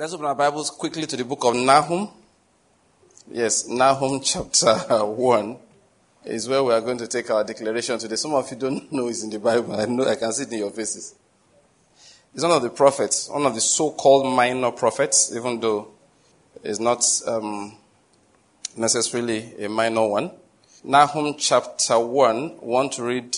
[0.00, 2.08] Let's open our Bibles quickly to the book of Nahum.
[3.30, 5.56] Yes, Nahum chapter 1
[6.24, 8.16] is where we are going to take our declaration today.
[8.16, 9.78] Some of you don't know it's in the Bible.
[9.78, 11.16] I know I can see it in your faces.
[12.32, 15.88] It's one of the prophets, one of the so-called minor prophets, even though
[16.64, 17.76] it's not um,
[18.78, 20.30] necessarily a minor one.
[20.82, 23.36] Nahum chapter 1, want to read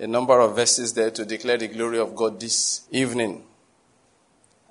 [0.00, 3.44] a number of verses there to declare the glory of God this evening.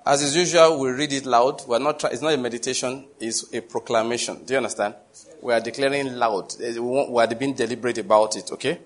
[0.06, 1.66] As is usual, we read it loud.
[1.66, 4.44] We're not try- it's not a meditation, it's a proclamation.
[4.44, 4.94] Do you understand?
[5.40, 6.54] We are declaring loud.
[6.60, 8.80] Eh, we are being deliberate about it, okay?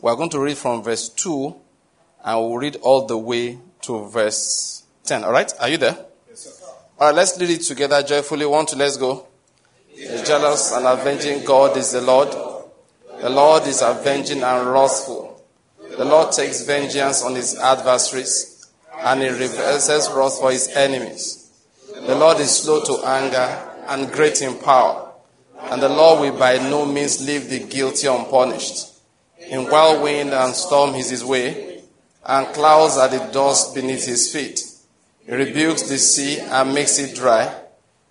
[0.00, 1.54] We are going to read from verse 2
[2.24, 5.22] and we'll read all the way to verse 10.
[5.22, 5.52] All right?
[5.60, 5.96] Are you there?
[6.28, 6.66] Yes, sir.
[6.98, 8.44] All right, let's read it together joyfully.
[8.44, 9.28] One, two, let's go.
[9.96, 12.30] A jealous and avenging God is the Lord.
[13.20, 15.40] The Lord is avenging and wrathful.
[15.96, 18.53] The Lord takes vengeance on his adversaries
[19.04, 21.52] and he reverses wrath for his enemies.
[22.06, 25.12] The Lord is slow to anger and great in power,
[25.60, 28.92] and the Lord will by no means leave the guilty unpunished.
[29.50, 31.82] In whirlwind and storm is his way,
[32.24, 34.62] and clouds are the dust beneath his feet.
[35.26, 37.54] He rebukes the sea and makes it dry.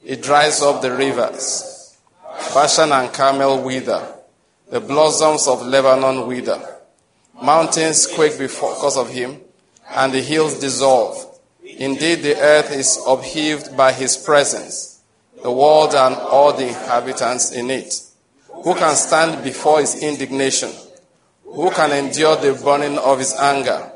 [0.03, 1.97] He dries up the rivers.
[2.53, 4.13] Bashan and Carmel wither.
[4.69, 6.61] The blossoms of Lebanon wither.
[7.41, 9.41] Mountains quake because of him
[9.95, 11.39] and the hills dissolve.
[11.63, 15.01] Indeed, the earth is upheaved by his presence,
[15.41, 18.01] the world and all the inhabitants in it.
[18.63, 20.71] Who can stand before his indignation?
[21.45, 23.91] Who can endure the burning of his anger?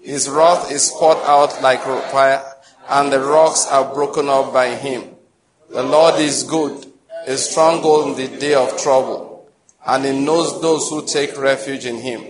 [0.00, 2.42] His wrath is poured out like fire,
[2.88, 5.16] and the rocks are broken up by him.
[5.70, 6.86] The Lord is good,
[7.26, 9.48] a stronghold in the day of trouble,
[9.84, 12.22] and he knows those who take refuge in him.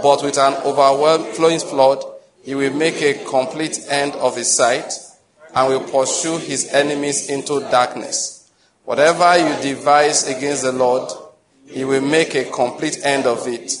[0.00, 2.04] But with an overflowing flood,
[2.42, 4.92] he will make a complete end of his sight
[5.54, 8.50] and will pursue his enemies into darkness.
[8.84, 11.10] Whatever you devise against the Lord,
[11.66, 13.72] he will make a complete end of it.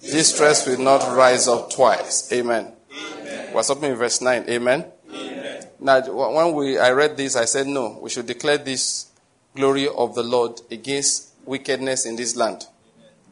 [0.00, 2.32] Distress will not rise up twice.
[2.32, 2.72] Amen.
[2.92, 3.52] Amen.
[3.52, 4.44] We're stopping in verse 9.
[4.48, 4.84] Amen.
[5.12, 5.66] Amen.
[5.80, 9.10] Now, when we, I read this, I said, no, we should declare this
[9.54, 12.66] glory of the Lord against wickedness in this land.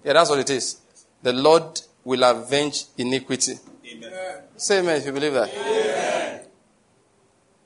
[0.03, 0.81] Yeah, that's what it is.
[1.23, 3.55] The Lord will avenge iniquity.
[3.87, 4.44] Amen.
[4.57, 5.53] Say amen if you believe that.
[5.53, 6.41] Amen.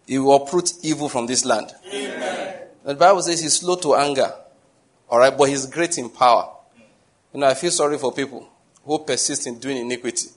[0.07, 1.71] He will uproot evil from this land.
[1.93, 2.55] Amen.
[2.83, 4.33] The Bible says he's slow to anger.
[5.11, 6.51] All right, but he's great in power.
[7.35, 8.49] You know, I feel sorry for people
[8.85, 10.29] who persist in doing iniquity.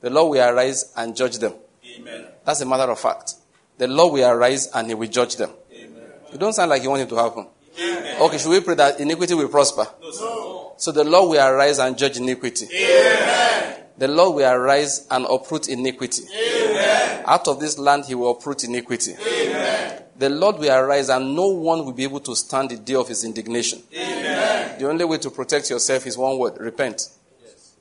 [0.00, 1.54] The Lord will arise and judge them.
[1.96, 2.26] Amen.
[2.44, 3.34] That's a matter of fact.
[3.78, 5.50] The Lord will arise and he will judge them.
[5.72, 6.02] Amen.
[6.32, 7.46] You don't sound like you want it to happen.
[7.80, 8.20] Amen.
[8.20, 9.86] Okay, should we pray that iniquity will prosper?
[10.02, 12.66] No, so the Lord will arise and judge iniquity.
[12.74, 16.22] Amen the Lord will arise and uproot iniquity.
[16.32, 17.24] Amen.
[17.26, 19.14] Out of this land, he will uproot iniquity.
[19.20, 20.02] Amen.
[20.16, 23.08] The Lord will arise and no one will be able to stand the day of
[23.08, 23.82] his indignation.
[23.92, 24.78] Amen.
[24.78, 27.08] The only way to protect yourself is one word repent.
[27.42, 27.74] Yes.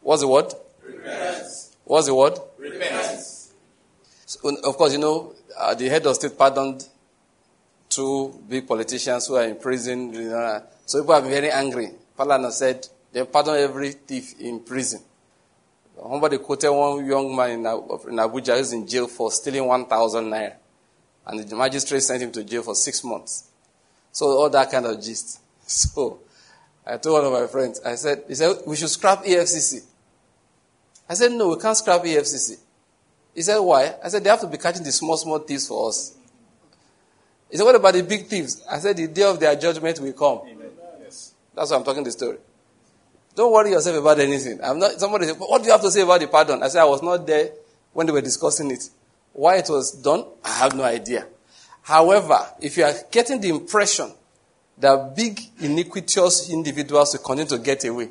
[0.00, 0.52] What's the word?
[0.82, 1.44] Repent.
[1.84, 2.38] What's the word?
[2.58, 3.20] Repent.
[4.24, 6.88] So, of course, you know, uh, the head of state pardoned
[7.90, 10.12] two big politicians who are in prison.
[10.12, 11.90] You know, so people have been very angry.
[12.18, 15.00] Palana said, they pardon every thief in prison.
[15.96, 20.54] Somebody quoted one young man in Abuja who's in jail for stealing 1,000 naira.
[21.26, 23.48] And the magistrate sent him to jail for six months.
[24.10, 25.40] So all that kind of gist.
[25.64, 26.20] So
[26.86, 29.84] I told one of my friends, I said, he said, we should scrap EFCC.
[31.08, 32.58] I said, no, we can't scrap EFCC.
[33.34, 33.94] He said, why?
[34.04, 36.16] I said, they have to be catching the small, small thieves for us.
[37.50, 38.62] He said, what about the big thieves?
[38.68, 40.40] I said, the day of their judgment will come.
[40.48, 40.70] Amen.
[41.54, 42.38] That's why I'm talking the story.
[43.34, 44.60] Don't worry yourself about anything.
[44.62, 46.62] I'm not, somebody said, what do you have to say about the pardon?
[46.62, 47.50] I said, I was not there
[47.92, 48.88] when they were discussing it.
[49.32, 51.26] Why it was done, I have no idea.
[51.82, 54.12] However, if you are getting the impression
[54.78, 58.10] that big iniquitous individuals will continue to get away,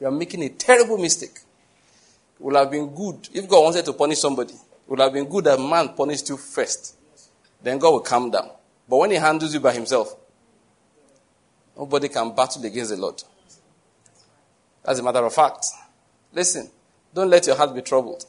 [0.00, 1.34] you are making a terrible mistake.
[1.34, 4.54] It would have been good if God wanted to punish somebody.
[4.54, 6.96] It would have been good that man punished you first.
[7.62, 8.50] Then God will calm down.
[8.88, 10.16] But when he handles you by himself,
[11.76, 13.22] nobody can battle against the Lord.
[14.84, 15.66] As a matter of fact.
[16.32, 16.70] Listen,
[17.14, 18.24] don't let your heart be troubled.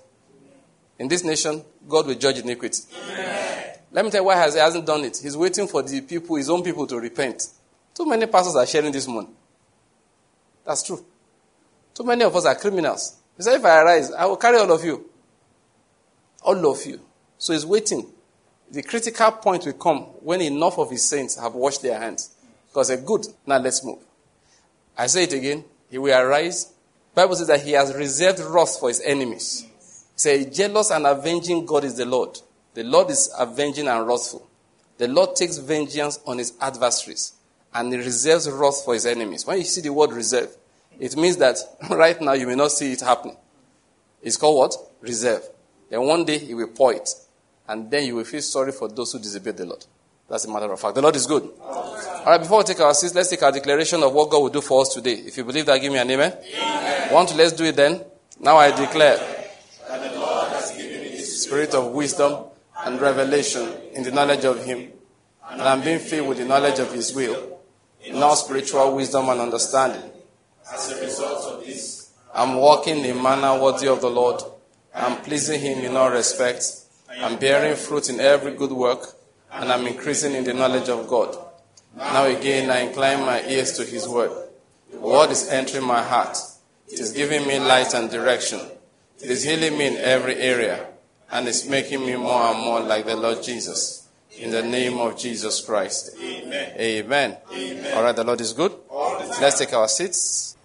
[0.99, 2.83] In this nation, God will judge iniquity.
[3.09, 3.75] Amen.
[3.91, 5.17] Let me tell you why he hasn't done it.
[5.21, 7.47] He's waiting for the people, his own people, to repent.
[7.93, 9.29] Too many pastors are sharing this money.
[10.65, 11.03] That's true.
[11.93, 13.17] Too many of us are criminals.
[13.37, 15.09] He said, if I arise, I will carry all of you.
[16.41, 16.99] All of you.
[17.37, 18.07] So he's waiting.
[18.71, 22.33] The critical point will come when enough of his saints have washed their hands.
[22.69, 23.27] Because they're good.
[23.45, 23.99] Now let's move.
[24.97, 25.63] I say it again.
[25.93, 26.73] He will arise.
[27.13, 29.63] Bible says that he has reserved wrath for his enemies.
[30.15, 32.39] Said, jealous and avenging God is the Lord.
[32.73, 34.49] The Lord is avenging and wrathful.
[34.97, 37.33] The Lord takes vengeance on his adversaries
[37.75, 39.45] and he reserves wrath for his enemies.
[39.45, 40.49] When you see the word reserve,
[40.99, 41.57] it means that
[41.91, 43.37] right now you may not see it happening.
[44.23, 44.75] It's called what?
[45.01, 45.43] Reserve.
[45.91, 47.07] Then one day he will pour it.
[47.67, 49.85] And then you will feel sorry for those who disobey the Lord.
[50.27, 50.95] That's a matter of fact.
[50.95, 51.51] The Lord is good.
[52.23, 54.49] All right, before we take our seats, let's take our declaration of what God will
[54.49, 55.15] do for us today.
[55.15, 56.37] If you believe that, give me an amen.
[56.55, 57.13] amen.
[57.13, 58.01] Want to let's do it then?
[58.39, 59.17] Now I declare
[59.89, 62.45] that the Lord has given me the spirit of wisdom
[62.85, 64.93] and revelation in the knowledge of Him,
[65.49, 67.59] and I'm being filled with the knowledge of His will,
[68.01, 70.09] in all spiritual wisdom and understanding.
[70.73, 74.41] As a result of this, I'm walking in a manner worthy of the Lord.
[74.95, 76.87] I'm pleasing Him in all respects.
[77.09, 79.09] I'm bearing fruit in every good work,
[79.51, 81.42] and I'm increasing in the knowledge of God.
[81.95, 84.31] Now again, I incline my ears to His word.
[84.91, 86.37] The word is entering my heart.
[86.87, 88.59] It is giving me light and direction.
[89.19, 90.87] It is healing me in every area
[91.31, 94.07] and it's making me more and more like the Lord Jesus.
[94.37, 96.15] In the name of Jesus Christ.
[96.21, 96.73] Amen.
[96.79, 97.37] Amen.
[97.51, 97.97] Amen.
[97.97, 98.71] All right, the Lord is good.
[99.41, 100.57] Let's take our seats.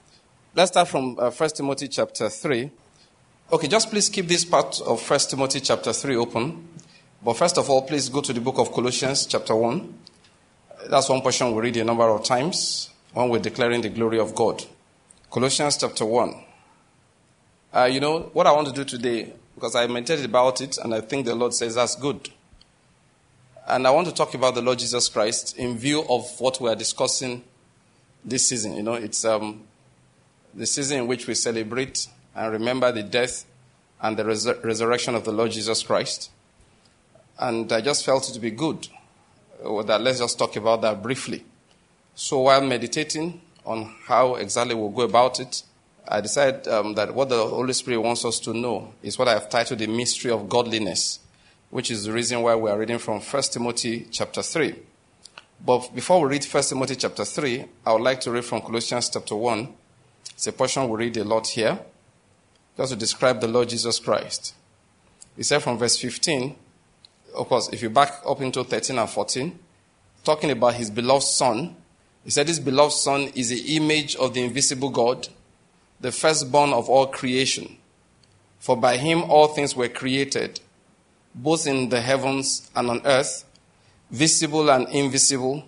[0.54, 2.70] Let's start from uh, 1 Timothy chapter 3.
[3.52, 6.68] Okay, just please keep this part of 1 Timothy chapter 3 open.
[7.22, 9.94] But first of all, please go to the book of Colossians chapter 1.
[10.88, 14.34] That's one portion we read a number of times when we're declaring the glory of
[14.34, 14.64] God.
[15.30, 16.34] Colossians chapter 1.
[17.74, 20.94] Uh, you know, what I want to do today, because I meditated about it and
[20.94, 22.30] I think the Lord says that's good.
[23.66, 26.70] And I want to talk about the Lord Jesus Christ in view of what we
[26.70, 27.44] are discussing
[28.24, 28.74] this season.
[28.74, 29.64] You know, it's um,
[30.54, 33.44] the season in which we celebrate and remember the death
[34.00, 36.30] and the resurrection of the Lord Jesus Christ.
[37.38, 38.88] And I just felt it to be good
[39.62, 41.44] that let's just talk about that briefly.
[42.14, 45.62] So while meditating on how exactly we'll go about it,
[46.06, 49.34] I decided um, that what the Holy Spirit wants us to know is what I
[49.34, 51.20] have titled the mystery of godliness,
[51.70, 54.74] which is the reason why we are reading from 1 Timothy chapter 3.
[55.64, 59.10] But before we read 1 Timothy chapter 3, I would like to read from Colossians
[59.10, 59.68] chapter 1.
[60.32, 61.78] It's a portion we read a lot here,
[62.76, 64.54] just to describe the Lord Jesus Christ.
[65.36, 66.56] He said from verse 15,
[67.38, 69.58] of course, if you back up into 13 and 14,
[70.24, 71.76] talking about his beloved Son,
[72.24, 75.28] he said, This beloved Son is the image of the invisible God
[76.00, 77.76] the firstborn of all creation.
[78.58, 80.60] For by him all things were created,
[81.34, 83.44] both in the heavens and on earth,
[84.10, 85.64] visible and invisible,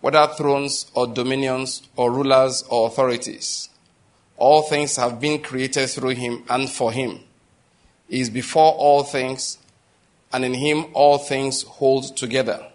[0.00, 3.68] whether thrones or dominions or rulers or authorities.
[4.36, 7.20] All things have been created through him and for him.
[8.08, 9.58] He is before all things,
[10.32, 12.66] and in him all things hold together.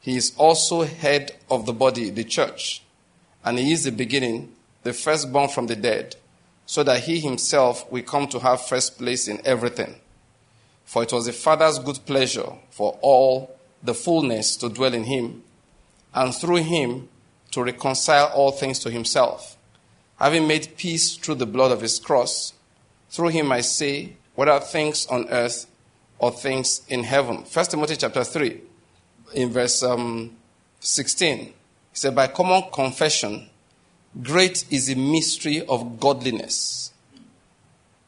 [0.00, 2.82] He is also head of the body, the church,
[3.44, 6.16] and he is the beginning the firstborn from the dead,
[6.66, 9.96] so that he himself will come to have first place in everything.
[10.84, 15.42] For it was the Father's good pleasure for all the fullness to dwell in him,
[16.14, 17.08] and through him
[17.50, 19.56] to reconcile all things to himself,
[20.18, 22.54] having made peace through the blood of his cross.
[23.10, 25.66] Through him I say, whether things on earth
[26.18, 27.44] or things in heaven.
[27.44, 28.60] First Timothy chapter 3,
[29.34, 30.36] in verse um,
[30.80, 31.52] 16, he
[31.92, 33.48] said, By common confession,
[34.22, 36.92] Great is the mystery of godliness.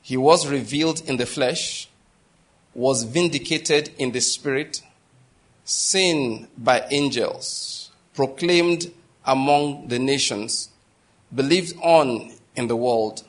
[0.03, 1.89] He was revealed in the flesh,
[2.75, 4.83] was vindicated in the spirit,
[5.65, 8.91] seen by angels, proclaimed
[9.25, 10.71] among the nations,
[11.33, 13.23] believed on in the world,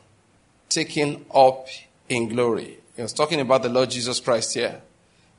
[0.70, 1.67] taken up
[2.10, 2.80] in glory.
[2.95, 4.81] He was talking about the Lord Jesus Christ here.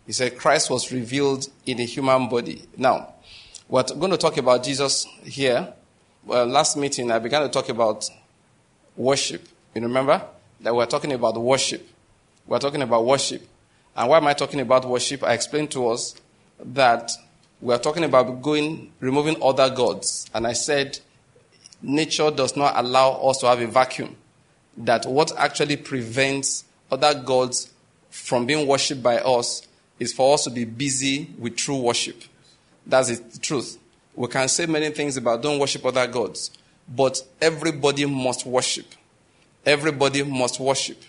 [0.07, 2.63] He said Christ was revealed in a human body.
[2.77, 3.15] Now,
[3.69, 5.73] we're going to talk about Jesus here
[6.25, 8.09] well, last meeting, I began to talk about
[8.97, 9.49] worship.
[9.75, 10.25] You remember
[10.61, 11.85] that we're talking about worship.
[12.47, 13.43] We're talking about worship.
[13.97, 15.25] And why am I talking about worship?
[15.25, 16.15] I explained to us
[16.65, 17.11] that
[17.61, 20.31] we are talking about going, removing other gods.
[20.33, 21.01] And I said,
[21.83, 24.15] nature does not allow us to have a vacuum.
[24.77, 27.73] That what actually prevents other gods
[28.11, 29.67] from being worshipped by us
[29.99, 32.23] is for us to be busy with true worship.
[32.87, 33.79] That's the truth.
[34.15, 36.51] We can say many things about don't worship other gods,
[36.87, 38.87] but everybody must worship.
[39.65, 41.03] Everybody must worship.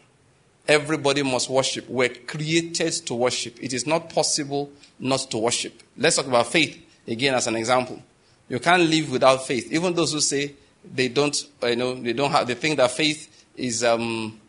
[0.67, 1.89] Everybody must worship.
[1.89, 3.61] We're created to worship.
[3.61, 5.83] It is not possible not to worship.
[5.97, 8.01] Let's talk about faith again as an example.
[8.47, 9.71] You can't live without faith.
[9.73, 10.53] Even those who say
[10.85, 14.39] they don't, you know, they don't have, they think that faith is, um,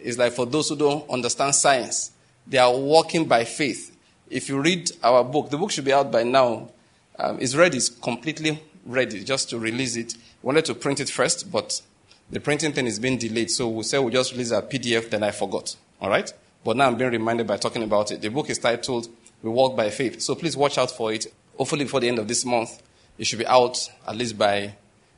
[0.00, 2.12] is like for those who don't understand science.
[2.46, 3.96] They are walking by faith.
[4.30, 6.70] If you read our book, the book should be out by now
[7.18, 10.14] um, it's ready, it's completely ready just to release it.
[10.42, 11.82] We wanted to print it first, but
[12.30, 13.50] the printing thing is being delayed.
[13.50, 15.76] So we said we'll just release a PDF, then I forgot.
[16.00, 16.32] All right?
[16.64, 18.20] But now I'm being reminded by talking about it.
[18.20, 19.08] The book is titled
[19.42, 20.20] we walk by faith.
[20.20, 21.26] So please watch out for it.
[21.56, 22.82] Hopefully, before the end of this month,
[23.18, 24.74] it should be out at least by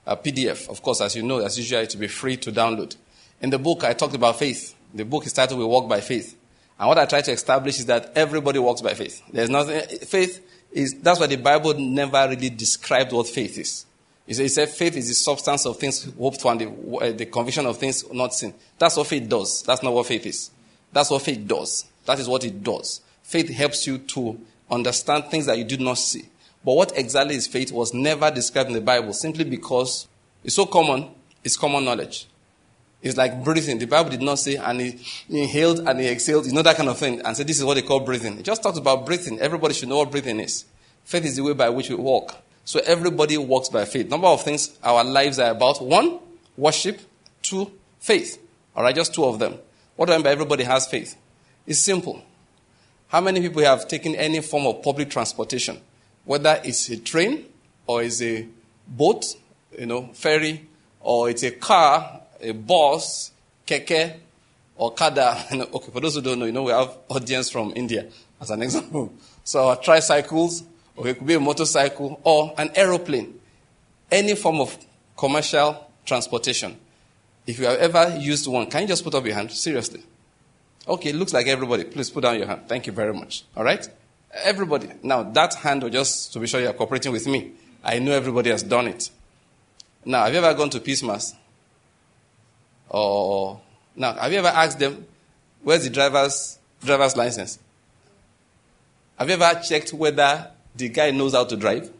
[0.06, 0.68] a PDF.
[0.68, 2.96] Of course, as you know, as usual, it will be free to download.
[3.40, 4.74] In the book, I talked about faith.
[4.92, 6.36] The book is titled We Walk by Faith.
[6.80, 9.22] And what I try to establish is that everybody walks by faith.
[9.30, 10.42] There's nothing, faith
[10.72, 13.84] is, that's why the Bible never really described what faith is.
[14.26, 17.66] It said faith is the substance of things hoped for and the, uh, the conviction
[17.66, 18.54] of things not seen.
[18.78, 19.62] That's what faith does.
[19.62, 20.50] That's not what faith is.
[20.90, 21.84] That's what faith does.
[22.06, 23.02] That is what it does.
[23.22, 26.28] Faith helps you to understand things that you did not see.
[26.64, 30.08] But what exactly is faith was never described in the Bible simply because
[30.42, 31.10] it's so common,
[31.44, 32.26] it's common knowledge.
[33.02, 33.78] It's like breathing.
[33.78, 36.88] The Bible did not say, and he inhaled and he exhaled, you know, that kind
[36.88, 38.38] of thing, and said, this is what they call breathing.
[38.38, 39.40] It just talks about breathing.
[39.40, 40.66] Everybody should know what breathing is.
[41.04, 42.36] Faith is the way by which we walk.
[42.64, 44.08] So everybody walks by faith.
[44.08, 45.82] Number of things our lives are about.
[45.82, 46.18] One,
[46.56, 47.00] worship.
[47.42, 48.38] Two, faith.
[48.76, 49.58] All right, just two of them.
[49.96, 51.16] What do I mean by everybody has faith?
[51.66, 52.22] It's simple.
[53.08, 55.80] How many people have taken any form of public transportation?
[56.24, 57.46] Whether it's a train
[57.86, 58.46] or it's a
[58.86, 59.24] boat,
[59.76, 60.68] you know, ferry,
[61.00, 63.32] or it's a car a bus,
[63.66, 64.16] keke,
[64.76, 65.44] or kada.
[65.52, 68.08] okay, for those who don't know, you know, we have audience from India
[68.40, 69.12] as an example.
[69.44, 70.64] So our tricycles,
[70.96, 73.38] or it could be a motorcycle, or an aeroplane.
[74.10, 74.76] Any form of
[75.16, 76.76] commercial transportation.
[77.46, 79.50] If you have ever used one, can you just put up your hand?
[79.52, 80.02] Seriously.
[80.88, 81.84] Okay, looks like everybody.
[81.84, 82.62] Please put down your hand.
[82.66, 83.44] Thank you very much.
[83.56, 83.86] All right?
[84.32, 84.88] Everybody.
[85.02, 87.52] Now, that hand, just to be sure you're cooperating with me,
[87.84, 89.10] I know everybody has done it.
[90.04, 91.34] Now, have you ever gone to Peace Mass?
[92.90, 93.60] Or
[93.94, 95.06] now, have you ever asked them,
[95.62, 97.58] where's the driver's driver's license?
[99.16, 101.90] Have you ever checked whether the guy knows how to drive?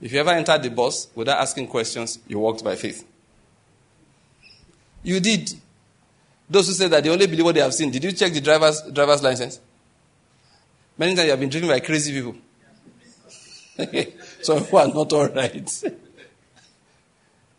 [0.00, 3.04] If you ever entered the bus without asking questions, you walked by faith.
[5.02, 5.52] You did.
[6.50, 8.40] Those who say that they only believe what they have seen, did you check the
[8.40, 9.60] driver's driver's license?
[10.96, 12.36] Many times you have been driven by crazy people.
[14.42, 15.84] so who are not all right.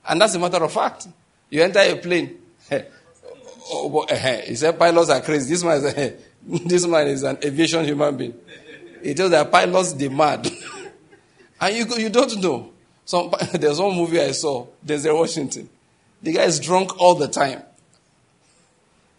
[0.10, 1.08] And that's a matter of fact.
[1.51, 2.36] You enter a plane.
[2.72, 5.54] oh, eh, eh, he said pilots are crazy.
[5.54, 6.12] This man is, eh,
[6.66, 8.34] this man is an aviation human being.
[9.04, 10.50] He tells that pilots they mad.
[11.62, 12.72] and you, you don't know.
[13.06, 15.70] Some, there's one movie I saw, Denzel Washington.
[16.22, 17.62] The guy is drunk all the time.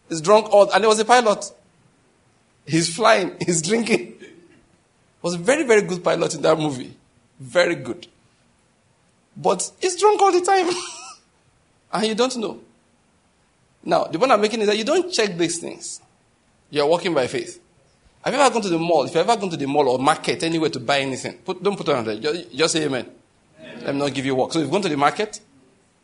[0.09, 1.53] He's drunk all, and he was a pilot.
[2.67, 4.17] He's flying, he's drinking.
[5.23, 6.97] Was a very, very good pilot in that movie.
[7.39, 8.07] Very good.
[9.37, 10.69] But he's drunk all the time.
[11.93, 12.61] and you don't know.
[13.83, 16.01] Now, the point I'm making is that you don't check these things.
[16.71, 17.61] You're walking by faith.
[18.23, 19.05] Have you ever gone to the mall?
[19.05, 21.77] If you've ever gone to the mall or market anywhere to buy anything, put, don't
[21.77, 22.19] put it on there.
[22.19, 23.07] Just, just say amen.
[23.59, 23.85] amen.
[23.85, 24.53] Let me not give you work.
[24.53, 25.41] So you've gone to the market,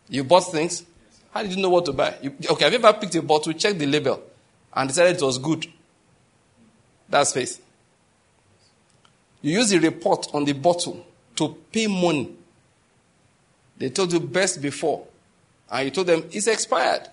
[0.08, 0.84] you bought things.
[1.32, 2.14] How did you know what to buy?
[2.22, 4.22] You, okay, have you ever picked a bottle, checked the label,
[4.72, 5.66] and decided it was good?
[7.08, 7.62] That's faith.
[9.42, 11.04] You use the report on the bottle
[11.36, 12.34] to pay money
[13.78, 15.06] they told you best before.
[15.70, 17.08] And you told them it's expired.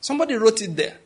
[0.00, 0.96] Somebody wrote it there.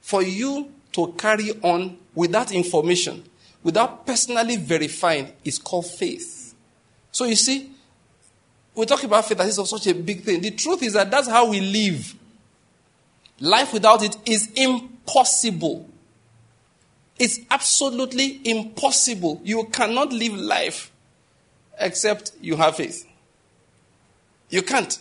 [0.00, 3.24] For you to carry on with that information,
[3.62, 6.54] without personally verifying, is called faith.
[7.10, 7.70] So you see,
[8.74, 10.40] we talk about faith as such a big thing.
[10.40, 12.14] The truth is that that's how we live.
[13.40, 15.88] Life without it is impossible.
[17.18, 19.40] It's absolutely impossible.
[19.44, 20.92] You cannot live life
[21.78, 23.06] except you have faith.
[24.50, 24.98] You can't.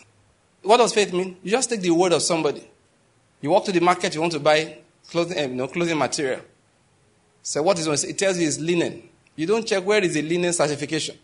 [0.61, 1.37] What does faith mean?
[1.43, 2.67] You just take the word of somebody.
[3.41, 4.77] You walk to the market, you want to buy
[5.09, 6.41] clothing, eh, you know, clothing material.
[7.41, 8.09] So what is it?
[8.09, 9.03] It tells you it's linen.
[9.35, 11.17] You don't check where is the linen certification.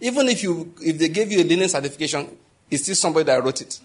[0.00, 2.36] Even if you if they gave you a linen certification,
[2.70, 3.78] it's still somebody that wrote it.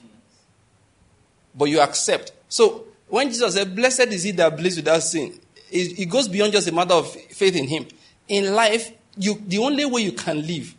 [1.54, 2.32] But you accept.
[2.48, 5.38] So when Jesus said, Blessed is he that believes without sin,
[5.70, 7.86] it, it goes beyond just a matter of faith in him.
[8.30, 10.74] In life, you the only way you can live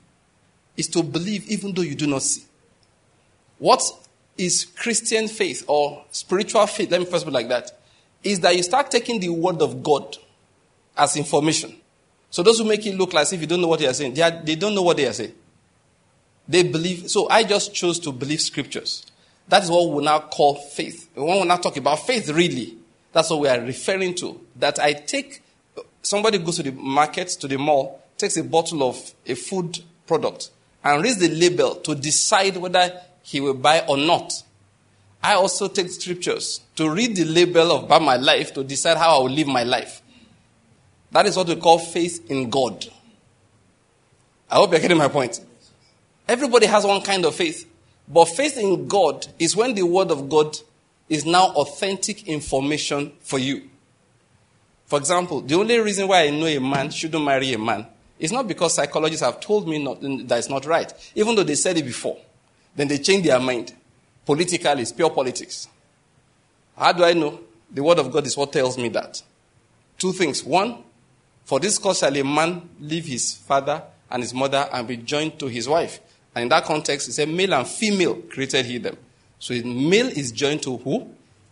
[0.76, 2.45] is to believe even though you do not see.
[3.59, 3.83] What
[4.37, 6.91] is Christian faith or spiritual faith?
[6.91, 7.79] Let me first put it like that.
[8.25, 10.17] Is that you start taking the word of God
[10.97, 11.76] as information.
[12.31, 14.14] So those who make it look like if you don't know what they are saying,
[14.14, 15.35] they, are, they don't know what they are saying.
[16.49, 17.11] They believe.
[17.11, 19.07] So I just chose to believe scriptures.
[19.49, 21.11] That is what we now call faith.
[21.14, 22.79] When We now talk about faith really.
[23.12, 24.41] That's what we are referring to.
[24.57, 25.43] That I take,
[26.02, 30.50] somebody goes to the market, to the mall, takes a bottle of a food product,
[30.85, 34.33] and reads the label to decide whether he will buy or not.
[35.23, 39.19] I also take scriptures to read the label of about my life to decide how
[39.19, 40.03] I will live my life.
[41.12, 42.87] That is what we call faith in God.
[44.51, 45.41] I hope you're getting my point.
[46.27, 47.69] Everybody has one kind of faith.
[48.09, 50.59] But faith in God is when the word of God
[51.09, 53.69] is now authentic information for you.
[54.87, 57.87] For example, the only reason why I know a man shouldn't marry a man
[58.23, 61.57] is not because psychologists have told me not, that it's not right, even though they
[61.57, 62.17] said it before.
[62.76, 63.75] Then they change their mind.
[64.25, 65.67] Politically, it's pure politics.
[66.79, 67.41] How do I know?
[67.69, 69.21] The word of God is what tells me that.
[69.99, 70.45] Two things.
[70.45, 70.85] One,
[71.45, 75.41] for this cause shall a man leave his father and his mother and be joined
[75.41, 75.99] to his wife.
[76.35, 78.97] And in that context, it said male and female created he them.
[79.41, 81.11] So male is joined to who?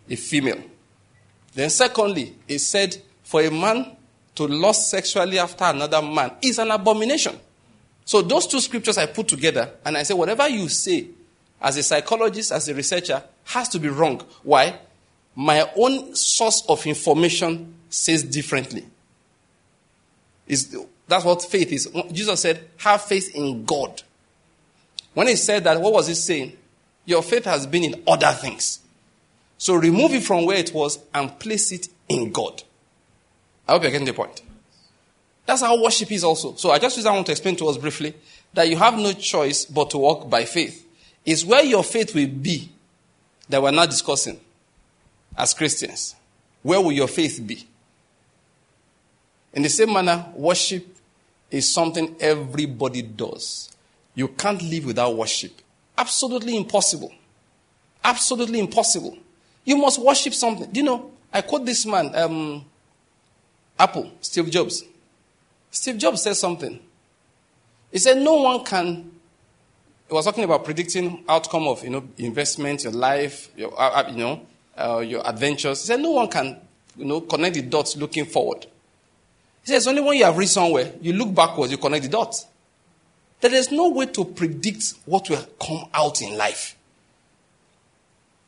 [0.09, 0.63] A female.
[1.53, 3.97] Then secondly, it said for a man
[4.35, 7.37] to lust sexually after another man is an abomination.
[8.05, 11.07] So those two scriptures I put together and I say, whatever you say
[11.61, 14.21] as a psychologist, as a researcher, has to be wrong.
[14.43, 14.79] Why?
[15.35, 18.85] My own source of information says differently.
[20.47, 20.75] Is
[21.07, 21.89] that's what faith is.
[22.11, 24.01] Jesus said, have faith in God.
[25.13, 26.57] When he said that, what was he saying?
[27.05, 28.79] Your faith has been in other things.
[29.57, 32.63] So remove it from where it was and place it in God.
[33.71, 34.41] I hope you're getting the point.
[35.45, 36.55] That's how worship is also.
[36.55, 38.13] So I just one to explain to us briefly
[38.53, 40.85] that you have no choice but to walk by faith.
[41.25, 42.69] It's where your faith will be
[43.47, 44.41] that we're not discussing
[45.37, 46.15] as Christians.
[46.61, 47.65] Where will your faith be?
[49.53, 50.85] In the same manner, worship
[51.49, 53.73] is something everybody does.
[54.15, 55.53] You can't live without worship.
[55.97, 57.13] Absolutely impossible.
[58.03, 59.17] Absolutely impossible.
[59.63, 60.69] You must worship something.
[60.69, 61.11] Do you know?
[61.31, 62.65] I quote this man, um,
[63.79, 64.83] Apple, Steve Jobs.
[65.71, 66.79] Steve Jobs said something.
[67.91, 69.11] He said, No one can.
[70.07, 74.09] He was talking about predicting outcome of you know investment, your life, your uh, uh,
[74.11, 74.45] you know
[74.77, 75.81] uh, your adventures.
[75.81, 76.57] He said, No one can
[76.97, 78.65] you know connect the dots looking forward.
[79.63, 82.45] He says, Only when you have reached somewhere, you look backwards, you connect the dots.
[83.41, 86.77] There is no way to predict what will come out in life.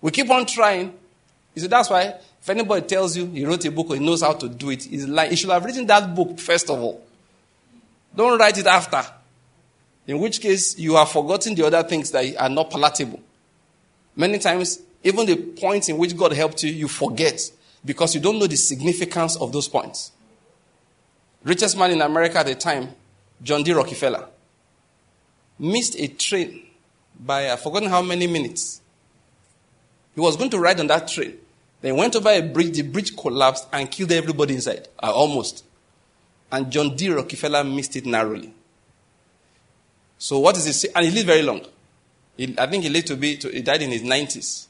[0.02, 0.94] We keep on trying.
[1.56, 4.22] You see, that's why if anybody tells you he wrote a book or he knows
[4.22, 5.30] how to do it, he's lying.
[5.30, 7.02] He should have written that book first of all.
[8.14, 9.02] Don't write it after.
[10.08, 13.22] In which case, you have forgotten the other things that are not palatable.
[14.18, 17.40] Many times, even the points in which God helped you, you forget
[17.86, 20.12] because you don't know the significance of those points.
[21.46, 22.90] Richest man in America at the time,
[23.42, 23.72] John D.
[23.72, 24.28] Rockefeller,
[25.58, 26.68] missed a train
[27.18, 28.82] by I've forgotten how many minutes.
[30.14, 31.38] He was going to ride on that train.
[31.84, 34.88] They went over a bridge, the bridge collapsed and killed everybody inside.
[34.98, 35.66] Uh, almost.
[36.50, 37.10] And John D.
[37.10, 38.54] Rockefeller missed it narrowly.
[40.18, 40.92] So what is it?
[40.96, 41.60] And he lived very long.
[42.38, 44.68] He, I think he lived to be, to, he died in his 90s.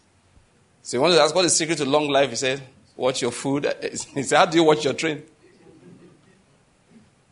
[0.82, 2.32] So he wanted to ask what is the secret to long life.
[2.32, 2.63] He said,
[2.97, 3.71] watch your food.
[4.15, 5.21] He said, how do you watch your train?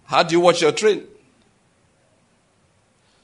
[0.03, 1.07] How do you watch your train?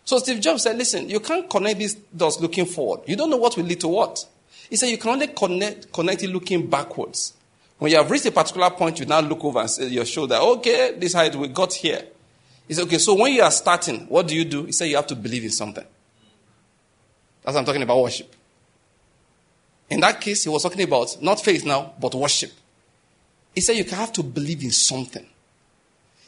[0.06, 3.02] So Steve Jobs said, listen, you can't connect these dots looking forward.
[3.06, 4.26] You don't know what will lead to what.
[4.70, 7.34] He said you can only connect, connect it looking backwards.
[7.78, 10.36] When you have reached a particular point, you now look over and say your shoulder,
[10.36, 12.04] okay, this height we got here.
[12.68, 14.66] He said, okay, so when you are starting, what do you do?
[14.66, 15.86] He said you have to believe in something.
[17.44, 18.36] That's what I'm talking about worship.
[19.90, 22.52] In that case, he was talking about not faith now, but worship.
[23.56, 25.26] He said you have to believe in something.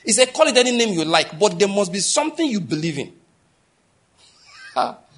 [0.06, 2.99] He said, call it any name you like, but there must be something you believe
[2.99, 3.13] in.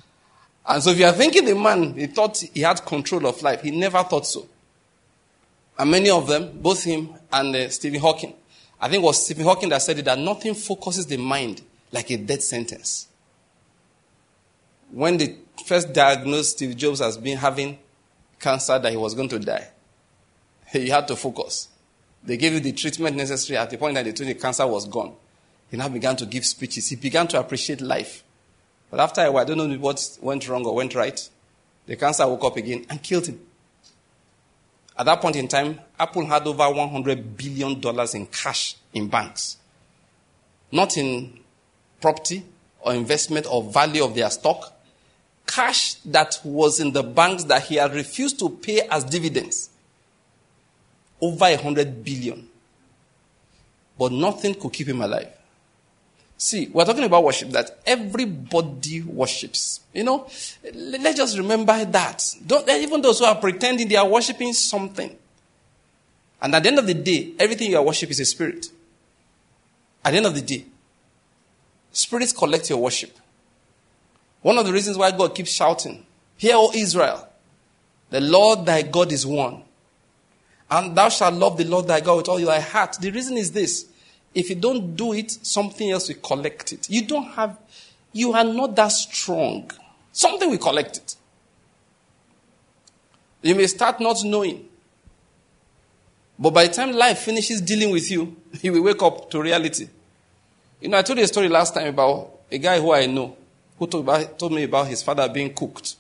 [0.65, 3.62] And so if you are thinking the man, he thought he had control of life.
[3.62, 4.47] He never thought so.
[5.78, 8.34] And many of them, both him and uh, Stephen Hawking,
[8.80, 12.10] I think it was Stephen Hawking that said it, that nothing focuses the mind like
[12.12, 13.08] a death sentence.
[14.91, 17.80] When they first diagnosed Steve Jobs as being having
[18.39, 19.67] cancer that he was going to die,
[20.71, 21.69] he had to focus.
[22.24, 24.67] They gave him the treatment necessary at the point that they told him the cancer
[24.67, 25.13] was gone.
[25.69, 26.89] He now began to give speeches.
[26.89, 28.24] He began to appreciate life.
[28.92, 31.30] But after a while, I don't know what went wrong or went right.
[31.88, 33.40] The cancer woke up again and killed him.
[34.98, 37.82] At that point in time, Apple had over $100 billion
[38.14, 39.58] in cash in banks.
[40.72, 41.40] Not in
[42.02, 42.44] property
[42.82, 44.74] or investment or value of their stock.
[45.48, 49.70] Cash that was in the banks that he had refused to pay as dividends.
[51.22, 52.48] Over a hundred billion.
[53.98, 55.30] But nothing could keep him alive.
[56.44, 59.82] See, we're talking about worship that everybody worships.
[59.94, 60.28] You know,
[60.74, 62.34] let's just remember that.
[62.48, 65.16] Don't, even those who are pretending they are worshiping something.
[66.42, 68.66] And at the end of the day, everything you are worshiping is a spirit.
[70.04, 70.66] At the end of the day,
[71.92, 73.16] spirits collect your worship.
[74.42, 76.04] One of the reasons why God keeps shouting,
[76.38, 77.30] Hear, O Israel,
[78.10, 79.62] the Lord thy God is one.
[80.72, 82.98] And thou shalt love the Lord thy God with all thy heart.
[83.00, 83.91] The reason is this
[84.34, 86.89] if you don't do it, something else will collect it.
[86.89, 87.58] You don't have,
[88.13, 89.70] you are not that strong.
[90.12, 91.15] Something will collect it.
[93.41, 94.67] You may start not knowing.
[96.38, 99.88] But by the time life finishes dealing with you, you will wake up to reality.
[100.80, 103.38] You know, I told you a story last time about a guy who I know
[103.82, 105.96] who told, about, told me about his father being cooked.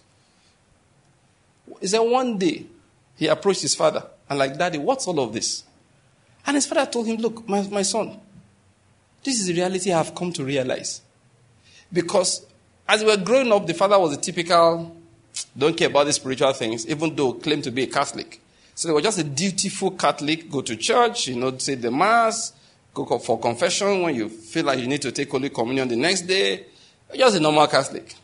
[1.79, 2.67] He said one day
[3.17, 5.63] he approached his father and like, Daddy, what's all of this?
[6.45, 8.19] And his father told him, Look, my, my son,
[9.23, 11.01] this is the reality I have come to realize.
[11.91, 12.45] Because
[12.87, 14.95] as we were growing up, the father was a typical,
[15.57, 18.41] don't care about the spiritual things, even though claimed to be a Catholic.
[18.73, 22.53] So they were just a dutiful Catholic, go to church, you know, say the mass,
[22.93, 26.21] go for confession when you feel like you need to take Holy Communion the next
[26.21, 26.65] day.
[27.15, 28.15] Just a normal Catholic.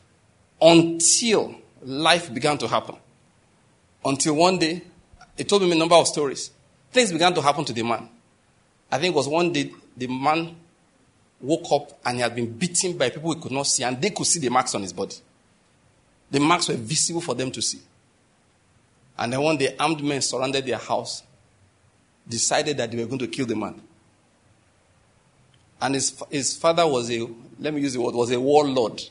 [0.61, 2.95] Until life began to happen.
[4.03, 4.81] Until one day,
[5.35, 6.51] he told me a number of stories.
[6.97, 8.09] Things began to happen to the man.
[8.91, 10.55] I think it was one day the man
[11.39, 14.09] woke up and he had been beaten by people he could not see, and they
[14.09, 15.15] could see the marks on his body.
[16.31, 17.81] The marks were visible for them to see.
[19.15, 21.21] And then one day, armed men surrounded their house,
[22.27, 23.79] decided that they were going to kill the man.
[25.79, 27.29] And his, his father was a,
[27.59, 29.03] let me use the word, was a warlord.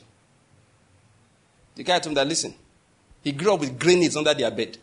[1.75, 2.53] The guy told him that, listen,
[3.23, 4.77] he grew up with grenades under their bed.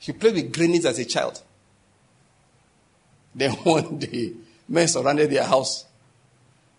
[0.00, 1.40] He played with grenades as a child.
[3.34, 4.32] Then one day,
[4.66, 5.84] men surrounded their house.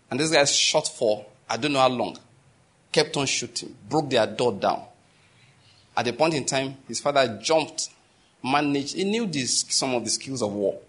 [0.09, 2.17] And this guy shot for, I don't know how long,
[2.91, 4.83] kept on shooting, broke their door down.
[5.95, 7.89] At a point in time, his father jumped,
[8.43, 10.79] managed, he knew this, some of the skills of war.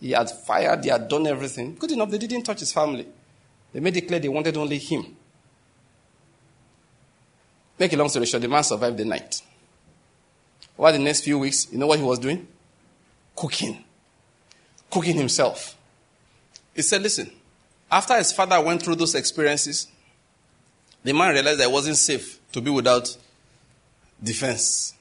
[0.00, 1.76] He had fired, he had done everything.
[1.76, 3.06] Good enough, they didn't touch his family.
[3.72, 5.16] They made it clear they wanted only him.
[7.78, 9.42] Make a long story short, the man survived the night.
[10.78, 12.46] Over the next few weeks, you know what he was doing?
[13.36, 13.84] Cooking.
[14.90, 15.76] Cooking himself.
[16.74, 17.30] He said, Listen,
[17.90, 19.86] after his father went through those experiences,
[21.04, 23.16] the man realized that it wasn't safe to be without
[24.22, 24.94] defense.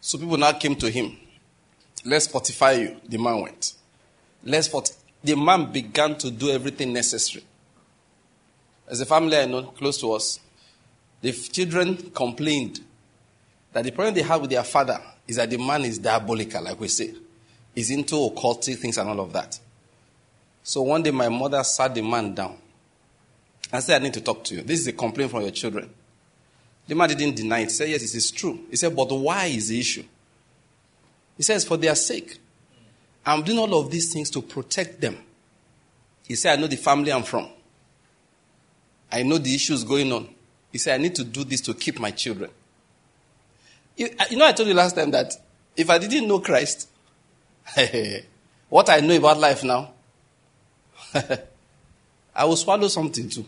[0.00, 1.16] So people now came to him.
[2.04, 2.96] Let's fortify you.
[3.08, 3.74] The man went.
[4.44, 7.44] Let's fort- the man began to do everything necessary.
[8.86, 10.38] As a family I know close to us,
[11.22, 12.80] the children complained
[13.74, 16.80] that the problem they have with their father is that the man is diabolical, like
[16.80, 17.12] we say.
[17.74, 19.58] He's into occultic things and all of that.
[20.62, 22.56] So one day my mother sat the man down
[23.72, 24.62] and said, I need to talk to you.
[24.62, 25.90] This is a complaint from your children.
[26.86, 27.64] The man didn't deny it.
[27.64, 28.60] He said, Yes, it is true.
[28.70, 30.04] He said, But why is the issue?
[31.36, 32.38] He says, For their sake.
[33.26, 35.18] I'm doing all of these things to protect them.
[36.28, 37.48] He said, I know the family I'm from.
[39.10, 40.28] I know the issues going on.
[40.70, 42.50] He said, I need to do this to keep my children.
[43.96, 45.32] You, you know, I told you last time that
[45.76, 46.88] if I didn't know Christ,
[48.68, 49.92] what I know about life now,
[52.34, 53.44] I will swallow something too.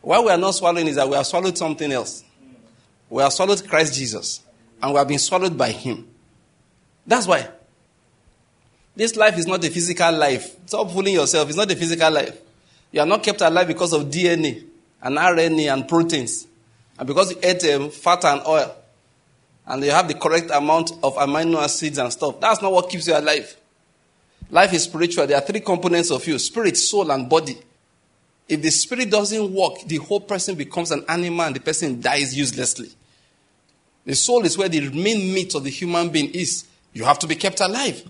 [0.00, 2.24] Why we are not swallowing is that we have swallowed something else.
[3.08, 4.40] We have swallowed Christ Jesus,
[4.82, 6.08] and we have been swallowed by Him.
[7.06, 7.48] That's why.
[8.96, 10.56] This life is not a physical life.
[10.66, 11.48] Stop fooling yourself.
[11.48, 12.40] It's not a physical life.
[12.90, 14.64] You are not kept alive because of DNA
[15.02, 16.46] and RNA and proteins,
[16.98, 18.74] and because you ate um, fat and oil
[19.66, 22.40] and you have the correct amount of amino acids and stuff.
[22.40, 23.56] That's not what keeps you alive.
[24.50, 25.26] Life is spiritual.
[25.26, 27.58] There are three components of you spirit, soul, and body.
[28.48, 32.36] If the spirit doesn't work, the whole person becomes an animal and the person dies
[32.36, 32.90] uselessly.
[34.04, 36.64] The soul is where the main meat of the human being is.
[36.92, 38.04] You have to be kept alive.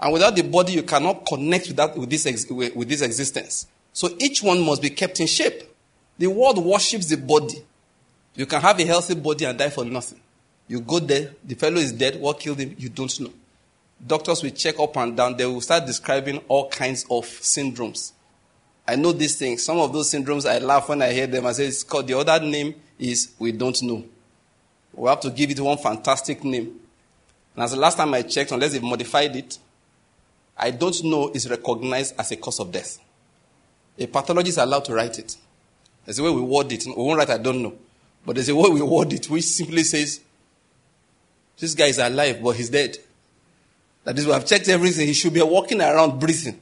[0.00, 3.68] And without the body, you cannot connect with, that, with, this, ex, with this existence.
[3.92, 5.62] So each one must be kept in shape.
[6.18, 7.62] The world worships the body.
[8.34, 10.20] You can have a healthy body and die for nothing.
[10.68, 12.20] You go there, the fellow is dead.
[12.20, 12.74] What killed him?
[12.78, 13.30] You don't know.
[14.04, 15.36] Doctors will check up and down.
[15.36, 18.12] They will start describing all kinds of syndromes.
[18.86, 19.64] I know these things.
[19.64, 21.46] Some of those syndromes, I laugh when I hear them.
[21.46, 24.04] I say, it's called, the other name is we don't know.
[24.92, 26.80] We have to give it one fantastic name.
[27.54, 29.58] And as the last time I checked, unless they've modified it,
[30.56, 32.98] I don't know is recognized as a cause of death.
[33.98, 35.36] A pathologist is allowed to write it.
[36.04, 36.84] There's a way we word it.
[36.86, 37.74] We won't write, I don't know.
[38.24, 40.20] But there's a way we word it which simply says
[41.58, 42.98] this guy is alive, but he's dead.
[44.04, 45.06] That is, we have checked everything.
[45.06, 46.60] He should be walking around breathing,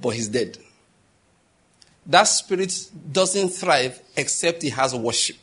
[0.00, 0.58] but he's dead.
[2.06, 5.36] That spirit doesn't thrive except he has worship.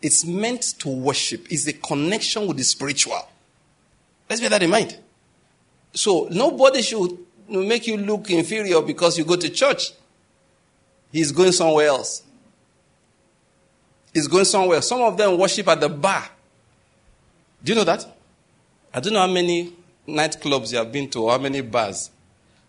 [0.00, 1.46] It's meant to worship.
[1.50, 3.28] It's a connection with the spiritual.
[4.28, 4.98] Let's bear that in mind.
[5.92, 7.18] So nobody should
[7.48, 9.92] make you look inferior because you go to church.
[11.12, 12.22] He's going somewhere else.
[14.12, 14.82] He's going somewhere.
[14.82, 16.28] Some of them worship at the bar.
[17.64, 18.06] Do you know that?
[18.92, 19.72] I don't know how many
[20.06, 22.10] nightclubs you have been to how many bars.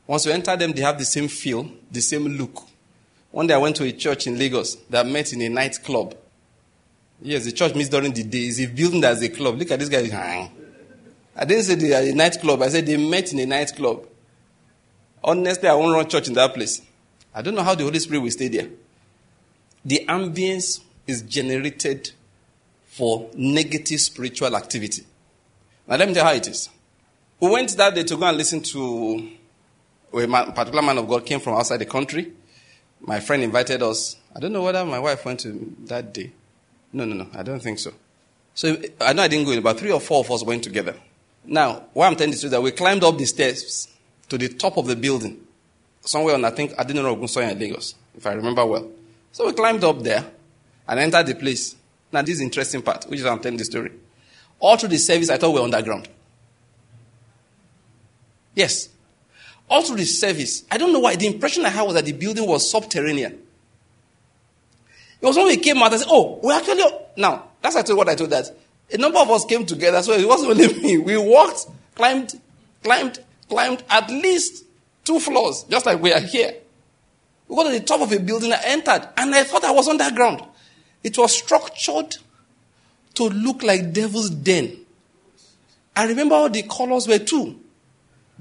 [0.08, 2.63] Once you enter them, they have the same feel, the same look.
[3.31, 6.15] One day I went to a church in Lagos that met in a nightclub.
[7.21, 8.39] Yes, the church meets during the day.
[8.39, 9.58] It's a building as a club.
[9.58, 10.49] Look at this guy.
[11.36, 12.62] I didn't say they are a nightclub.
[12.62, 14.08] I said they met in a nightclub.
[15.21, 16.81] Honestly, I won't run church in that place.
[17.34, 18.69] I don't know how the Holy Spirit will stay there.
[19.84, 22.12] The ambience is generated
[22.95, 25.03] for negative spiritual activity.
[25.86, 26.69] Now, let me tell you how it is.
[27.41, 29.31] We went that day to go and listen to
[30.13, 32.31] a particular man of God came from outside the country.
[33.01, 34.15] My friend invited us.
[34.34, 36.31] I don't know whether my wife went to that day.
[36.93, 37.27] No, no, no.
[37.38, 37.91] I don't think so.
[38.53, 39.51] So I know I didn't go.
[39.51, 40.95] in, but three or four of us went together.
[41.43, 43.89] Now, what I'm telling you is that we climbed up the stairs
[44.29, 45.45] to the top of the building,
[45.99, 48.89] somewhere on I think I didn't know Ogunsoya in Lagos, if I remember well.
[49.34, 50.23] So we climbed up there
[50.88, 51.75] and entered the place.
[52.12, 53.91] Now this is the interesting part, which is why I'm telling the story.
[54.60, 56.08] All through the service, I thought we were underground.
[58.56, 58.89] Yes.
[59.70, 61.15] All through the service, I don't know why.
[61.15, 63.41] The impression I had was that the building was subterranean.
[65.22, 66.84] It was when we came out, I said, Oh, we actually.
[67.18, 68.56] Now, that's actually what I told that.
[68.91, 70.98] A number of us came together, so it wasn't only me.
[70.98, 71.65] We walked,
[71.96, 72.39] climbed,
[72.84, 74.65] climbed, climbed at least
[75.04, 76.56] two floors, just like we are here.
[77.48, 79.88] We got to the top of a building, I entered, and I thought I was
[79.88, 80.44] underground.
[81.06, 82.18] It was structured
[83.13, 84.76] to look like devil's den.
[85.96, 87.60] I remember all the colors were two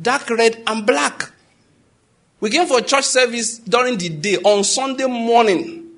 [0.00, 1.31] dark red and black.
[2.40, 5.90] We came for church service during the day on Sunday morning,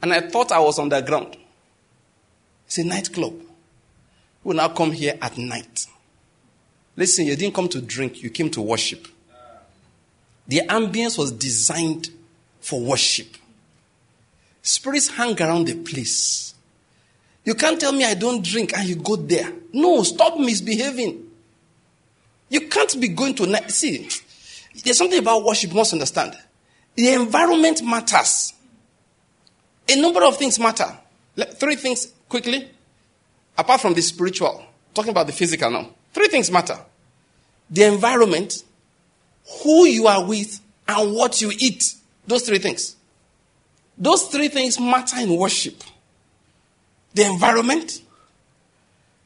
[0.00, 1.36] and I thought I was underground.
[2.64, 3.34] It's a nightclub.
[4.42, 5.86] We now come here at night.
[6.96, 9.06] Listen, you didn't come to drink, you came to worship.
[10.48, 12.08] The ambience was designed
[12.62, 13.36] for worship.
[14.64, 16.54] Spirits hang around the place.
[17.44, 19.52] You can't tell me I don't drink and you go there.
[19.74, 21.30] No, stop misbehaving.
[22.48, 23.70] You can't be going to night.
[23.70, 24.08] See,
[24.82, 26.34] there's something about worship you must understand.
[26.94, 28.54] The environment matters.
[29.86, 30.90] A number of things matter.
[31.36, 32.70] Three things quickly,
[33.58, 35.90] apart from the spiritual, talking about the physical now.
[36.12, 36.78] Three things matter
[37.70, 38.62] the environment,
[39.62, 41.82] who you are with, and what you eat.
[42.26, 42.96] Those three things.
[43.96, 45.82] Those three things matter in worship.
[47.14, 48.02] The environment.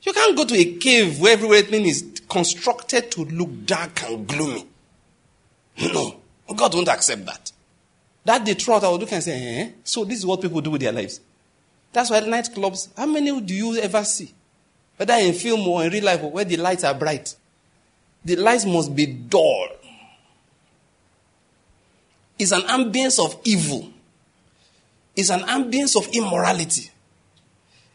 [0.03, 4.67] You can't go to a cave where everything is constructed to look dark and gloomy.
[5.81, 6.21] No.
[6.55, 7.53] God won't accept that.
[8.25, 9.71] That day throughout I would look and say, eh?
[9.85, 11.21] So this is what people do with their lives.
[11.93, 14.33] That's why nightclubs, how many do you ever see?
[14.97, 17.35] Whether in film or in real life, where the lights are bright.
[18.25, 19.69] The lights must be dull.
[22.39, 23.91] It's an ambience of evil.
[25.19, 26.89] It's an ambience of immorality.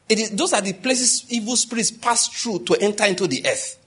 [0.10, 3.80] It is, those are the places evil spirits pass through to enter into the earth.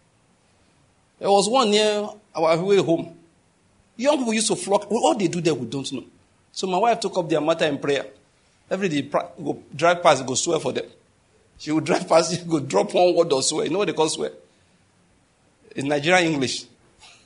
[1.19, 3.15] There was one near our way home.
[3.95, 4.87] Young people used to flock.
[4.91, 6.05] What they do there, we don't know.
[6.51, 8.07] So my wife took up their matter in prayer.
[8.71, 10.87] Every day, go drive past, go swear for them.
[11.59, 13.67] She would drive past, she would drop one word or swear.
[13.67, 14.31] You know what they call swear?
[15.75, 16.65] In Nigerian English.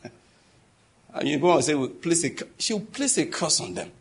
[1.15, 3.93] and you go and say, place a, she will place a curse on them.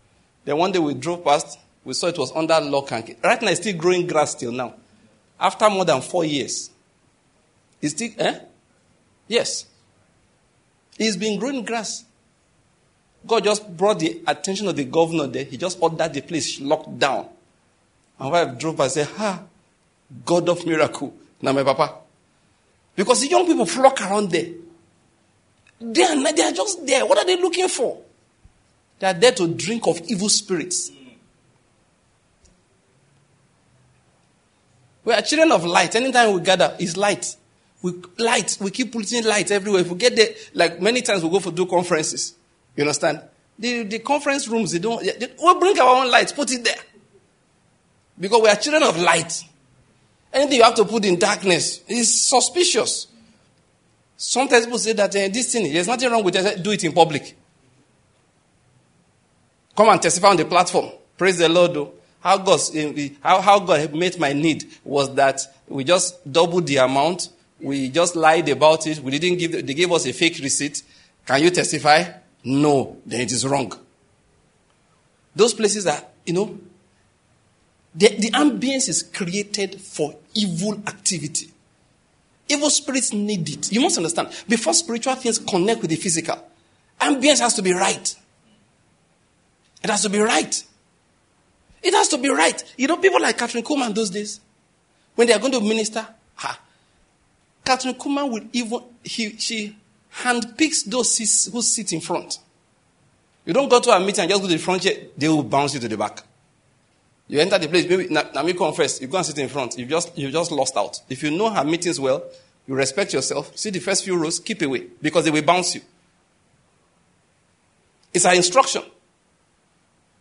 [0.43, 3.15] Then one day we drove past, we saw it was under lock and key.
[3.23, 4.75] Right now, it's still growing grass till now.
[5.39, 6.69] After more than four years.
[7.82, 8.39] It's still, eh?
[9.28, 9.65] Yes.
[10.99, 12.06] It's been growing grass.
[13.25, 15.45] God just brought the attention of the governor there.
[15.45, 17.28] He just ordered the place locked down.
[18.19, 19.41] My wife drove by and said, Ha,
[20.23, 21.12] God of miracle.
[21.41, 21.95] Now, my papa.
[22.95, 24.49] Because the young people flock around there.
[25.82, 27.04] They are, they are just there.
[27.08, 27.99] What are they looking for?
[28.99, 30.91] They are there to drink of evil spirits.
[35.10, 35.95] We are children of light.
[35.95, 37.36] Anytime we gather, is light.
[37.82, 38.60] We light.
[38.62, 39.82] We keep putting light everywhere.
[39.82, 42.36] If we get there, like many times we go for do conferences.
[42.76, 43.24] You understand?
[43.58, 46.78] The, the conference rooms, they don't, they, we'll bring our own lights, put it there.
[48.19, 49.43] Because we are children of light.
[50.32, 53.08] Anything you have to put in darkness is suspicious.
[54.15, 56.93] Sometimes people say that uh, this thing, there's nothing wrong with it, do it in
[56.93, 57.36] public.
[59.76, 60.91] Come and testify on the platform.
[61.17, 61.74] Praise the Lord.
[61.74, 61.93] Though.
[62.21, 66.77] How, God, eh, how, how God made my need was that we just doubled the
[66.77, 67.29] amount.
[67.62, 68.99] We just lied about it.
[68.99, 70.84] We didn't give, they gave us a fake receipt.
[71.25, 72.03] Can you testify?
[72.43, 73.73] No, then it is wrong.
[75.36, 76.60] Those places are, you know,
[77.95, 81.51] the, the ambience is created for evil activity.
[82.47, 83.71] Evil spirits need it.
[83.71, 84.29] You must understand.
[84.47, 86.43] Before spiritual things connect with the physical,
[86.99, 88.15] ambience has to be right.
[89.84, 90.63] It has to be right.
[91.81, 92.61] It has to be right.
[92.77, 94.39] You know, people like Kathryn Kuhlman those days,
[95.15, 96.59] when they are going to minister, ha,
[97.65, 99.75] Kathryn Kuhlman will even, he, she
[100.15, 101.17] handpicks those
[101.51, 102.39] who sit in front.
[103.45, 105.43] You don't go to a meeting and just go to the front chair, they will
[105.43, 106.23] bounce you to the back.
[107.27, 109.77] You enter the place, maybe Nami come first, you go and sit in front.
[109.77, 110.99] You just you just lost out.
[111.09, 112.23] If you know her meetings well,
[112.69, 113.57] You respect yourself.
[113.57, 115.81] See the first few rows, keep away because they will bounce you.
[118.13, 118.83] It's an instruction.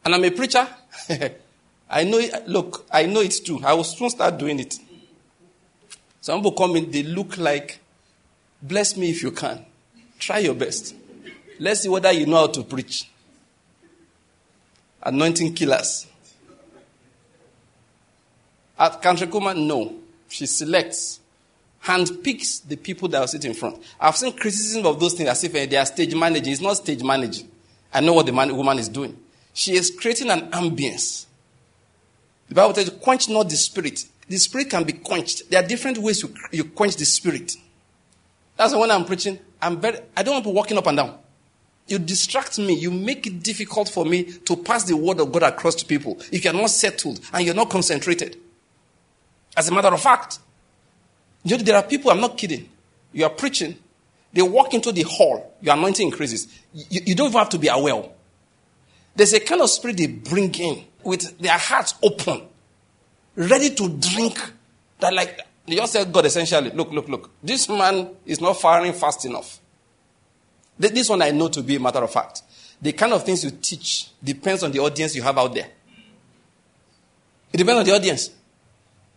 [0.02, 0.66] And I'm a preacher.
[1.90, 3.60] I know look, I know it's true.
[3.64, 4.78] I will soon start doing it.
[6.20, 7.78] Some people come in, they look like,
[8.60, 9.64] bless me if you can.
[10.18, 10.94] Try your best.
[11.58, 13.08] Let's see whether you know how to preach.
[15.02, 16.06] Anointing killers.
[18.78, 19.94] Uh, At Kanshekuma, no.
[20.28, 21.20] She selects,
[21.84, 23.82] handpicks the people that are sitting in front.
[23.98, 26.52] I've seen criticism of those things as if eh, they are stage managing.
[26.52, 27.48] It's not stage managing.
[27.92, 29.16] I know what the man, woman is doing.
[29.54, 31.24] She is creating an ambience.
[32.48, 34.04] The Bible says, quench not the spirit.
[34.28, 35.50] The spirit can be quenched.
[35.50, 37.52] There are different ways you, you quench the spirit.
[38.56, 40.96] That's why when I'm preaching, I'm very, I don't want to be walking up and
[40.96, 41.18] down.
[41.86, 42.74] You distract me.
[42.74, 46.18] You make it difficult for me to pass the word of God across to people
[46.30, 48.36] if you're not settled and you're not concentrated.
[49.56, 50.38] As a matter of fact,
[51.44, 52.68] you know, there are people, I'm not kidding.
[53.12, 53.76] You are preaching,
[54.32, 56.46] they walk into the hall, your anointing increases.
[56.74, 58.04] You, you don't even have to be aware.
[59.16, 62.42] There's a kind of spirit they bring in with their hearts open,
[63.36, 64.38] ready to drink.
[65.00, 67.30] That, like, they just said God essentially, look, look, look.
[67.42, 69.60] This man is not firing fast enough.
[70.78, 72.42] This one I know to be a matter of fact.
[72.80, 75.68] The kind of things you teach depends on the audience you have out there.
[77.52, 78.30] It depends on the audience.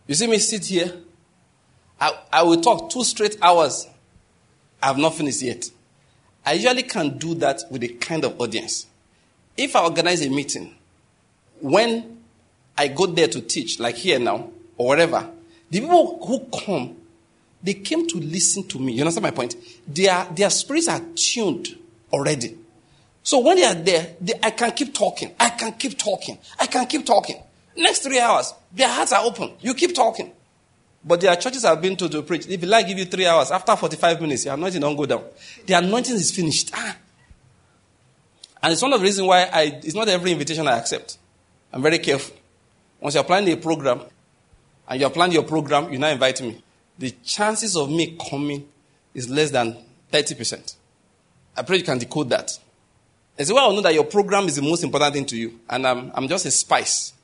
[0.06, 0.92] You see me sit here,
[2.00, 3.86] I, I will talk two straight hours.
[4.82, 5.70] I have not finished yet.
[6.44, 8.86] I usually can do that with a kind of audience.
[9.56, 10.74] If I organize a meeting,
[11.62, 12.18] when
[12.76, 15.30] I go there to teach, like here now, or whatever,
[15.70, 16.96] the people who come,
[17.62, 18.92] they came to listen to me.
[18.92, 19.54] You understand my point?
[19.86, 21.78] Their, their spirits are tuned
[22.12, 22.58] already.
[23.22, 25.32] So when they are there, they, I can keep talking.
[25.38, 26.36] I can keep talking.
[26.58, 27.40] I can keep talking.
[27.76, 29.52] Next three hours, their hearts are open.
[29.60, 30.32] You keep talking.
[31.04, 32.48] But there are churches I've been to to preach.
[32.48, 33.50] If you like, give you three hours.
[33.50, 35.24] After 45 minutes, your anointing don't go down.
[35.64, 36.70] The anointing is finished.
[36.74, 36.96] Ah.
[38.62, 41.18] And it's one of the reasons why I, it's not every invitation I accept.
[41.72, 42.36] I'm very careful.
[43.00, 44.02] Once you're planning a program,
[44.88, 46.62] and you're planning your program, you now invite me.
[46.98, 48.68] The chances of me coming
[49.14, 49.76] is less than
[50.12, 50.76] 30%.
[51.56, 52.58] I pray you can decode that.
[53.38, 55.86] As well, I know that your program is the most important thing to you, and
[55.86, 57.14] I'm, I'm just a spice.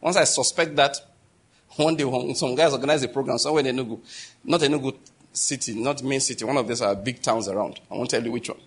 [0.00, 0.96] Once I suspect that,
[1.76, 4.00] one day some guys organize a program somewhere in Enugu,
[4.44, 4.96] not a Enugu
[5.32, 7.80] city, not main city, one of these are big towns around.
[7.90, 8.60] I won't tell you which one.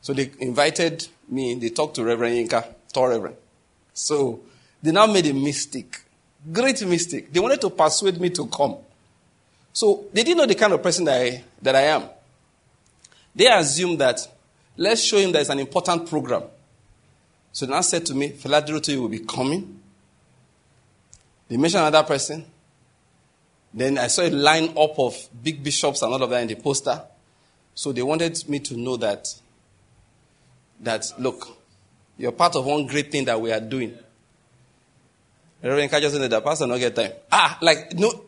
[0.00, 2.66] So they invited me, they talked to Reverend Yinka,
[3.00, 3.36] Reverend.
[3.94, 4.40] So
[4.82, 6.00] they now made a mistake,
[6.50, 7.32] great mistake.
[7.32, 8.76] They wanted to persuade me to come.
[9.72, 12.04] So they didn't know the kind of person that I, that I am.
[13.34, 14.26] They assumed that
[14.76, 16.42] let's show him that it's an important program.
[17.52, 19.80] So they now said to me, Fela Durotoye will be coming.
[21.48, 22.44] They mentioned another person.
[23.74, 26.56] Then I saw a line up of big bishops and all of that in the
[26.56, 27.02] poster.
[27.74, 29.34] So they wanted me to know that,
[30.80, 31.56] that look,
[32.22, 33.98] you're part of one great thing that we are doing.
[35.60, 37.10] Reverend Kaja said that pastor not get time.
[37.32, 38.26] Ah, like no,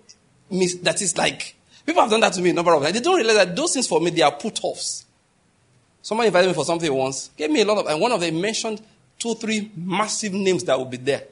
[0.50, 1.54] miss, that is like
[1.86, 2.92] people have done that to me a number of times.
[2.92, 5.06] They don't realize that those things for me they are put offs.
[6.02, 8.40] Somebody invited me for something once, gave me a lot of, and one of them
[8.40, 8.82] mentioned
[9.16, 11.22] two, three massive names that will be there.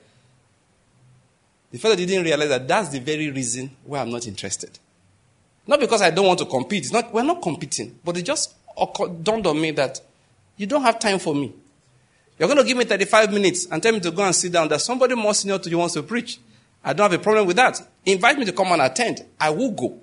[1.72, 4.78] The fellow didn't realize that that's the very reason why I'm not interested.
[5.66, 6.84] Not because I don't want to compete.
[6.84, 7.98] It's not, we're not competing.
[8.04, 8.54] But it just
[9.22, 10.00] dawned on me that
[10.56, 11.54] you don't have time for me.
[12.42, 14.66] You're going to give me 35 minutes and tell me to go and sit down.
[14.66, 16.40] that somebody more senior to you wants to preach.
[16.82, 17.80] I don't have a problem with that.
[18.04, 19.24] Invite me to come and attend.
[19.38, 20.00] I will go.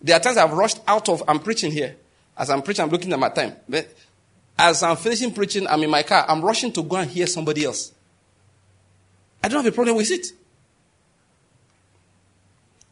[0.00, 1.96] There are times I've rushed out of, I'm preaching here.
[2.38, 3.56] As I'm preaching, I'm looking at my time.
[3.68, 3.92] But
[4.56, 6.24] as I'm finishing preaching, I'm in my car.
[6.28, 7.90] I'm rushing to go and hear somebody else.
[9.42, 10.28] I don't have a problem with it.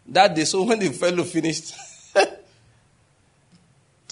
[0.08, 1.74] That day, so when the fellow finished,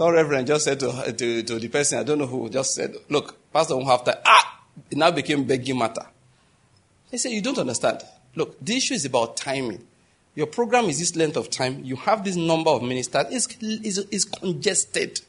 [0.00, 2.96] Tall Reverend just said to, to, to, the person, I don't know who, just said,
[3.10, 4.14] Look, Pastor won't have time.
[4.24, 4.62] Ah!
[4.90, 6.06] It now became begging matter.
[7.10, 8.00] He said, You don't understand.
[8.34, 9.87] Look, the issue is about timing.
[10.35, 11.85] Your program is this length of time.
[11.85, 13.27] You have this number of ministers.
[13.31, 15.20] It's, it's, it's congested.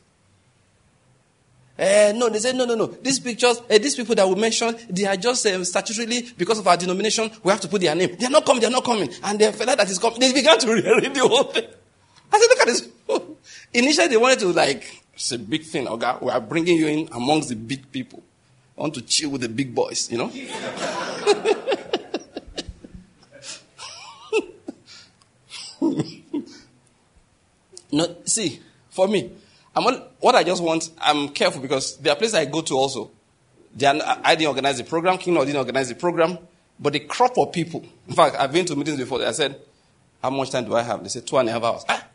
[1.78, 2.86] Uh, no, they said, no, no, no.
[2.88, 6.68] These pictures, uh, these people that we mentioned, they are just uh, statutorily, because of
[6.68, 8.16] our denomination, we have to put their name.
[8.18, 9.10] They are not coming, they are not coming.
[9.22, 11.66] And the fellow that is coming, they began to read the whole thing.
[12.32, 12.89] I said, look at this.
[13.74, 16.14] Initially, they wanted to, like, it's a big thing, okay?
[16.22, 18.24] We are bringing you in amongst the big people.
[18.78, 20.28] I want to chill with the big boys, you know?
[27.92, 28.60] no, see,
[28.90, 29.32] for me,
[29.76, 32.74] I'm on, what I just want, I'm careful because there are places I go to
[32.76, 33.12] also.
[33.84, 36.38] Are, I didn't organize the program, King didn't organize the program,
[36.80, 37.86] but the crop of people.
[38.08, 39.24] In fact, I've been to meetings before.
[39.24, 39.62] I said,
[40.22, 41.02] How much time do I have?
[41.04, 41.86] They say, two and a half hours.
[41.88, 42.06] Ah,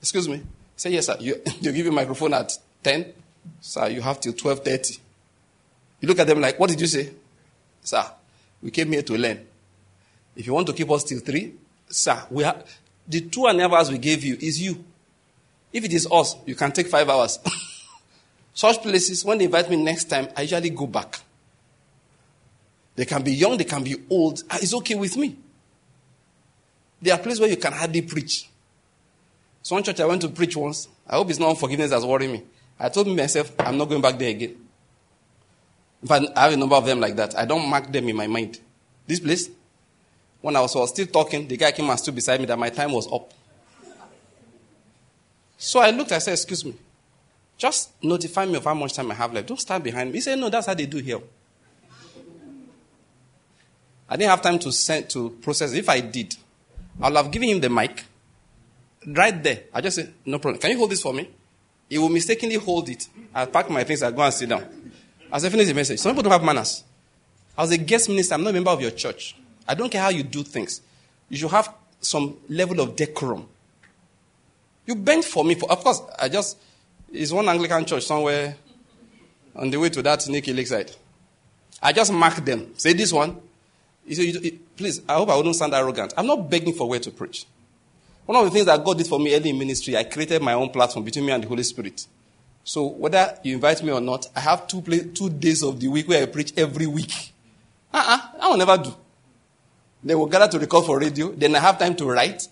[0.00, 0.42] excuse me.
[0.82, 1.16] Say, yes, sir.
[1.20, 3.12] You, you give a microphone at 10.
[3.60, 4.98] Sir, you have till 12.30.
[6.00, 7.08] You look at them like, what did you say?
[7.84, 8.04] Sir,
[8.60, 9.46] we came here to learn.
[10.34, 11.52] If you want to keep us till 3,
[11.88, 12.68] sir, we have,
[13.06, 14.84] the two and a half hours we gave you is you.
[15.72, 17.38] If it is us, you can take five hours.
[18.52, 21.20] Such places, when they invite me next time, I usually go back.
[22.96, 24.42] They can be young, they can be old.
[24.50, 25.36] Ah, it's okay with me.
[27.00, 28.48] There are places where you can hardly preach.
[29.62, 30.88] So one church I went to preach once.
[31.06, 32.42] I hope it's not unforgiveness that's worrying me.
[32.78, 34.56] I told myself, I'm not going back there again.
[36.02, 37.38] In fact, I have a number of them like that.
[37.38, 38.58] I don't mark them in my mind.
[39.06, 39.48] This place,
[40.40, 42.70] when I was, was still talking, the guy came and stood beside me that my
[42.70, 43.32] time was up.
[45.56, 46.74] So I looked, I said, Excuse me.
[47.56, 49.46] Just notify me of how much time I have left.
[49.46, 50.16] Don't stand behind me.
[50.16, 51.20] He said, No, that's how they do here.
[54.08, 55.72] I didn't have time to send to process.
[55.72, 56.34] If I did,
[57.00, 58.04] I'll have given him the mic
[59.06, 59.64] right there.
[59.72, 60.60] I just said, No problem.
[60.60, 61.28] Can you hold this for me?
[61.88, 63.06] He will mistakenly hold it.
[63.34, 64.66] I pack my things, I go and sit down.
[65.30, 66.84] As I finish the message, some people don't have manners.
[67.56, 69.36] I was a guest minister, I'm not a member of your church.
[69.68, 70.80] I don't care how you do things.
[71.28, 73.46] You should have some level of decorum.
[74.86, 75.54] You bent for me.
[75.54, 76.58] For, of course, I just,
[77.12, 78.56] it's one Anglican church somewhere
[79.54, 80.92] on the way to that Nike Lakeside.
[81.82, 82.72] I just marked them.
[82.76, 83.40] Say this one.
[84.06, 86.14] You say, please, I hope I wouldn't sound arrogant.
[86.16, 87.46] I'm not begging for where to preach.
[88.26, 90.52] One of the things that God did for me early in ministry, I created my
[90.54, 92.06] own platform between me and the Holy Spirit.
[92.64, 96.08] So whether you invite me or not, I have two, two days of the week
[96.08, 97.32] where I preach every week.
[97.92, 98.94] Uh-uh, I will never do.
[100.04, 101.32] They will gather to record for radio.
[101.32, 102.46] Then I have time to write.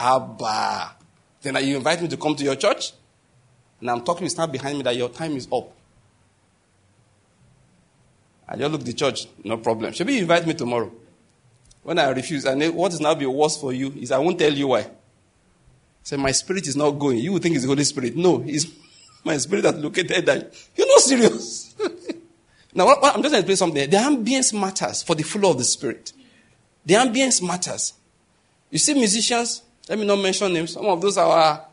[0.00, 0.94] Abba.
[1.42, 2.92] Then you invite me to come to your church.
[3.80, 5.70] And I'm talking, you stand behind me that your time is up.
[8.48, 9.92] I just look the church, no problem.
[9.92, 10.90] Should you invite me tomorrow?
[11.88, 14.52] When I refuse, and what is now be worse for you is I won't tell
[14.52, 14.90] you why.
[16.02, 17.16] Say, my spirit is not going.
[17.16, 18.14] You think it's the Holy Spirit.
[18.14, 18.66] No, it's
[19.24, 20.54] my spirit that located that.
[20.76, 21.74] You're not serious.
[22.74, 23.88] now, what, what, I'm just going to explain something.
[23.88, 26.12] The ambience matters for the flow of the spirit.
[26.84, 27.94] The ambience matters.
[28.70, 30.74] You see musicians, let me not mention names.
[30.74, 31.64] Some of those are,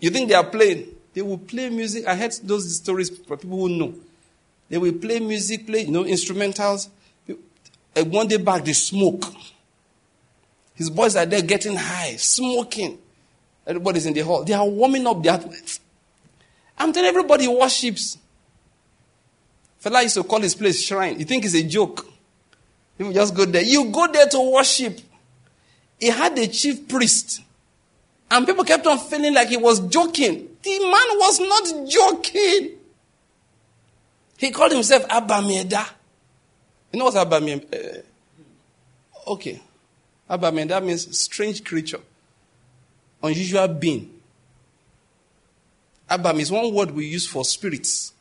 [0.00, 0.86] you think they are playing.
[1.14, 2.06] They will play music.
[2.06, 3.94] I heard those stories for people who know.
[4.68, 6.90] They will play music, play, you know, instrumentals.
[7.94, 9.24] And one day back, they smoke.
[10.74, 12.98] His boys are there getting high, smoking.
[13.66, 14.44] Everybody's in the hall.
[14.44, 15.84] They are warming up the atmosphere.
[16.78, 18.16] I'm telling everybody worships.
[19.82, 21.18] Fela used to call his place shrine.
[21.18, 22.06] You think it's a joke.
[22.98, 23.62] You just go there.
[23.62, 25.00] You go there to worship.
[25.98, 27.42] He had a chief priest.
[28.30, 30.48] And people kept on feeling like he was joking.
[30.62, 32.70] The man was not joking.
[34.36, 35.84] He called himself Abami Eda.
[36.92, 37.98] You know what Abami Eda?
[39.26, 39.60] Uh, okay.
[40.28, 42.00] Abami Eda means strange creature,
[43.22, 44.10] unusual being.
[46.10, 48.12] Abam is one word we use for spirits.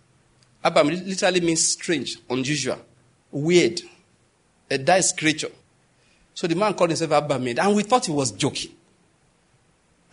[0.63, 2.79] Abam literally means strange, unusual,
[3.31, 3.81] weird,
[4.69, 5.51] a dice creature.
[6.33, 8.71] So the man called himself Abami Eda, and we thought he was joking.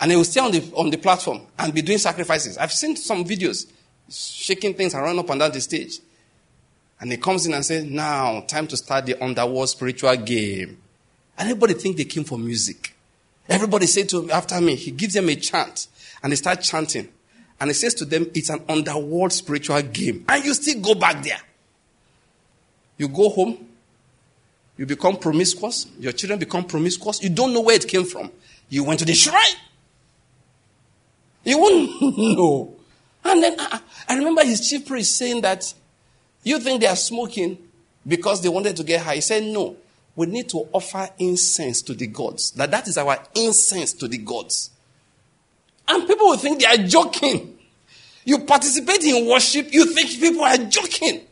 [0.00, 2.58] And he will stay on the, on the platform and be doing sacrifices.
[2.58, 3.66] I've seen some videos,
[4.10, 5.98] shaking things and running up and down the stage.
[7.04, 10.78] And he comes in and says, now, time to start the underworld spiritual game.
[11.36, 12.96] And everybody think they came for music.
[13.46, 15.88] Everybody say to him after me, he gives them a chant.
[16.22, 17.10] And they start chanting.
[17.60, 20.24] And he says to them, it's an underworld spiritual game.
[20.30, 21.42] And you still go back there.
[22.96, 23.58] You go home,
[24.78, 28.30] you become promiscuous, your children become promiscuous, you don't know where it came from.
[28.70, 29.58] You went to the shrine.
[31.44, 32.74] You wouldn't know.
[33.26, 35.74] And then I, I remember his chief priest saying that
[36.44, 37.58] you think they are smoking
[38.06, 39.16] because they wanted to get high.
[39.16, 39.76] He said, no.
[40.16, 42.52] We need to offer incense to the gods.
[42.52, 44.70] That that is our incense to the gods.
[45.88, 47.58] And people will think they are joking.
[48.24, 51.22] You participate in worship, you think people are joking.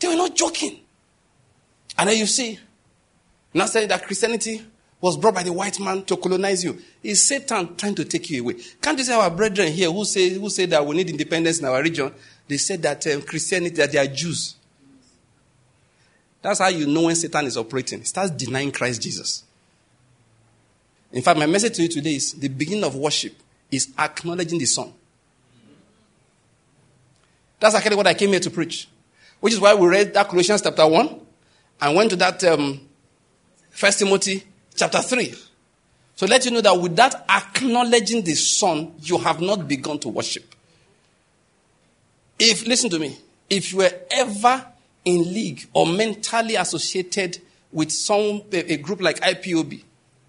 [0.00, 0.80] They were not joking.
[1.96, 2.58] And then you see,
[3.54, 4.62] now saying that Christianity
[5.00, 6.76] was brought by the white man to colonize you.
[7.02, 8.56] Is Satan trying to take you away?
[8.82, 11.66] Can't you say our brethren here who say, who say that we need independence in
[11.66, 12.12] our region?
[12.48, 14.56] They said that um, Christianity, that they are Jews.
[16.40, 18.00] That's how you know when Satan is operating.
[18.00, 19.44] He starts denying Christ Jesus.
[21.12, 23.34] In fact, my message to you today is the beginning of worship
[23.70, 24.92] is acknowledging the Son.
[27.60, 28.88] That's actually what I came here to preach.
[29.40, 31.20] Which is why we read that Colossians chapter 1
[31.80, 32.80] and went to that um,
[33.70, 34.44] First Timothy
[34.74, 35.34] chapter 3.
[36.16, 40.54] So let you know that without acknowledging the Son, you have not begun to worship.
[42.38, 43.18] If, listen to me,
[43.50, 44.66] if you were ever
[45.04, 47.40] in league or mentally associated
[47.72, 49.82] with some, a, group like IPOB,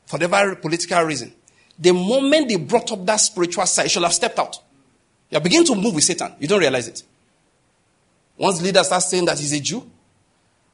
[0.05, 1.34] for whatever political reason.
[1.78, 4.60] The moment they brought up that spiritual side, you should have stepped out.
[5.30, 6.34] You're beginning to move with Satan.
[6.39, 7.03] You don't realize it.
[8.36, 9.89] Once leaders start saying that he's a Jew,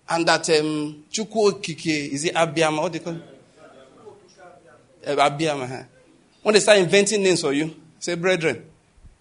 [0.07, 3.23] and that um, Chukwu Kike is it Abiyama, what they call it?
[5.05, 5.67] Uh, Abiyama.
[5.67, 5.83] Huh?
[6.41, 8.63] When they start inventing names for you, say, brethren,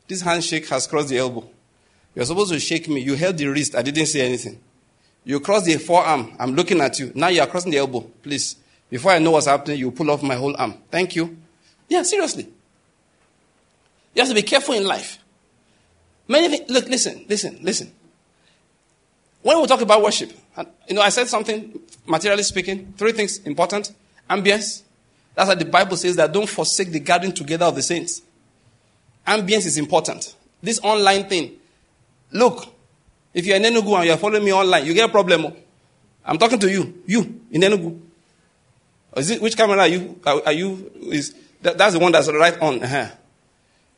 [0.07, 1.49] this handshake has crossed the elbow.
[2.15, 3.01] You're supposed to shake me.
[3.01, 3.75] You held the wrist.
[3.75, 4.61] I didn't say anything.
[5.25, 6.33] You crossed the forearm.
[6.39, 7.12] I'm looking at you.
[7.15, 8.01] Now you are crossing the elbow.
[8.23, 8.57] Please.
[8.91, 10.75] Before I know what's happening, you pull off my whole arm.
[10.91, 11.37] Thank you.
[11.89, 12.49] Yeah, seriously.
[14.15, 15.19] You have to be careful in life.
[16.29, 17.93] Many things, look, listen, listen, listen.
[19.43, 20.33] When we talk about worship,
[20.89, 23.93] you know, I said something, materially speaking, three things important.
[24.31, 24.83] Ambience.
[25.35, 28.23] That's what the Bible says that don't forsake the gathering together of the saints.
[29.27, 30.35] Ambience is important.
[30.62, 31.57] This online thing.
[32.35, 32.66] Look,
[33.32, 35.47] if you're in Enugu and you're following me online, you get a problem.
[35.47, 35.57] Oh.
[36.24, 37.03] I'm talking to you.
[37.07, 38.01] You, in Enugu.
[39.16, 40.18] Is it, which camera are you?
[40.26, 40.91] Are, are you?
[41.12, 42.82] Is that, that's the one that's right on.
[42.82, 43.09] Uh-huh.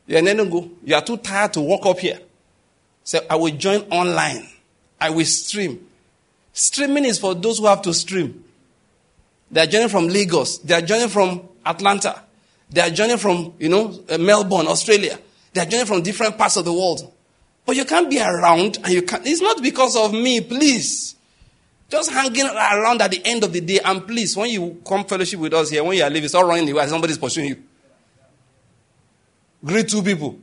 [0.05, 0.71] You're in Enugu.
[0.83, 2.19] You are too tired to walk up here.
[3.03, 4.47] So I will join online.
[5.01, 5.87] I will stream.
[6.53, 8.43] Streaming is for those who have to stream.
[9.49, 10.59] They are joining from Lagos.
[10.59, 12.21] They are joining from Atlanta.
[12.69, 15.17] They are joining from, you know, uh, Melbourne, Australia.
[15.53, 17.13] They are joining from different parts of the world.
[17.67, 19.27] But you can't be around and you can't.
[19.27, 21.15] It's not because of me, please.
[21.89, 23.81] Just hanging around at the end of the day.
[23.83, 26.69] And please, when you come fellowship with us here, when you are leaving, all running
[26.71, 26.87] away.
[26.87, 27.63] Somebody's pursuing you.
[29.65, 30.39] Greet two people.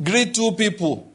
[0.00, 1.12] Greet two people.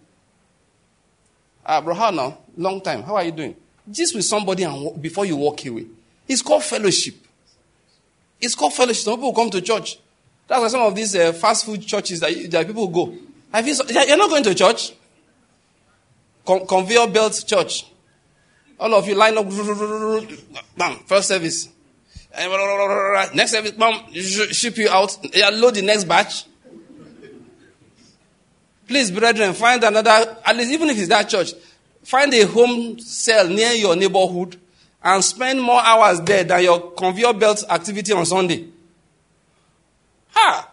[1.65, 2.37] Ah, bro, how now?
[2.57, 3.01] Long time.
[3.03, 3.55] How are you doing?
[3.89, 5.85] Just with somebody and before you walk away.
[6.27, 7.15] It's called fellowship.
[8.41, 9.05] It's called fellowship.
[9.05, 9.99] Some people come to church.
[10.49, 13.15] That's why some of these uh, fast food churches that, that people go.
[13.53, 14.93] Have you, you're not going to church?
[16.45, 17.85] Con- conveyor belt church.
[18.79, 19.45] All of you line up.
[20.75, 21.69] Bam, first service.
[22.35, 25.17] Next service, bam, ship you out.
[25.53, 26.45] Load the next batch.
[28.87, 31.53] Please, brethren, find another, at least even if it's that church,
[32.03, 34.59] find a home cell near your neighborhood
[35.01, 38.67] and spend more hours there than your conveyor belt activity on Sunday.
[40.31, 40.72] Ha!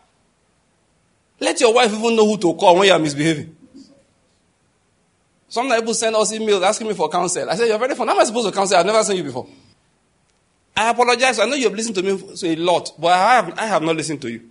[1.40, 3.56] Let your wife even know who to call when you are misbehaving.
[5.48, 7.50] Some people send us emails asking me for counsel.
[7.50, 8.06] I said, You're very fun.
[8.06, 8.76] How am I supposed to counsel?
[8.76, 9.48] I've never seen you before.
[10.76, 11.40] I apologize.
[11.40, 14.22] I know you've listened to me a lot, but I have, I have not listened
[14.22, 14.42] to you.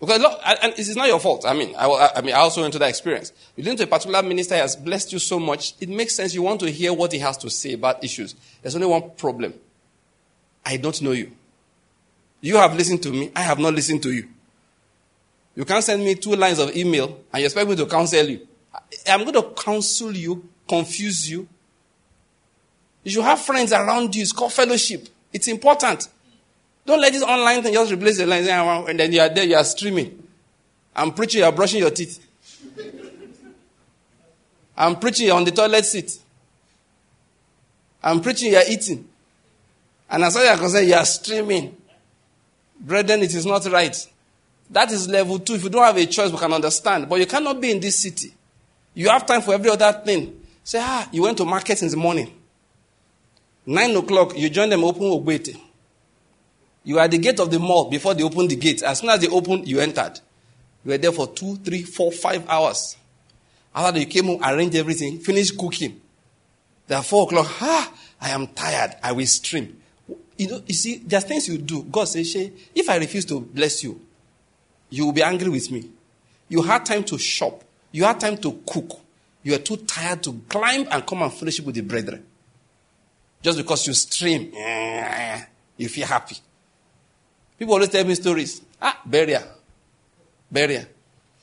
[0.00, 1.44] Because and it is not your fault.
[1.46, 3.32] I mean, I, I mean, I also went to that experience.
[3.54, 6.34] You listen to a particular minister has blessed you so much, it makes sense.
[6.34, 8.34] You want to hear what he has to say about issues.
[8.62, 9.54] There's only one problem.
[10.66, 11.30] I don't know you.
[12.40, 13.30] You have listened to me.
[13.36, 14.28] I have not listened to you.
[15.54, 18.46] You can't send me two lines of email and you expect me to counsel you.
[19.06, 21.46] I'm going to counsel you, confuse you.
[23.04, 24.22] You should have friends around you.
[24.22, 25.08] It's called fellowship.
[25.32, 26.08] It's important.
[26.86, 29.56] Don't let this online thing just replace the line and then you are there, you
[29.56, 30.22] are streaming.
[30.94, 32.26] I'm preaching, you are brushing your teeth.
[34.76, 36.18] I'm preaching, on the toilet seat.
[38.02, 39.08] I'm preaching, you're eating.
[40.10, 41.76] And as as you're concerned, you are streaming.
[42.80, 43.96] Brethren, it is not right.
[44.72, 45.54] That is level two.
[45.54, 47.08] If you don't have a choice, we can understand.
[47.08, 48.32] But you cannot be in this city.
[48.94, 50.40] You have time for every other thing.
[50.64, 52.32] Say, ah, you went to market in the morning.
[53.66, 55.60] Nine o'clock, you join them open Ogbete.
[56.84, 58.82] You are at the gate of the mall before they open the gate.
[58.82, 60.18] As soon as they opened, you entered.
[60.84, 62.96] You were there for two, three, four, five hours.
[63.74, 66.00] After you came home, arranged everything, finished cooking.
[66.86, 68.96] Then four o'clock, ah, I am tired.
[69.02, 69.80] I will stream.
[70.36, 71.82] You know, you see, there are things you do.
[71.84, 72.34] God says,
[72.74, 74.00] if I refuse to bless you,
[74.92, 75.88] you will be angry with me.
[76.50, 77.64] You had time to shop.
[77.92, 79.00] You had time to cook.
[79.42, 82.22] You are too tired to climb and come and fellowship with the brethren.
[83.40, 84.52] Just because you stream,
[85.78, 86.36] you feel happy.
[87.58, 88.60] People always tell me stories.
[88.82, 89.42] Ah, burial,
[90.50, 90.84] burial,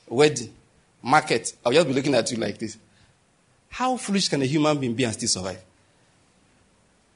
[0.08, 0.54] wedding,
[1.02, 1.56] market.
[1.66, 2.78] I'll just be looking at you like this.
[3.70, 5.64] How foolish can a human being be and still survive?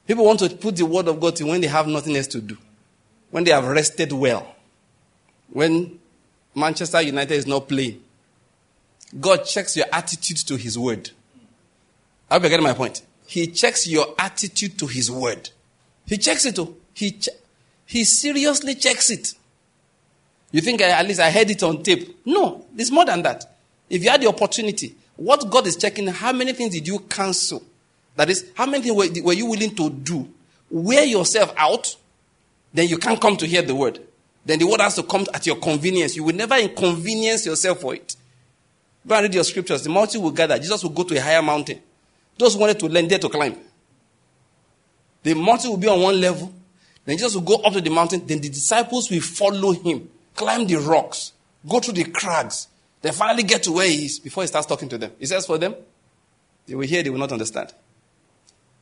[0.04, 2.40] People want to put the word of God in when they have nothing else to
[2.40, 2.58] do,
[3.30, 4.56] when they have rested well,
[5.52, 6.00] when
[6.54, 8.02] Manchester United is not playing.
[9.20, 11.10] God checks your attitude to His word.
[12.30, 13.02] I hope you're getting my point.
[13.26, 15.50] He checks your attitude to His word.
[16.06, 16.56] He checks it.
[16.56, 16.76] Too.
[16.94, 17.32] He che-
[17.86, 19.34] he seriously checks it.
[20.50, 22.20] You think I, at least I heard it on tape?
[22.24, 23.44] No, it's more than that.
[23.90, 27.62] If you had the opportunity, what God is checking, how many things did you cancel?
[28.16, 30.28] That is, how many things were, were you willing to do?
[30.70, 31.94] Wear yourself out,
[32.72, 34.00] then you can't come to hear the word.
[34.44, 36.16] Then the word has to come at your convenience.
[36.16, 38.16] You will never inconvenience yourself for it.
[39.06, 39.82] Go and read your scriptures.
[39.82, 40.58] The mountain will gather.
[40.58, 41.80] Jesus will go to a higher mountain.
[42.38, 43.56] Those who wanted to learn, there to climb.
[45.22, 46.52] The mountain will be on one level.
[47.04, 48.26] Then Jesus will go up to the mountain.
[48.26, 51.32] Then the disciples will follow him, climb the rocks,
[51.68, 52.68] go through the crags.
[53.02, 55.12] Then finally get to where he is before he starts talking to them.
[55.18, 55.74] He says for them,
[56.66, 57.72] they will hear, they will not understand.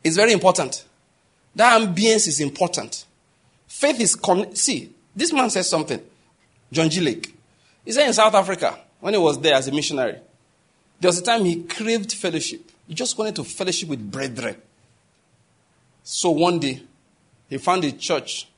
[0.04, 0.84] It's very important.
[1.56, 3.04] That ambience is important.
[3.66, 6.00] Faith is, con- see, this man says something.
[6.70, 7.00] John G.
[7.00, 7.34] Lake.
[7.84, 10.18] He said in South Africa, when he was there as a missionary,
[11.00, 12.70] there was a time he craved fellowship.
[12.86, 14.56] He just wanted to fellowship with brethren.
[16.04, 16.82] So one day,
[17.48, 18.48] he found a church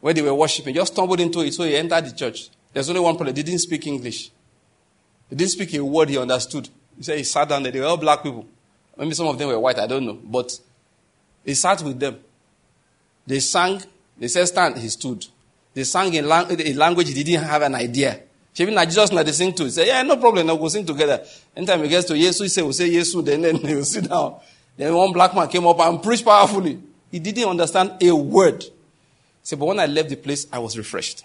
[0.00, 0.74] where they were worshiping.
[0.74, 2.50] Just stumbled into it, so he entered the church.
[2.72, 3.34] There's only one problem.
[3.34, 4.30] They didn't speak English.
[5.28, 6.68] He didn't speak a word he understood.
[6.96, 7.72] He said he sat down there.
[7.72, 8.46] They were all black people.
[8.96, 10.18] Maybe some of them were white, I don't know.
[10.22, 10.58] But
[11.44, 12.18] he sat with them.
[13.26, 13.82] They sang.
[14.18, 14.76] They said stand.
[14.76, 15.26] He stood.
[15.72, 18.20] They sang in a language he didn't have an idea.
[18.52, 19.70] She Even Jesus now they sing to.
[19.70, 20.46] Said, yeah, no problem.
[20.46, 21.24] Now we'll sing together.
[21.56, 23.22] Anytime he gets to Jesus, he say, we'll say Jesus.
[23.22, 24.36] Then, then he'll sit down.
[24.76, 26.80] Then one black man came up and preached powerfully.
[27.10, 28.62] He didn't understand a word.
[28.62, 28.70] He
[29.42, 31.24] said, but when I left the place, I was refreshed.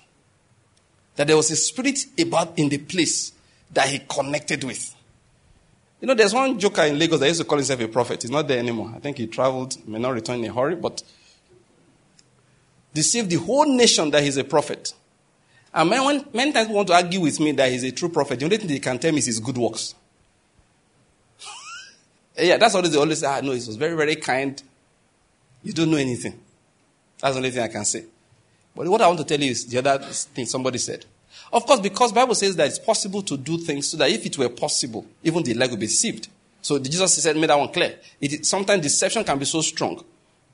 [1.15, 3.31] That there was a spirit about in the place
[3.71, 4.95] that he connected with.
[6.01, 8.21] You know, there's one joker in Lagos that used to call himself a prophet.
[8.21, 8.93] He's not there anymore.
[8.95, 11.01] I think he traveled, may not return in a hurry, but
[12.95, 14.93] deceived the whole nation that he's a prophet.
[15.73, 18.39] And when, many times people want to argue with me that he's a true prophet,
[18.39, 19.93] the only thing they can tell me is his good works.
[22.37, 23.27] yeah, that's what they always say.
[23.27, 24.63] Ah, no, he was very, very kind.
[25.61, 26.39] You don't know anything.
[27.19, 28.05] That's the only thing I can say.
[28.73, 31.05] But what I want to tell you is the other thing somebody said.
[31.51, 34.37] Of course, because Bible says that it's possible to do things so that if it
[34.37, 36.29] were possible, even the leg would be deceived.
[36.61, 37.95] So Jesus said, made that one clear.
[38.21, 40.03] It, sometimes deception can be so strong.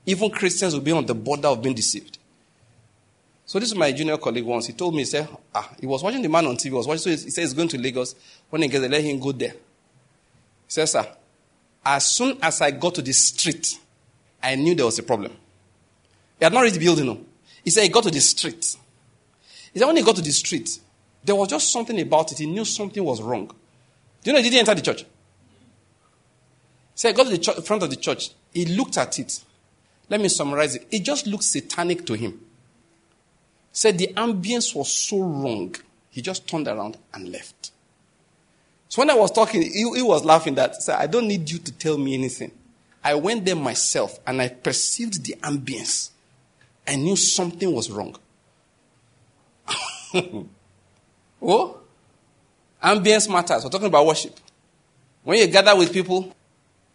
[0.04, 2.18] Even Christians will be on the border of being deceived.
[3.52, 4.68] So this is my junior colleague once.
[4.68, 6.62] He told me, he said, ah, he was watching the man on TV.
[6.62, 8.14] He was watching, so he said he's going to Lagos.
[8.48, 9.50] When he gets there, let him go there.
[9.50, 9.58] He
[10.68, 11.06] said, sir,
[11.84, 13.78] as soon as I got to the street,
[14.42, 15.32] I knew there was a problem.
[16.38, 17.04] He had not reached the building.
[17.04, 17.20] No.
[17.62, 18.74] He said he got to the street.
[19.74, 20.80] He said when he got to the street,
[21.22, 22.38] there was just something about it.
[22.38, 23.48] He knew something was wrong.
[23.48, 25.02] Do you know he didn't enter the church?
[25.02, 25.06] He
[26.94, 28.30] said he got to the front of the church.
[28.54, 29.44] He looked at it.
[30.08, 30.88] Let me summarize it.
[30.90, 32.40] It just looked satanic to him.
[33.72, 35.74] Said the ambience was so wrong.
[36.10, 37.72] He just turned around and left.
[38.88, 41.58] So when I was talking, he, he was laughing that, said, I don't need you
[41.58, 42.52] to tell me anything.
[43.02, 46.10] I went there myself and I perceived the ambience.
[46.86, 48.16] I knew something was wrong.
[51.42, 51.80] oh,
[52.84, 53.64] ambience matters.
[53.64, 54.38] We're talking about worship.
[55.24, 56.34] When you gather with people,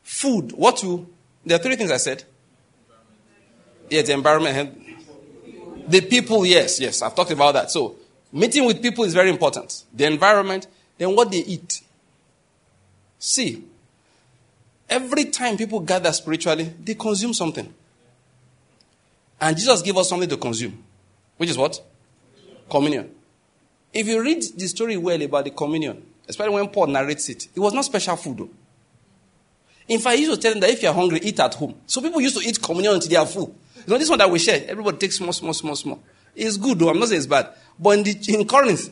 [0.03, 1.07] food, what you,
[1.45, 2.23] there are three things I said.
[3.89, 4.86] Yeah, the environment.
[5.87, 7.71] The people, yes, yes, I've talked about that.
[7.71, 7.95] So,
[8.31, 9.83] meeting with people is very important.
[9.93, 10.67] The environment,
[10.97, 11.81] then what they eat.
[13.19, 13.63] See,
[14.89, 17.73] every time people gather spiritually, they consume something.
[19.39, 20.83] And Jesus gave us something to consume,
[21.37, 21.81] which is what?
[22.69, 23.11] Communion.
[23.93, 27.59] If you read the story well about the communion, especially when Paul narrates it, it
[27.59, 28.37] was not special food.
[28.37, 28.49] Though.
[29.87, 31.75] In fact, he used to tell them that if you're hungry, eat at home.
[31.85, 33.55] So people used to eat communion until they are full.
[33.87, 36.03] You know, this one that we share, everybody takes small, small, small, small.
[36.35, 37.53] It's good though, I'm not saying it's bad.
[37.79, 38.89] But in, the, in Corinth,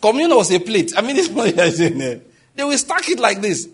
[0.00, 0.92] communion was a plate.
[0.94, 1.54] I mean, it's not
[2.54, 3.68] They will stack it like this.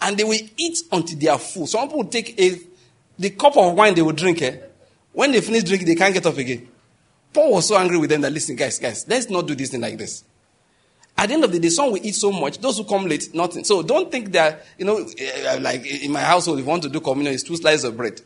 [0.00, 1.66] And they will eat until they are full.
[1.66, 2.58] Some people take a
[3.18, 4.58] the cup of wine they will drink, eh,
[5.12, 6.66] when they finish drinking, they can't get up again.
[7.32, 9.82] Paul was so angry with them that, listen, guys, guys, let's not do this thing
[9.82, 10.24] like this.
[11.18, 13.34] At the end of the day, some will eat so much, those who come late,
[13.34, 13.64] nothing.
[13.64, 16.88] So don't think that, you know, eh, like in my household, if you want to
[16.88, 18.22] do communion, it's two slices of bread.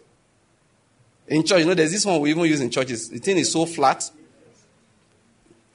[1.28, 3.08] In church, you know, there's this one we even use in churches.
[3.08, 4.10] The thing is so flat.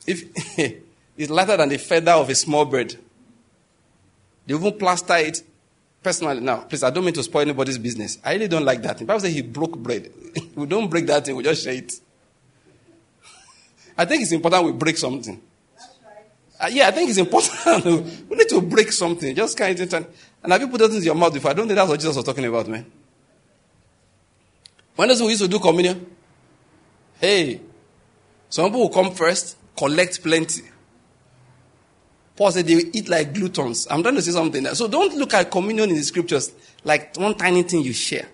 [0.06, 0.24] If
[1.18, 2.96] it's lighter than the feather of a small bird.
[4.46, 5.44] They even plaster it
[6.02, 8.20] Personally, now, please, I don't mean to spoil anybody's business.
[8.24, 9.08] I really don't like that thing.
[9.08, 10.10] Bible says he broke bread.
[10.56, 11.94] we don't break that thing, we just share it.
[13.98, 15.42] I think it's important we break something.
[16.58, 17.86] Uh, yeah, I think it's important.
[18.30, 19.36] we need to break something.
[19.36, 21.52] Just kind of, and have you put that in your mouth before?
[21.52, 22.86] I don't think that's what Jesus was talking about, man.
[25.00, 26.06] When does we used to do communion?
[27.22, 27.62] Hey,
[28.50, 30.64] some people will come first, collect plenty.
[32.36, 33.88] Paul said they eat like gluttons.
[33.90, 34.62] I'm trying to say something.
[34.62, 34.76] There.
[34.76, 36.52] So don't look at communion in the scriptures
[36.84, 38.28] like one tiny thing you share.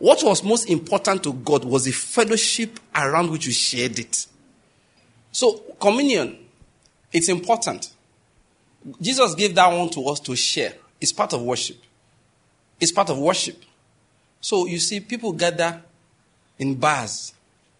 [0.00, 4.26] What was most important to God was the fellowship around which you shared it.
[5.30, 6.36] So communion,
[7.12, 7.92] it's important.
[9.00, 10.74] Jesus gave that one to us to share.
[11.00, 11.76] It's part of worship.
[12.80, 13.62] It's part of worship.
[14.40, 15.82] So you see, people gather
[16.58, 17.34] in bars.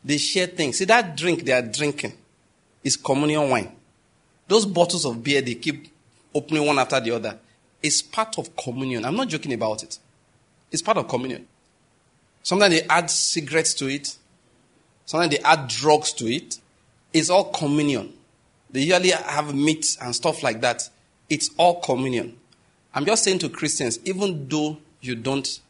[0.04, 0.78] They share things.
[0.78, 2.12] See that drink they are drinking
[2.82, 3.72] is communion wine.
[4.48, 5.88] Those bottles of beer they keep
[6.34, 7.38] opening one after the other
[7.82, 9.04] is part of communion.
[9.04, 9.98] I'm not joking about it.
[10.70, 11.46] It's part of communion.
[12.42, 14.16] Sometimes they add cigarettes to it.
[15.04, 16.58] Sometimes they add drugs to it.
[17.12, 18.12] It's all communion.
[18.70, 20.88] They usually have meat and stuff like that.
[21.28, 22.36] It's all communion.
[22.94, 25.61] I'm just saying to Christians, even though you don't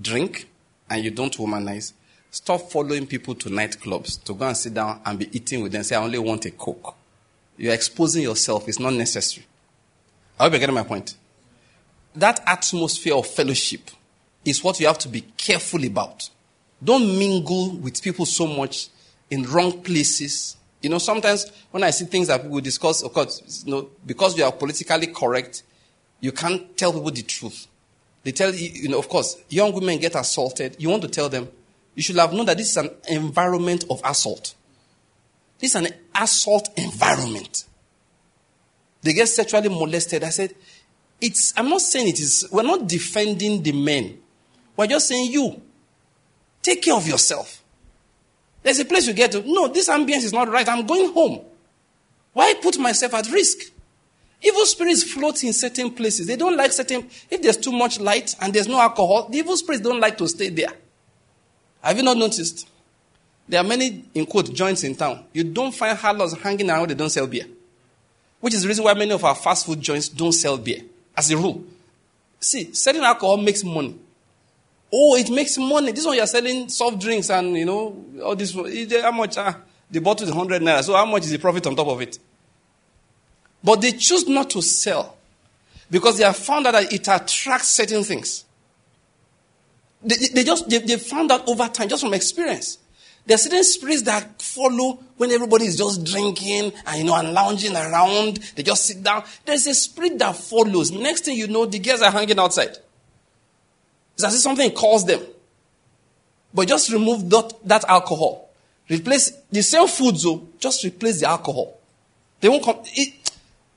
[0.00, 0.48] drink
[0.90, 1.92] and you don't womanize,
[2.30, 5.82] stop following people to nightclubs to go and sit down and be eating with them.
[5.82, 6.94] Say, I only want a Coke.
[7.56, 8.68] You're exposing yourself.
[8.68, 9.46] It's not necessary.
[10.38, 11.16] I hope you're getting my point.
[12.16, 13.90] That atmosphere of fellowship
[14.44, 16.28] is what you have to be careful about.
[16.82, 18.88] Don't mingle with people so much
[19.30, 20.56] in wrong places.
[20.82, 24.36] You know, sometimes when I see things that people discuss, of course, you know, because
[24.36, 25.62] you are politically correct,
[26.20, 27.66] you can't tell people the truth.
[28.24, 30.76] They tell you, you know, of course, young women get assaulted.
[30.78, 31.48] You want to tell them,
[31.94, 34.54] you should have known that this is an environment of assault.
[35.58, 37.64] This is an assault environment.
[39.02, 40.24] They get sexually molested.
[40.24, 40.54] I said,
[41.20, 44.18] it's, I'm not saying it is, we're not defending the men.
[44.76, 45.60] We're just saying you,
[46.62, 47.62] take care of yourself.
[48.62, 50.66] There's a place you get to, no, this ambience is not right.
[50.66, 51.40] I'm going home.
[52.32, 53.70] Why put myself at risk?
[54.44, 56.26] Evil spirits float in certain places.
[56.26, 59.56] They don't like certain, if there's too much light and there's no alcohol, the evil
[59.56, 60.72] spirits don't like to stay there.
[61.80, 62.68] Have you not noticed?
[63.48, 65.24] There are many, in quote, joints in town.
[65.32, 67.46] You don't find harlots hanging around, they don't sell beer.
[68.40, 70.82] Which is the reason why many of our fast food joints don't sell beer,
[71.16, 71.64] as a rule.
[72.38, 73.98] See, selling alcohol makes money.
[74.92, 75.92] Oh, it makes money.
[75.92, 78.54] This one you're selling soft drinks and, you know, all this.
[78.54, 79.38] How much?
[79.38, 79.56] Ah,
[79.90, 80.82] the bottle is 100 naira.
[80.82, 82.18] So how much is the profit on top of it?
[83.64, 85.16] But they choose not to sell
[85.90, 88.44] because they have found out that it attracts certain things.
[90.02, 92.78] They, they just, they, they found out over time, just from experience.
[93.26, 97.32] There are certain spirits that follow when everybody is just drinking and you know and
[97.32, 98.36] lounging around.
[98.54, 99.24] They just sit down.
[99.46, 100.92] There's a spirit that follows.
[100.92, 102.76] Next thing you know, the girls are hanging outside.
[104.12, 105.22] It's as if something calls them.
[106.52, 108.50] But just remove that, that alcohol.
[108.90, 111.78] Replace the same foods, though, just replace the alcohol.
[112.40, 112.80] They won't come.
[112.84, 113.23] It,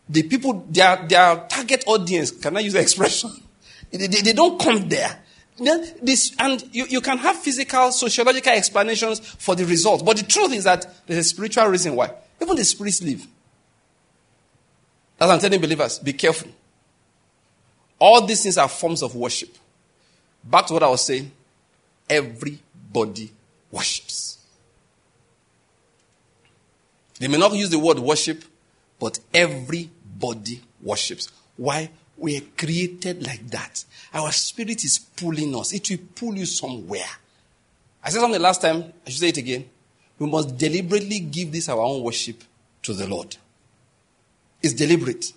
[0.10, 3.32] the people, their, their target audience, can I use the expression?
[3.92, 5.24] They, they, they don't come there.
[6.02, 10.06] This, and you, you can have physical, sociological explanations for the result.
[10.06, 12.12] But the truth is that there's a spiritual reason why.
[12.40, 13.26] Even the spirits leave.
[15.18, 15.98] That's I'm telling believers.
[15.98, 16.52] Be careful.
[17.98, 19.58] All these things are forms of worship.
[20.44, 21.32] Back to what I was saying.
[22.08, 23.32] Everybody
[23.72, 24.38] worships.
[27.20, 28.44] They may not use the word worship,
[29.00, 29.20] but
[30.18, 31.30] everybody worships.
[31.56, 31.90] Why?
[32.18, 33.86] We are created like that.
[34.14, 35.74] Our spirit is pulling us.
[35.74, 37.06] It will pull you somewhere.
[38.04, 38.92] I said something last time.
[39.06, 39.70] I should say it again.
[40.18, 42.44] We must deliberately give this our own worship
[42.84, 43.38] to the Lord.
[44.62, 45.34] It's deliberate.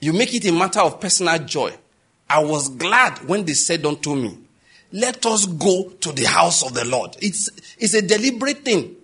[0.00, 1.72] You make it a matter of personal joy.
[2.28, 4.36] I was glad when they said unto me,
[4.92, 7.16] let us go to the house of the Lord.
[7.20, 7.48] It's,
[7.78, 8.96] it's a deliberate thing.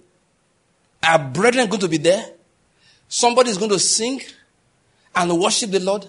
[1.03, 2.33] Our brethren going to be there.
[3.09, 4.21] Somebody is going to sing
[5.15, 6.07] and worship the Lord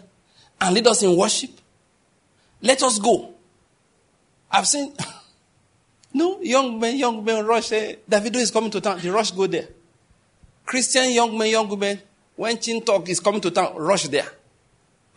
[0.61, 1.51] and lead us in worship.
[2.61, 3.33] Let us go.
[4.51, 4.93] I've seen,
[6.13, 7.71] no, young men, young men rush.
[7.71, 8.99] Eh, Davido is coming to town.
[8.99, 9.67] The rush go there.
[10.65, 11.99] Christian young men, young men,
[12.35, 14.27] when Chin Talk is coming to town, rush there.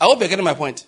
[0.01, 0.87] I hope you're getting my point.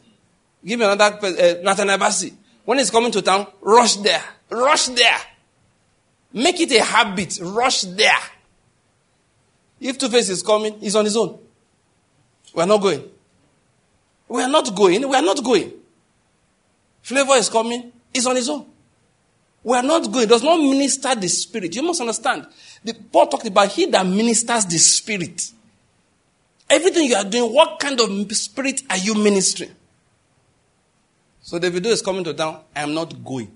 [0.65, 2.33] Give me another, uh, Nathaniel Bassey.
[2.65, 4.23] When he's coming to town, rush there.
[4.51, 5.19] Rush there.
[6.33, 7.39] Make it a habit.
[7.43, 8.19] Rush there.
[9.81, 11.39] If Two Face is coming, he's on his own.
[12.55, 13.03] We're not going.
[14.29, 15.09] We are not going.
[15.09, 15.73] We are not going.
[17.03, 17.93] Flavour is coming.
[18.13, 18.67] He's on his own.
[19.63, 20.25] We are not going.
[20.25, 21.75] It does not minister the spirit.
[21.75, 22.47] You must understand.
[22.85, 25.51] The, Paul talked about he that ministers the spirit.
[26.71, 29.71] Everything you are doing, what kind of spirit are you ministering?
[31.43, 32.61] So the video is coming to town.
[32.75, 33.51] I am not going.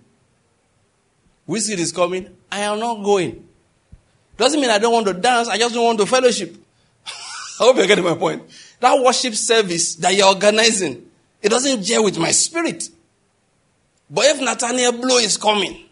[1.49, 2.29] Wizkid is coming.
[2.53, 3.49] I am not going.
[4.37, 5.49] Doesn't mean I don't want to dance.
[5.49, 6.55] I just don't want to fellowship.
[7.07, 7.11] I
[7.65, 8.43] hope you're getting my point.
[8.81, 11.05] That worship service that you're organizing,
[11.43, 12.89] it doesn't gel with my spirit.
[14.11, 15.85] But if Nathaniel Blow is coming,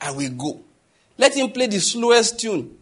[0.00, 0.60] I will go.
[1.18, 2.76] Let him play the slowest tune.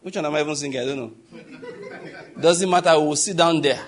[0.00, 0.80] Which one am I even singing?
[0.80, 1.12] I don't know.
[2.40, 2.98] Doesn't matter.
[2.98, 3.80] We will sit down there.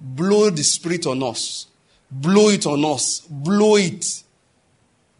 [0.00, 1.66] Blow the spirit on us.
[2.10, 3.20] Blow it on us.
[3.28, 4.23] Blow it.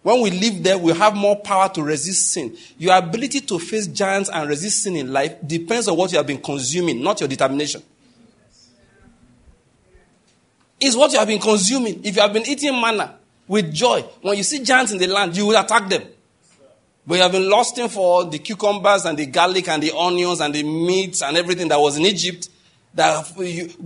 [0.05, 2.55] When we live there, we have more power to resist sin.
[2.77, 6.27] Your ability to face giants and resist sin in life depends on what you have
[6.27, 7.83] been consuming, not your determination.
[10.79, 12.05] It's what you have been consuming.
[12.05, 13.17] If you have been eating manna
[13.49, 16.03] with joy, when you see giants in the land, you will attack them.
[17.07, 20.55] But you have been lusting for the cucumbers and the garlic and the onions and
[20.55, 22.51] the meats and everything that was in Egypt,
[22.93, 23.27] that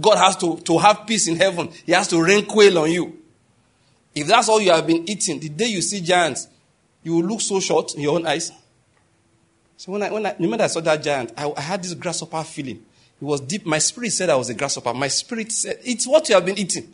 [0.00, 1.70] God has to, to have peace in heaven.
[1.86, 3.18] He has to rain quail on you.
[4.18, 6.48] If that's all you have been eating, the day you see giants,
[7.04, 8.50] you will look so short in your own eyes.
[9.76, 12.42] So when I, when I remember I saw that giant, I, I had this grasshopper
[12.42, 12.84] feeling.
[13.20, 13.64] It was deep.
[13.64, 14.92] My spirit said I was a grasshopper.
[14.92, 16.92] My spirit said, it's what you have been eating.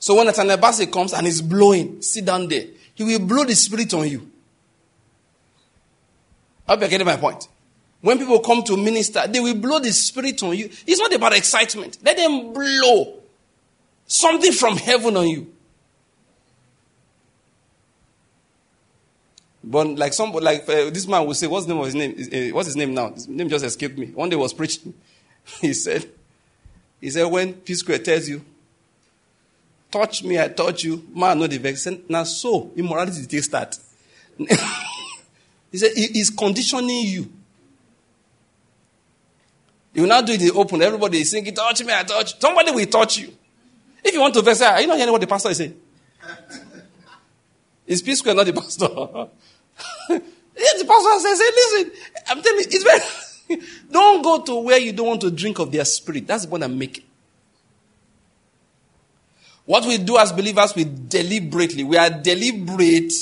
[0.00, 2.64] So when Nathaniel Bassey comes and is blowing, sit down there.
[2.94, 4.28] He will blow the spirit on you.
[6.66, 7.46] I hope you're getting my point.
[8.00, 10.68] When people come to minister, they will blow the spirit on you.
[10.86, 11.98] It's not about excitement.
[12.02, 13.20] Let them blow
[14.06, 15.52] something from heaven on you.
[19.68, 22.12] But like some, like uh, this man will say, what's the name of his name?
[22.12, 23.10] Uh, what's his name now?
[23.10, 24.06] His name just escaped me.
[24.06, 24.94] One day was preaching.
[25.60, 26.08] he said,
[27.00, 28.44] he said, when P Square tells you,
[29.90, 31.84] touch me, I touch you, man, no the vex.
[32.08, 33.76] Now so, immorality takes start.
[34.38, 37.32] he said, he is conditioning you.
[39.94, 40.80] You will not do it in the open.
[40.80, 42.38] Everybody is singing, touch me, I touch.
[42.38, 43.34] Somebody will touch you.
[44.04, 45.80] If you want to vex, are you not hearing what the pastor is saying?
[47.86, 49.28] Is P Square not the pastor?
[50.08, 51.92] The pastor says, hey, listen,
[52.28, 52.84] I'm telling you, it's
[53.48, 56.26] very, don't go to where you don't want to drink of their spirit.
[56.26, 57.04] That's what I'm making.
[59.64, 63.12] What we do as believers, we deliberately, we are deliberate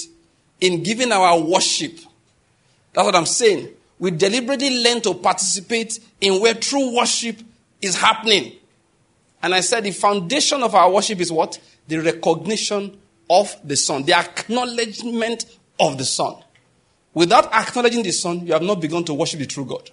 [0.61, 1.99] in giving our worship.
[2.93, 3.70] That's what I'm saying.
[3.99, 7.39] We deliberately learn to participate in where true worship
[7.80, 8.53] is happening.
[9.43, 11.59] And I said the foundation of our worship is what?
[11.89, 15.47] The recognition of the Son, the acknowledgement
[15.80, 16.37] of the Son.
[17.15, 19.91] Without acknowledging the Son, you have not begun to worship the true God.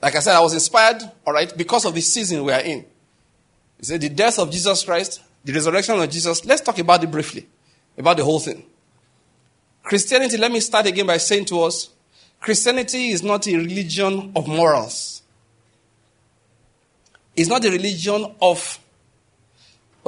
[0.00, 2.78] Like I said, I was inspired, all right, because of the season we are in.
[3.78, 6.44] You see, the death of Jesus Christ, the resurrection of Jesus.
[6.44, 7.46] Let's talk about it briefly,
[7.96, 8.64] about the whole thing.
[9.82, 11.90] Christianity, let me start again by saying to us
[12.40, 15.22] Christianity is not a religion of morals.
[17.36, 18.80] It's not a religion of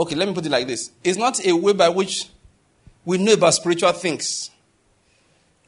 [0.00, 2.28] Okay, let me put it like this it's not a way by which
[3.04, 4.50] we know about spiritual things.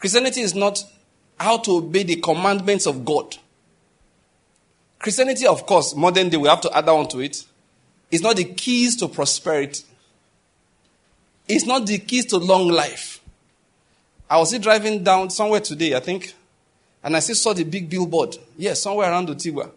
[0.03, 0.85] Christianity is not
[1.39, 3.37] how to obey the commandments of God.
[4.99, 7.45] Christianity, of course, modern day, we have to add on to it.
[8.11, 9.85] is not the keys to prosperity.
[11.47, 13.21] It's not the keys to long life.
[14.29, 16.35] I was driving down somewhere today, I think,
[17.05, 18.37] and I still saw the big billboard.
[18.59, 19.71] Yes, somewhere around Otigba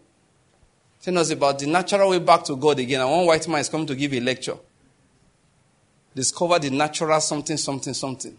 [1.04, 3.00] telling us about the natural way back to God again.
[3.00, 4.58] And one white man is coming to give a lecture.
[6.16, 8.36] Discover the natural something, something, something.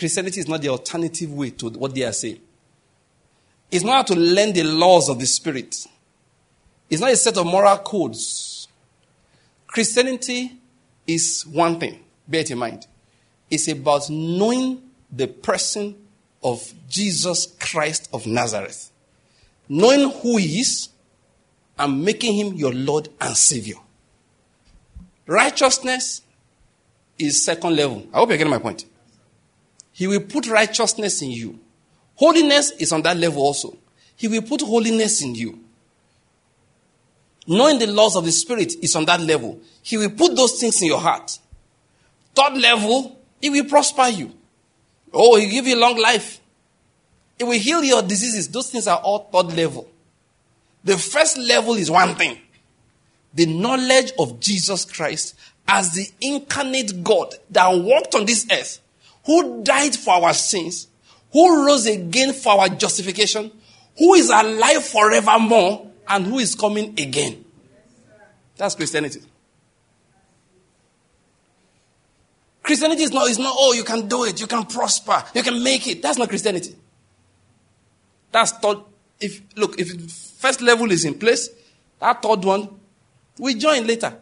[0.00, 2.40] Christianity is not the alternative way to what they are saying.
[3.70, 5.76] It's not how to learn the laws of the Spirit.
[6.88, 8.66] It's not a set of moral codes.
[9.66, 10.52] Christianity
[11.06, 12.86] is one thing, bear it in mind.
[13.50, 14.80] It's about knowing
[15.12, 15.94] the person
[16.42, 18.90] of Jesus Christ of Nazareth.
[19.68, 20.88] Knowing who he is,
[21.78, 23.76] and making him your Lord and Savior.
[25.26, 26.22] Righteousness
[27.18, 28.06] is second level.
[28.14, 28.86] I hope you're getting my point.
[30.00, 31.58] He will put righteousness in you.
[32.14, 33.76] Holiness is on that level also.
[34.16, 35.58] He will put holiness in you.
[37.46, 39.60] Knowing the laws of the Spirit is on that level.
[39.82, 41.38] He will put those things in your heart.
[42.34, 44.32] Third level, He will prosper you.
[45.12, 46.40] Oh, He will give you long life.
[47.36, 48.48] He will heal your diseases.
[48.48, 49.86] Those things are all third level.
[50.82, 52.38] The first level is one thing
[53.34, 55.34] the knowledge of Jesus Christ
[55.68, 58.80] as the incarnate God that walked on this earth,
[59.24, 60.88] who died for our sins,
[61.32, 63.50] who rose again for our justification,
[63.98, 67.44] who is alive forevermore, and who is coming again.
[68.56, 69.22] That's Christianity.
[72.62, 75.62] Christianity is not, is not, oh, you can do it, you can prosper, you can
[75.62, 76.02] make it.
[76.02, 76.76] That's not Christianity.
[78.32, 78.86] That's thought.
[79.18, 79.90] If look, if
[80.40, 81.50] First level is in place.
[81.98, 82.66] That third one,
[83.38, 84.16] we join later.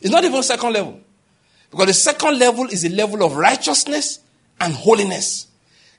[0.00, 1.00] It's not even second level.
[1.72, 4.20] Because the second level is a level of righteousness
[4.60, 5.48] and holiness.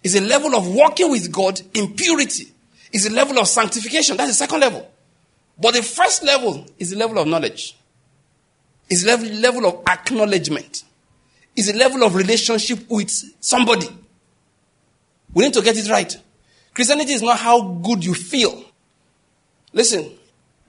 [0.03, 2.47] It's a level of walking with God in purity.
[2.91, 4.15] It's a level of sanctification.
[4.15, 4.89] That's the second level.
[5.59, 7.75] But the first level is the level of knowledge.
[8.87, 10.83] It's a level, of acknowledgement.
[11.55, 13.09] It's a level of relationship with
[13.39, 13.87] somebody.
[15.33, 16.15] We need to get it right.
[16.75, 18.63] Christianity is not how good you feel.
[19.71, 20.11] Listen,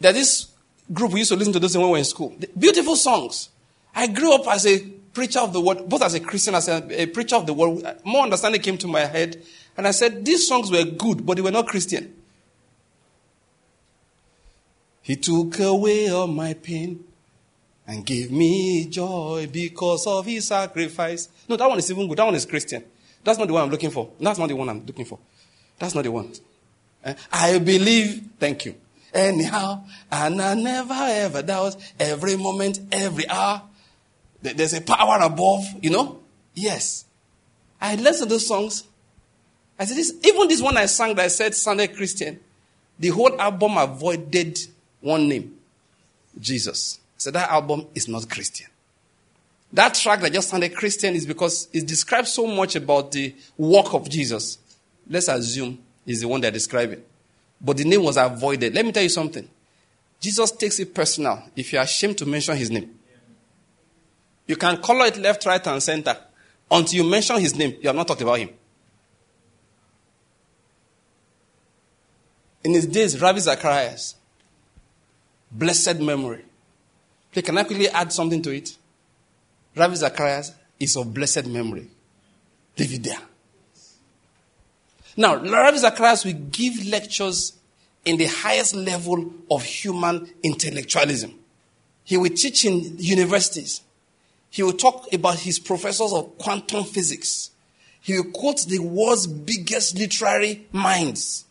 [0.01, 0.47] there's this
[0.91, 2.35] group we used to listen to those when we were in school.
[2.59, 3.51] Beautiful songs.
[3.95, 4.81] I grew up as a
[5.13, 7.99] preacher of the word, both as a Christian, as a, a preacher of the word.
[8.05, 9.43] More understanding came to my head.
[9.77, 12.15] And I said, these songs were good, but they were not Christian.
[15.03, 17.05] He took away all my pain
[17.87, 21.29] and gave me joy because of his sacrifice.
[21.49, 22.19] No, that one is even good.
[22.19, 22.85] That one is Christian.
[23.23, 24.11] That's not the one I'm looking for.
[24.19, 25.19] That's not the one I'm looking for.
[25.79, 26.33] That's not the one.
[27.05, 27.15] Eh?
[27.33, 28.75] I believe, thank you.
[29.15, 33.63] anyhow, and I never ever doubt every moment, every hour.
[34.53, 36.21] There's a power above, you know?
[36.55, 37.07] Yes.
[37.81, 38.85] I listened to those songs.
[39.79, 42.39] I said, this, even this one I sang that I said sounded Christian,
[42.99, 44.59] the whole album avoided
[45.01, 45.57] one name
[46.39, 47.01] Jesus.
[47.17, 48.67] So that album is not Christian.
[49.73, 53.95] That track that just sounded Christian is because it describes so much about the work
[53.95, 54.59] of Jesus.
[55.09, 57.03] Let's assume is the one they're describing.
[57.61, 58.75] But the name was avoided.
[58.75, 59.49] Let me tell you something.
[60.21, 62.95] Jesus takes it personal if you're ashamed to mention his name.
[64.47, 66.17] You can color it left, right, and center.
[66.71, 68.51] Until you mention his name, you have not talked about him.
[72.63, 74.17] In his days, Ravi Zacharias,
[75.51, 76.45] blessed memory.
[77.31, 78.77] Please, can I quickly add something to it?
[79.77, 81.89] Ravi Zacharias is of blessed memory.
[82.79, 83.21] Leave it there.
[85.17, 87.53] Now, Ravi Zacharias will give lectures
[88.05, 91.35] in the highest level of human intellectualism.
[92.05, 93.81] He will teach in universities.
[94.55, 97.51] He will talk about his professors of quantum physics.
[98.01, 101.45] He will quote the world's biggest literary minds.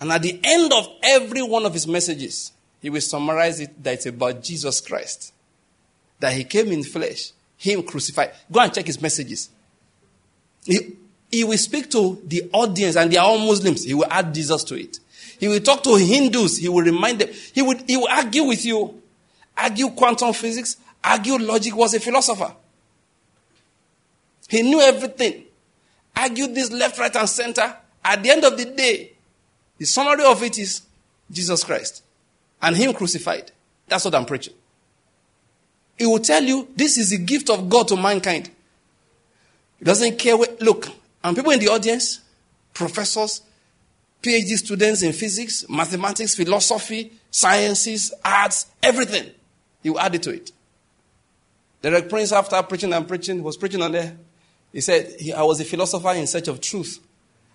[0.00, 3.92] And at the end of every one of his messages, he will summarize it that
[3.92, 5.34] it's about Jesus Christ.
[6.18, 8.32] That he came in flesh, him crucified.
[8.50, 9.50] Go and check his messages.
[10.64, 10.96] He,
[11.30, 13.84] he will speak to the audience, and they are all Muslims.
[13.84, 14.98] He will add Jesus to it.
[15.38, 16.56] He will talk to Hindus.
[16.56, 17.28] He will remind them.
[17.52, 18.98] He would he will argue with you,
[19.58, 21.76] argue quantum physics, argue logic.
[21.76, 22.54] Was a philosopher.
[24.48, 25.44] He knew everything.
[26.16, 27.76] Argued this left, right, and center.
[28.04, 29.12] At the end of the day,
[29.78, 30.82] the summary of it is
[31.30, 32.02] Jesus Christ
[32.62, 33.50] and Him crucified.
[33.88, 34.54] That's what I'm preaching.
[35.98, 38.50] He will tell you this is the gift of God to mankind.
[39.78, 40.36] He doesn't care.
[40.36, 40.88] What, look,
[41.22, 42.20] and people in the audience,
[42.72, 43.42] professors,
[44.22, 49.30] PhD students in physics, mathematics, philosophy, sciences, arts, everything.
[49.84, 50.50] Will add it to it.
[51.84, 54.16] Derek Prince, after preaching and preaching, was preaching on there.
[54.72, 56.98] He said, I was a philosopher in search of truth.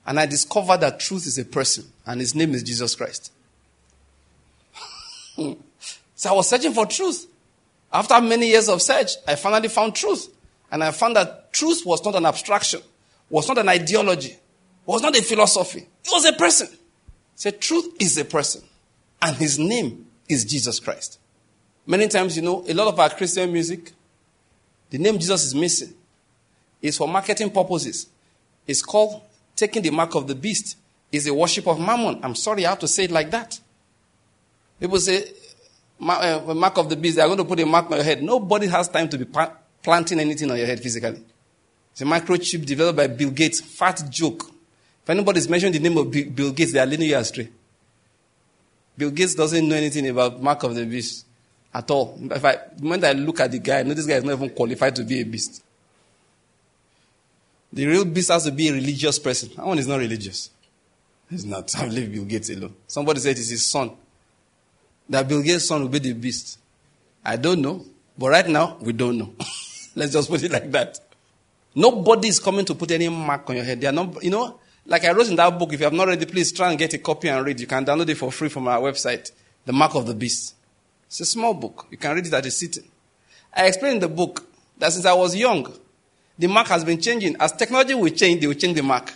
[0.05, 3.31] And I discovered that truth is a person, and his name is Jesus Christ.
[5.35, 7.25] so I was searching for truth.
[7.91, 10.29] After many years of search, I finally found truth.
[10.71, 12.83] And I found that truth was not an abstraction,
[13.31, 14.37] was not an ideology,
[14.85, 15.87] was not a philosophy.
[16.05, 16.67] It was a person.
[17.33, 18.61] Say, truth is a person.
[19.23, 21.17] And his name is Jesus Christ.
[21.87, 23.93] Many times, you know, a lot of our Christian music,
[24.89, 25.93] the name Jesus is missing.
[26.81, 28.07] It's for marketing purposes.
[28.65, 29.21] It's called
[29.55, 30.77] taking the mark of the beast.
[31.11, 32.19] It's a worship of mammon.
[32.23, 33.59] I'm sorry, I have to say it like that.
[34.79, 35.25] People say,
[36.01, 38.23] uh, mark of the beast, they are going to put a mark on your head.
[38.23, 39.25] Nobody has time to be
[39.83, 41.21] planting anything on your head physically.
[41.91, 43.59] It's a microchip developed by Bill Gates.
[43.59, 44.49] Fat joke.
[45.03, 47.49] If anybody's mentioning the name of Bill Gates, they are leading you astray.
[48.97, 51.25] Bill Gates doesn't know anything about mark of the beast
[51.73, 52.17] at all.
[52.31, 54.33] If I, the moment I look at the guy, I know this guy is not
[54.33, 55.63] even qualified to be a beast.
[57.71, 59.49] The real beast has to be a religious person.
[59.55, 60.49] That one is not religious.
[61.29, 61.73] He's not.
[61.77, 62.73] I leave Bill Gates alone.
[62.87, 63.91] Somebody said it's his son
[65.09, 66.59] that Bill Gates' son will be the beast?
[67.25, 67.85] I don't know.
[68.17, 69.33] But right now, we don't know.
[69.95, 70.99] Let's just put it like that.
[71.73, 73.81] Nobody is coming to put any mark on your head.
[73.81, 76.07] They are not, you know, like I wrote in that book, if you have not
[76.07, 77.59] read it, please try and get a copy and read.
[77.59, 79.31] You can download it for free from our website.
[79.65, 80.55] The Mark of the Beast.
[81.09, 81.87] It's a small book.
[81.89, 82.87] You can read it at a sitting.
[83.51, 84.47] I explained in the book
[84.77, 85.73] that since I was young,
[86.37, 87.35] the mark has been changing.
[87.39, 89.11] As technology will change, they will change the mark.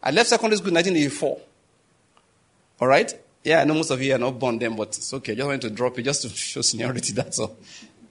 [0.00, 1.40] I left secondary school in 1984.
[2.80, 3.12] All right?
[3.42, 5.32] Yeah, I know most of you are not born then, but it's okay.
[5.32, 7.56] I just wanted to drop it just to show seniority, that's all.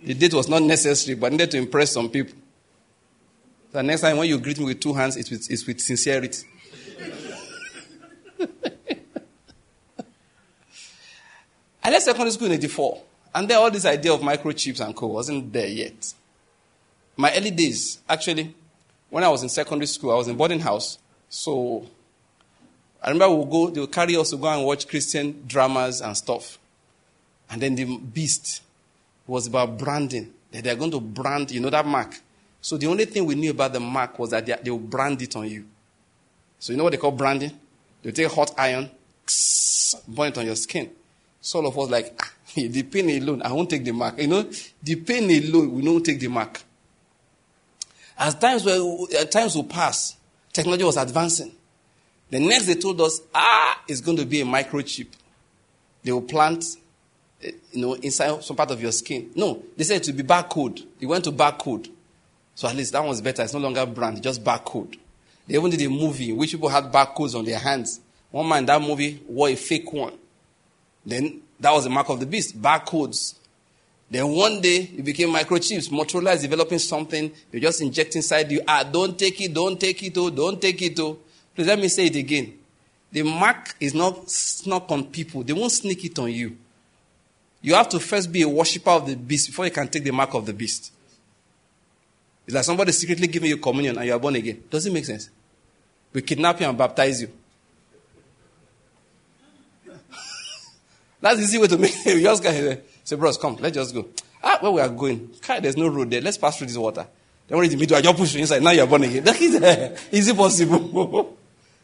[0.03, 2.36] The date was not necessary, but needed to impress some people.
[3.71, 6.45] So next time when you greet me with two hands, it's with, it's with sincerity.
[11.86, 12.99] I left secondary school in 84,
[13.36, 16.15] and then all this idea of microchips and co wasn't there yet.
[17.15, 18.55] My early days, actually,
[19.11, 20.97] when I was in secondary school, I was in boarding house,
[21.29, 21.86] so
[23.03, 26.57] I remember we'll go, they'll carry us to go and watch Christian dramas and stuff.
[27.51, 28.63] And then the beast
[29.27, 30.33] was about branding.
[30.53, 32.15] That they're going to brand, you know, that mark.
[32.61, 35.21] So the only thing we knew about the mark was that they, they will brand
[35.21, 35.65] it on you.
[36.57, 37.51] So you know what they call branding?
[38.01, 38.89] They take hot iron,
[40.07, 40.89] burn it on your skin.
[41.46, 44.20] So all of us like, ah, the pain alone, I won't take the mark.
[44.20, 44.50] You know,
[44.82, 46.60] the pain alone, we won't take the mark.
[48.18, 50.18] As times, were, times will pass,
[50.52, 51.52] technology was advancing.
[52.32, 55.06] The next they told us, ah, it's going to be a microchip.
[56.02, 56.66] They will plant,
[57.43, 59.30] eh, you know, inside some part of your skin.
[59.36, 60.84] No, they said to be barcode.
[61.00, 61.91] They went to barcode.
[62.56, 63.43] So at least that one's better.
[63.43, 64.98] It's no longer brand, just barcode.
[65.46, 68.00] They even did a movie in which people had barcodes on their hands.
[68.32, 70.14] One man in that movie wore a fake one.
[71.06, 73.36] Then that was the mark of the beast, barcodes.
[74.10, 75.89] Then one day it became microchips.
[75.89, 78.62] Motorola is developing something, you just inject inside you.
[78.68, 81.18] Ah, don't take it, don't take it, oh, don't take it, oh.
[81.56, 82.58] Please let me say it again.
[83.12, 86.58] The mark is not snuck on people, they won't sneak it on you.
[87.62, 90.12] You have to first be a worshiper of the beast before you can take the
[90.12, 90.91] mark of the beast.
[92.45, 94.64] It's like somebody secretly giving you communion and you are born again.
[94.70, 95.30] Does it make sense?
[96.14, 97.30] We kidnap you and baptize you.
[101.26, 102.17] That's the easy way to make it.
[102.17, 104.05] You just go say, bros, come, let's just go.
[104.43, 105.32] Ah, where we are going?
[105.41, 106.21] Kai, there's no road there.
[106.21, 107.07] Let's pass through this water.
[107.47, 108.61] Then when it's the middle, I just push you inside.
[108.61, 109.23] Now you're born again.
[109.26, 111.36] That is, uh, is it possible?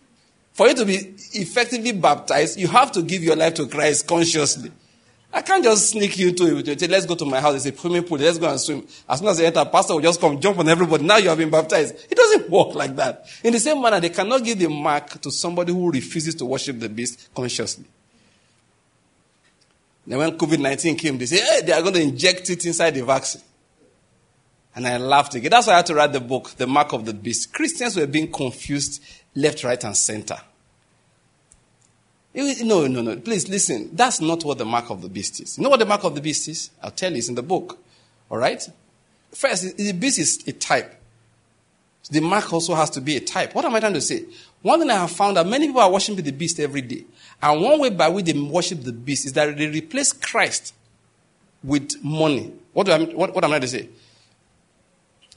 [0.54, 4.72] For you to be effectively baptized, you have to give your life to Christ consciously.
[5.34, 6.88] I can't just sneak you to it.
[6.92, 7.66] Let's go to my house.
[7.66, 8.20] It's a swimming pool.
[8.20, 8.86] Let's go and swim.
[9.10, 11.04] As soon as I enter, pastor will just come, jump on everybody.
[11.04, 11.96] Now you have been baptized.
[12.12, 13.26] It doesn't work like that.
[13.44, 16.80] In the same manner, they cannot give the mark to somebody who refuses to worship
[16.80, 17.86] the beast consciously.
[20.06, 23.04] Then when COVID-19 came, they say, hey, they are going to inject it inside the
[23.04, 23.42] vaccine.
[24.76, 25.52] And I laughed again.
[25.52, 27.54] That's why I had to write the book, The Mark of the Beast.
[27.54, 29.04] Christians were being confused
[29.36, 30.40] left, right, and center.
[32.34, 33.18] No, no, no.
[33.18, 33.90] Please listen.
[33.94, 35.58] That's not what the mark of the beast is.
[35.58, 36.72] You know what the mark of the beast is?
[36.82, 37.18] I'll tell you.
[37.18, 37.78] It's in the book.
[38.30, 38.66] All right?
[39.34, 41.01] First, the beast is a type.
[42.10, 43.54] The mark also has to be a type.
[43.54, 44.26] What am I trying to say?
[44.62, 47.06] One thing I have found that many people are worshiping the beast every day.
[47.42, 50.74] And one way by which they worship the beast is that they replace Christ
[51.64, 52.54] with money.
[52.74, 53.90] What, do I, what, what am I trying to say?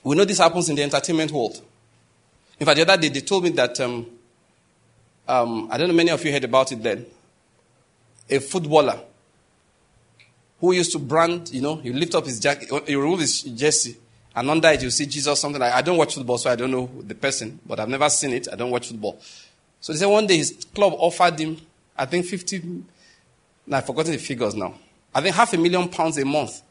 [0.02, 1.60] We know this happens in the entertainment world.
[2.60, 4.06] In fact, the other day they told me that um,
[5.26, 7.06] um, I don't know many of you heard about it then.
[8.28, 9.00] A footballer
[10.60, 13.96] who used to brand, you know, you lift up his jacket, you remove his jersey,
[14.37, 16.70] and under it you see Jesus, something like I don't watch football, so I don't
[16.70, 18.49] know the person, but I've never seen it.
[18.53, 19.20] I don't watch football.
[19.80, 21.59] So they said one day his club offered him,
[21.97, 22.85] I think 50,
[23.66, 24.74] now I've forgotten the figures now.
[25.14, 26.62] I think half a million pounds a month.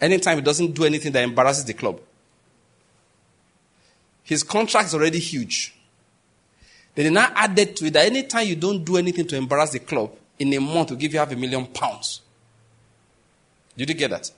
[0.00, 2.00] Anytime he doesn't do anything that embarrasses the club.
[4.24, 5.74] His contract is already huge.
[6.94, 9.78] They did now added to it that anytime you don't do anything to embarrass the
[9.78, 12.20] club, in a month will give you half a million pounds.
[13.76, 14.30] Did you get that?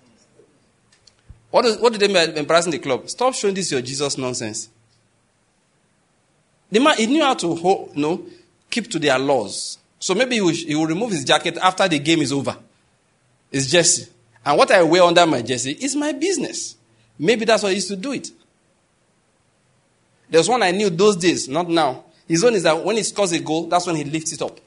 [1.54, 3.08] What, is, what did they mean embarrassing the club?
[3.08, 4.68] Stop showing this your Jesus nonsense.
[6.68, 8.26] The man, he knew how to you know,
[8.68, 9.78] keep to their laws.
[10.00, 12.56] So maybe he will, he will remove his jacket after the game is over.
[13.52, 14.08] It's jersey.
[14.44, 16.74] And what I wear under my jersey is my business.
[17.20, 18.32] Maybe that's why he used to do it.
[20.28, 22.02] There's one I knew those days, not now.
[22.26, 24.58] His own is that when he scores a goal, that's when he lifts it up.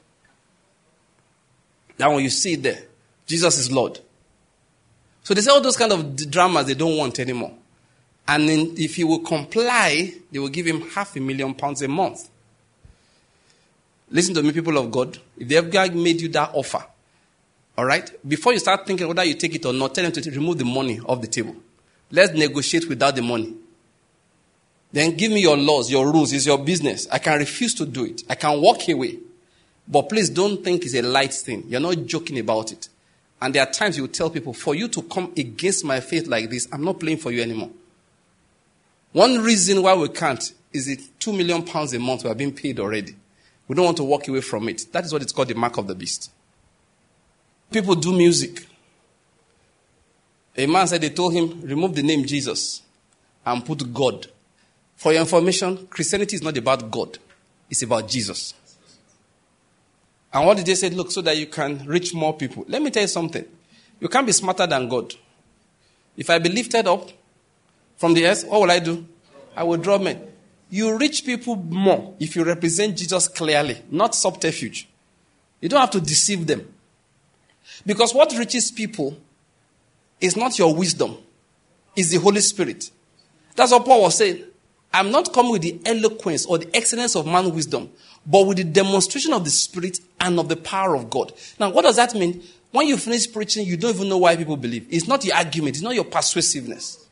[1.98, 2.82] Now when you see it there,
[3.26, 4.00] Jesus is Lord.
[5.28, 7.52] So they say all those kind of dramas they don't want anymore.
[8.26, 11.88] And then if he will comply, they will give him half a million pounds a
[11.88, 12.30] month.
[14.10, 15.18] Listen to me, people of God.
[15.36, 16.82] If they have made you that offer,
[17.76, 20.30] all right, before you start thinking whether you take it or not, tell them to
[20.30, 21.56] remove the money off the table.
[22.10, 23.54] Let's negotiate without the money.
[24.90, 26.32] Then give me your laws, your rules.
[26.32, 27.06] It's your business.
[27.12, 28.22] I can refuse to do it.
[28.30, 29.18] I can walk away.
[29.86, 31.64] But please don't think it's a light thing.
[31.68, 32.88] You're not joking about it.
[33.40, 36.50] And there are times you tell people, for you to come against my faith like
[36.50, 37.70] this, I'm not playing for you anymore.
[39.12, 42.52] One reason why we can't is it two million pounds a month we are being
[42.52, 43.14] paid already.
[43.66, 44.86] We don't want to walk away from it.
[44.92, 46.30] That is what it's called the mark of the beast.
[47.70, 48.66] People do music.
[50.56, 52.82] A man said they told him, remove the name Jesus
[53.46, 54.26] and put God.
[54.96, 57.18] For your information, Christianity is not about God,
[57.70, 58.54] it's about Jesus.
[60.32, 60.90] And what did they say?
[60.90, 62.64] Look, so that you can reach more people.
[62.68, 63.44] Let me tell you something.
[64.00, 65.14] You can't be smarter than God.
[66.16, 67.10] If I be lifted up
[67.96, 69.06] from the earth, what will I do?
[69.56, 70.22] I will draw men.
[70.70, 74.88] You reach people more if you represent Jesus clearly, not subterfuge.
[75.60, 76.72] You don't have to deceive them.
[77.86, 79.16] Because what reaches people
[80.20, 81.16] is not your wisdom,
[81.96, 82.90] it's the Holy Spirit.
[83.56, 84.44] That's what Paul was saying.
[84.92, 87.90] I'm not coming with the eloquence or the excellence of man's wisdom,
[88.26, 91.32] but with the demonstration of the Spirit and of the power of God.
[91.58, 92.42] Now, what does that mean?
[92.70, 94.86] When you finish preaching, you don't even know why people believe.
[94.90, 97.06] It's not your argument, it's not your persuasiveness.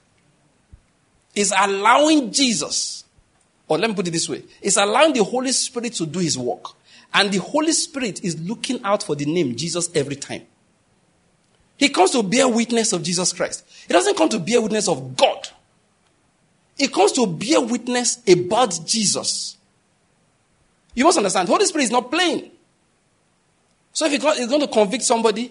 [1.34, 3.04] It's allowing Jesus,
[3.68, 6.36] or let me put it this way it's allowing the Holy Spirit to do his
[6.38, 6.70] work.
[7.14, 10.42] And the Holy Spirit is looking out for the name Jesus every time.
[11.78, 13.64] He comes to bear witness of Jesus Christ.
[13.86, 15.48] He doesn't come to bear witness of God.
[16.76, 19.56] He comes to bear witness about Jesus.
[20.94, 22.50] You must understand, Holy Spirit is not playing.
[23.96, 25.50] So if he's going to convict somebody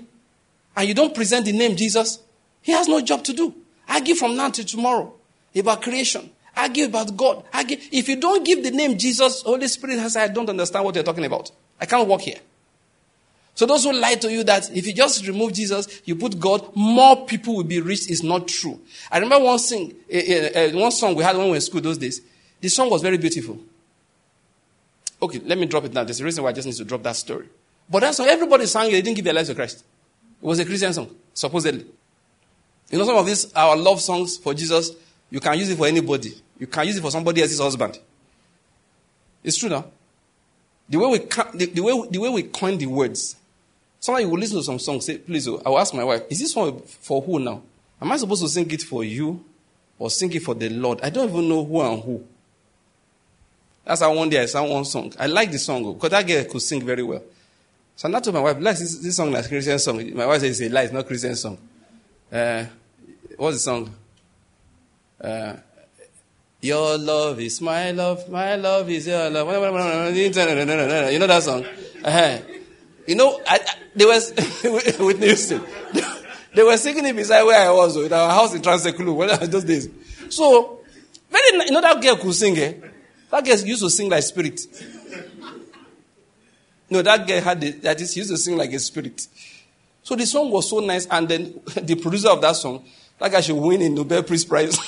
[0.78, 2.20] and you don't present the name Jesus,
[2.62, 3.56] he has no job to do.
[3.90, 5.12] Argue from now to tomorrow
[5.56, 6.30] about creation.
[6.56, 7.44] Argue about God.
[7.52, 7.78] Argue.
[7.92, 11.04] If you don't give the name Jesus, Holy Spirit has I don't understand what you're
[11.04, 11.50] talking about.
[11.82, 12.38] I can't walk here.
[13.56, 16.70] So those who lie to you that if you just remove Jesus, you put God,
[16.76, 18.80] more people will be reached is not true.
[19.10, 21.82] I remember one sing, uh, uh, one song we had when we were in school
[21.82, 22.22] those days.
[22.62, 23.58] The song was very beautiful.
[25.20, 26.04] Okay, let me drop it now.
[26.04, 27.48] There's a reason why I just need to drop that story.
[27.90, 28.91] But that song, everybody sang it.
[28.91, 29.84] They didn't give their lives to Christ.
[30.41, 31.86] It was a Christian song, supposedly.
[32.90, 34.91] You know, some of these, our love songs for Jesus,
[35.30, 36.34] you can use it for anybody.
[36.60, 37.99] You can use it for somebody else's husband.
[39.44, 39.86] It's true now.
[40.88, 43.36] The way we, the, the, way, the way we coin the words,
[43.99, 46.40] somebody will listen to some song, say, please, oh, I will ask my wife, is
[46.40, 47.62] this song for who now?
[48.02, 49.44] Am I supposed to sing it for you
[49.98, 51.02] or sing it for the Lord?
[51.02, 52.26] I don't even know who and who.
[53.84, 55.14] That's how one day I sang one song.
[55.20, 57.22] I like the song oh, because that girl could sing very well.
[57.96, 60.14] So I told my wife, like this, this song is a Christian song.
[60.16, 61.58] My wife says it's a lie, it's not Christian song.
[62.32, 62.66] Uh,
[63.38, 63.96] what's the song?
[65.22, 65.56] Uh,
[66.62, 69.48] your love is my love, my love is your love.
[69.48, 71.66] You know that song?
[72.04, 72.38] Uh-huh.
[73.08, 74.20] You know, I, I, they were
[75.06, 75.62] Whitney Houston.
[76.56, 79.90] They were singing it beside where I was, in our house in Trans-Ekulu, those days.
[80.30, 80.80] So,
[81.30, 82.76] very, you know that girl could sing, eh?
[83.30, 84.62] That girl used to sing like spirit.
[86.96, 89.28] No, that guy had the, that is, used to sing like a spirit.
[90.02, 92.86] So the song was so nice, and then the producer of that song,
[93.20, 94.80] that guy should win a Nobel Peace Prize.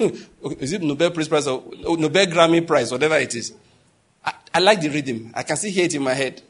[0.00, 3.52] is it Nobel Peace Prize or Nobel Grammy Prize, whatever it is?
[4.24, 5.30] I, I like the rhythm.
[5.36, 6.42] I can still hear it in my head.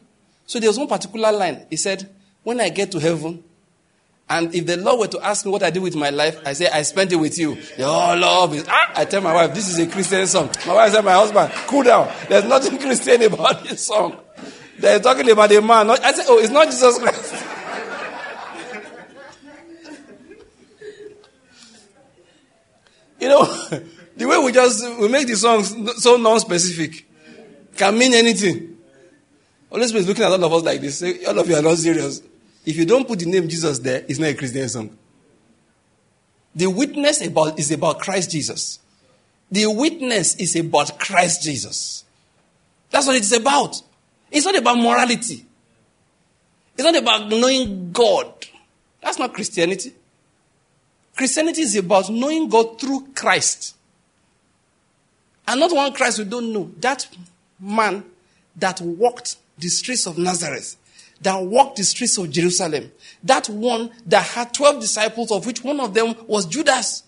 [0.47, 1.67] So there was one particular line.
[1.69, 2.09] He said,
[2.43, 3.45] When I get to heaven,
[4.31, 6.55] and if the Lord were to ask me what I did with my life, I
[6.55, 7.59] say, I spent it with you.
[7.77, 8.93] Your love is, ah!
[8.95, 10.49] I tell my wife, this is a Christian song.
[10.67, 12.11] My wife said, my husband, cool down.
[12.29, 14.17] There's nothing Christian about this song.
[14.81, 15.91] They're talking about a man.
[15.91, 17.45] I said, oh, it's not Jesus Christ.
[23.21, 23.45] you know,
[24.17, 27.07] the way we just, we make the songs so non-specific
[27.77, 28.79] can mean anything.
[29.71, 30.99] Holy Spirit is looking at all of us like this.
[30.99, 32.23] Say, all of you are not serious.
[32.65, 34.99] If you don't put the name Jesus there, it's not a Christian song.
[36.55, 38.81] The witness about, is about Christ Jesus.
[39.51, 42.05] The witness is about Christ Jesus.
[42.91, 43.83] That's what it's about.
[44.31, 45.45] It's not about morality.
[46.75, 48.33] It's not about knowing God.
[49.03, 49.93] That's not Christianity.
[51.17, 53.77] Christianity is about knowing God through Christ.
[55.47, 56.71] And not one Christ we don't know.
[56.79, 57.09] That
[57.59, 58.05] man
[58.57, 60.77] that walked the streets of Nazareth
[61.21, 62.91] that walked the streets of Jerusalem.
[63.23, 67.03] That one that had 12 disciples, of which one of them was Judas.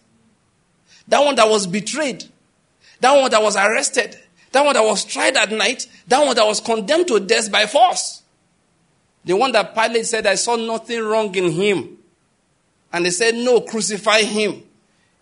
[1.09, 2.25] That one that was betrayed.
[3.01, 4.19] That one that was arrested.
[4.53, 5.87] That one that was tried at night.
[6.07, 8.23] That one that was condemned to death by force.
[9.25, 11.99] The one that Pilate said, I saw nothing wrong in him.
[12.93, 14.63] And they said, No, crucify him.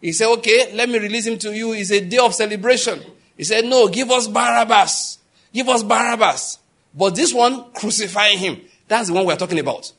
[0.00, 1.72] He said, Okay, let me release him to you.
[1.72, 3.00] It's a day of celebration.
[3.36, 5.18] He said, No, give us Barabbas.
[5.52, 6.58] Give us Barabbas.
[6.94, 8.60] But this one, crucify him.
[8.88, 9.92] That's the one we're talking about.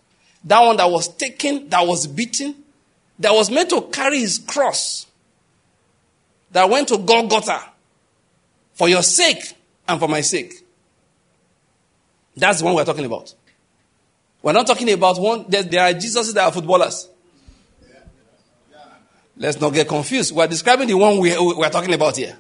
[0.44, 2.56] That one that was taken, that was beaten,
[3.20, 5.06] that was meant to carry his cross,
[6.52, 7.71] that went to Golgotha
[8.74, 9.54] for your sake
[9.88, 10.54] and for my sake.
[12.36, 13.34] That's the one we're talking about.
[14.42, 17.08] We're not talking about one, there, there are Jesuses that are footballers.
[19.38, 20.36] Let's not get confused.
[20.36, 22.38] We're describing the one we, we're talking about here.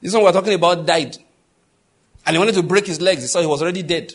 [0.00, 1.16] This one we're talking about died.
[2.26, 3.22] And he wanted to break his legs.
[3.22, 4.14] He saw he was already dead.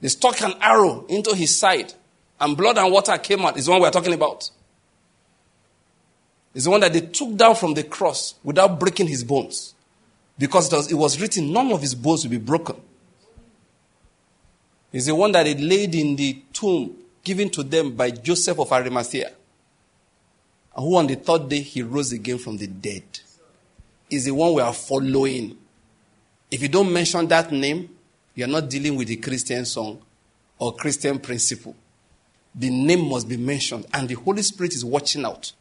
[0.00, 1.94] They stuck an arrow into his side,
[2.40, 3.56] and blood and water came out.
[3.56, 4.50] Is the one we're talking about.
[6.54, 9.74] It's the one that they took down from the cross without breaking his bones.
[10.38, 12.76] Because it was, it was written, none of his bones will be broken.
[14.92, 18.70] It's the one that they laid in the tomb given to them by Joseph of
[18.70, 19.32] Arimathea.
[20.76, 23.02] Who on the third day he rose again from the dead.
[24.10, 25.56] Is the one we are following.
[26.50, 27.90] If you don't mention that name,
[28.34, 30.00] you're not dealing with a Christian song
[30.58, 31.74] or Christian principle.
[32.54, 35.52] The name must be mentioned, and the Holy Spirit is watching out.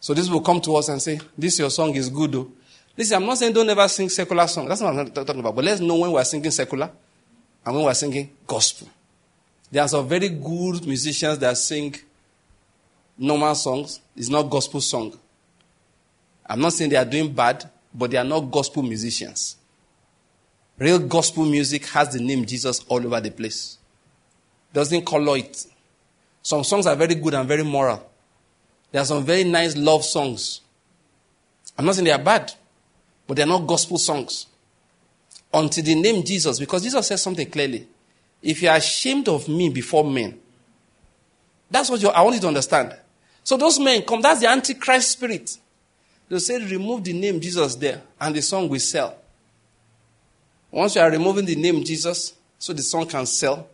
[0.00, 2.44] So this will come to us and say, This your song is good oh.
[2.44, 2.52] though.
[2.96, 4.68] Listen, I'm not saying don't ever sing secular songs.
[4.68, 5.54] That's not what I'm talking about.
[5.54, 6.90] But let's know when we're singing secular
[7.64, 8.88] and when we're singing gospel.
[9.70, 11.94] There are some very good musicians that sing
[13.18, 14.00] normal songs.
[14.16, 15.18] It's not gospel song.
[16.46, 19.56] I'm not saying they are doing bad, but they are not gospel musicians.
[20.78, 23.78] Real gospel music has the name Jesus all over the place.
[24.72, 25.66] Doesn't color it.
[26.42, 28.08] Some songs are very good and very moral.
[28.92, 30.60] There are some very nice love songs.
[31.76, 32.52] I'm not saying they are bad,
[33.26, 34.46] but they're not gospel songs.
[35.52, 37.86] Until the name Jesus, because Jesus says something clearly.
[38.42, 40.38] If you are ashamed of me before men,
[41.70, 42.94] that's what I want you to understand.
[43.42, 45.56] So those men come, that's the Antichrist spirit.
[46.28, 49.16] They say, remove the name Jesus there, and the song will sell.
[50.70, 53.68] Once you are removing the name Jesus, so the song can sell,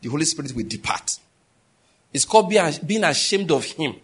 [0.00, 1.18] the Holy Spirit will depart.
[2.12, 3.96] It's called being ashamed of him.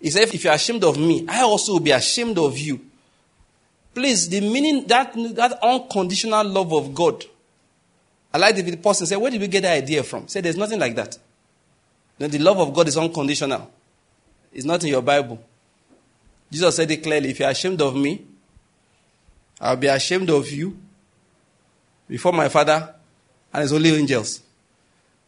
[0.00, 2.80] He said, if you're ashamed of me, I also will be ashamed of you.
[3.94, 7.24] Please, the meaning, that, that unconditional love of God.
[8.32, 10.28] I like the person said, where did we get that idea from?
[10.28, 11.16] Said, there's nothing like that.
[12.18, 13.70] the love of God is unconditional.
[14.52, 15.42] It's not in your Bible.
[16.50, 18.24] Jesus said it clearly, if you're ashamed of me,
[19.60, 20.76] I'll be ashamed of you
[22.08, 22.94] before my Father
[23.52, 24.42] and his holy angels.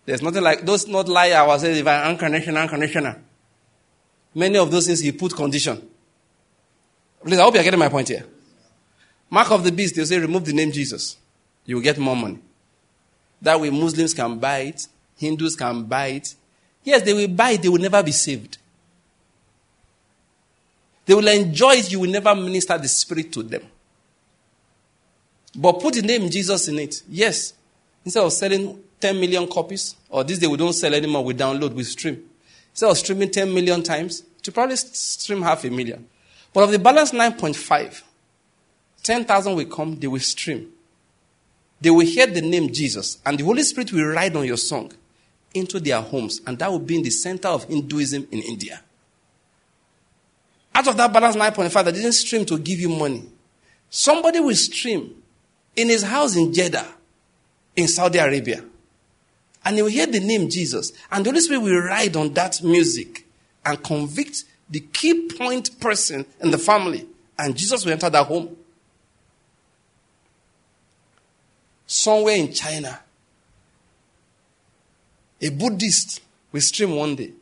[0.05, 3.15] There's nothing like those not lie I say if I unconditional, unconditional.
[4.39, 5.83] Many of those things he put condition.
[7.25, 8.25] Please, I hope you're getting my point here.
[9.29, 11.17] Mark of the beast, they say remove the name Jesus.
[11.67, 12.39] You will get more money.
[13.43, 14.87] That way Muslims can buy it,
[15.17, 16.37] Hindus can buy it.
[16.85, 18.59] Yes, they will buy it, they will never be saved.
[21.05, 23.63] They will enjoy it, you will never minister the spirit to them.
[25.57, 27.03] But put the name Jesus in it.
[27.09, 27.55] Yes.
[28.05, 31.73] Instead of selling 10 million copies, or this day we don't sell anymore, we download,
[31.73, 32.23] we stream.
[32.71, 36.09] Instead of streaming 10 million times, to probably stream half a million.
[36.55, 38.03] But of the balance 9.5,
[39.03, 40.73] 10,000 will come, they will stream.
[41.83, 44.91] They will hear the name Jesus, and the Holy Spirit will ride on your song
[45.53, 48.81] into their homes, and that will be in the center of Hinduism in India.
[50.75, 53.29] Out of that balance 9.5 that didn't stream to give you money,
[53.91, 55.23] somebody will stream
[55.77, 56.89] in his house in Jeddah,
[57.77, 58.65] in Saudi Arabia.
[59.63, 60.93] And he will hear the name Jesus.
[61.11, 63.27] And the Holy Spirit will ride on that music
[63.69, 67.07] and convict the key point person in the family.
[67.39, 68.57] And Jesus will enter that home.
[71.87, 72.99] Somewhere in China,
[75.41, 77.33] a Buddhist will stream one day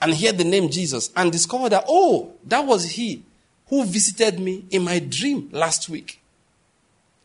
[0.00, 3.24] and hear the name Jesus and discover that, oh, that was he
[3.68, 6.20] who visited me in my dream last week.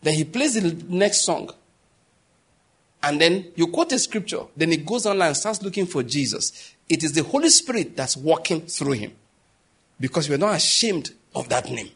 [0.01, 1.51] Then he plays the next song.
[3.03, 4.43] And then you quote a scripture.
[4.55, 6.70] Then he goes online and starts looking for Jesus.
[6.91, 9.13] It is the Holy Spirit that's walking through him.
[9.97, 11.89] Because we're not ashamed of that name.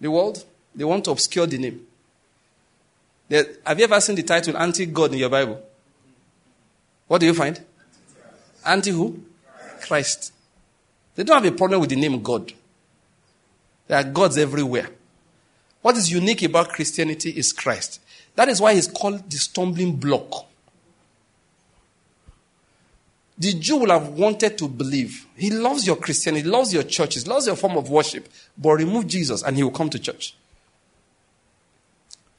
[0.00, 0.44] The world,
[0.76, 1.84] they want to obscure the name.
[3.66, 5.60] have you ever seen the title Anti God in your Bible?
[7.08, 7.60] What do you find?
[8.64, 9.20] Anti who?
[9.80, 10.32] Christ.
[11.16, 12.52] They don't have a problem with the name God.
[13.88, 14.88] There are gods everywhere.
[15.82, 18.00] What is unique about Christianity is Christ.
[18.36, 20.46] That is why he's called the stumbling block.
[23.36, 25.26] The Jew will have wanted to believe.
[25.36, 29.08] He loves your Christianity, he loves your churches, loves your form of worship, but remove
[29.08, 30.36] Jesus and he will come to church.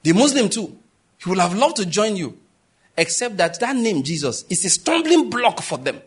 [0.04, 0.78] The Muslim too,
[1.18, 2.38] he will have loved to join you,
[2.96, 6.02] except that that name Jesus is a stumbling block for them.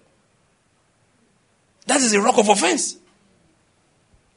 [1.87, 2.97] That is a rock of offense.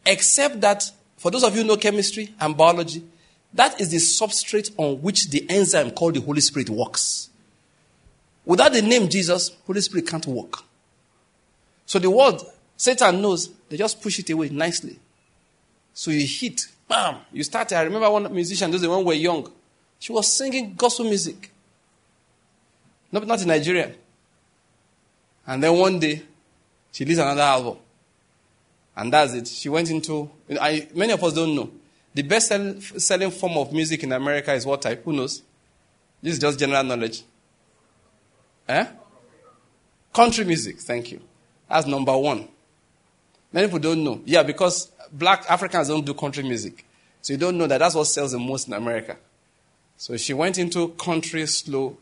[0.06, 3.04] Except that for those of you who know chemistry and biology,
[3.54, 7.30] that is the substrate on which the enzyme called the Holy Spirit works.
[8.46, 10.64] Without the name Jesus, Holy Spirit can't work.
[11.86, 12.42] So the word,
[12.76, 14.98] Satan knows, they just push it away nicely.
[15.94, 17.72] So you hit, bam, you start.
[17.74, 19.52] I remember one musician, those when we were young,
[20.00, 21.52] she was singing gospel music.
[23.12, 23.94] Not, not in Nigeria.
[25.46, 26.22] And then one day,
[26.92, 27.78] she released another album.
[28.96, 29.48] And that's it.
[29.48, 31.72] She went into, I, many of us don't know.
[32.14, 32.52] The best
[32.98, 35.04] selling form of music in America is what type?
[35.06, 35.42] Who knows?
[36.22, 37.24] This is just general knowledge.
[38.72, 38.86] Eh?
[40.14, 41.22] Country music, thank you.
[41.70, 42.48] That's number one.
[43.52, 44.22] Many people don't know.
[44.26, 46.86] Yeah, because black Africans don't do country music.
[47.22, 49.18] So you don't know that that's what sells the most in America.
[49.98, 51.98] So she went into country slow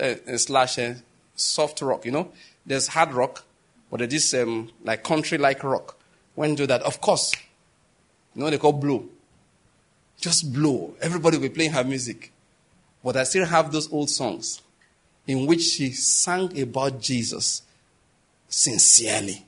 [0.00, 0.94] uh, slash uh,
[1.36, 2.04] soft rock.
[2.04, 2.32] You know,
[2.66, 3.44] there's hard rock,
[3.90, 5.96] but there's this um, like country like rock
[6.34, 6.82] went into that.
[6.82, 7.32] Of course,
[8.34, 9.04] you know they call blow.
[10.20, 10.94] Just blow.
[11.00, 12.32] Everybody will be playing her music.
[13.04, 14.60] But I still have those old songs
[15.28, 17.62] in which she sang about Jesus
[18.48, 19.44] sincerely.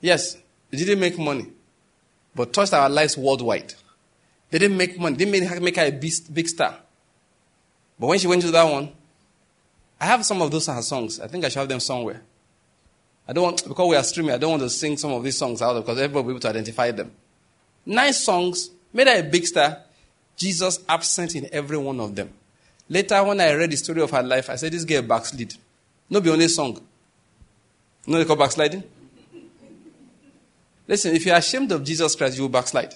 [0.00, 0.36] Yes,
[0.72, 1.46] it didn't make money,
[2.34, 3.74] but touched our lives worldwide.
[4.50, 5.14] They didn't make money.
[5.14, 6.74] They didn't make her a big, big star.
[7.98, 8.92] But when she went to that one,
[10.00, 11.20] I have some of those her songs.
[11.20, 12.22] I think I should have them somewhere.
[13.28, 15.36] I don't want, because we are streaming, I don't want to sing some of these
[15.36, 17.10] songs out because everybody will be able to identify them.
[17.84, 19.82] Nice songs, made her a big star.
[20.36, 22.30] Jesus absent in every one of them.
[22.88, 25.54] Later, when I read the story of her life, I said, This girl backslid.
[26.08, 26.80] No be only song.
[28.06, 28.84] You know they call backsliding?
[30.86, 32.94] Listen, if you're ashamed of Jesus Christ, you will backslide.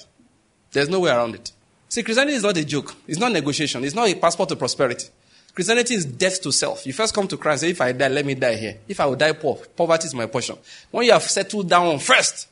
[0.70, 1.50] There's no way around it.
[1.88, 2.94] See, Christianity is not a joke.
[3.08, 3.82] It's not negotiation.
[3.82, 5.08] It's not a passport to prosperity.
[5.52, 6.86] Christianity is death to self.
[6.86, 8.78] You first come to Christ, say, if I die, let me die here.
[8.86, 10.56] If I will die poor, poverty is my portion.
[10.92, 12.46] When you have settled down first,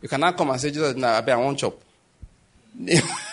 [0.00, 1.80] you cannot come and say, Jesus, nah, I want chop.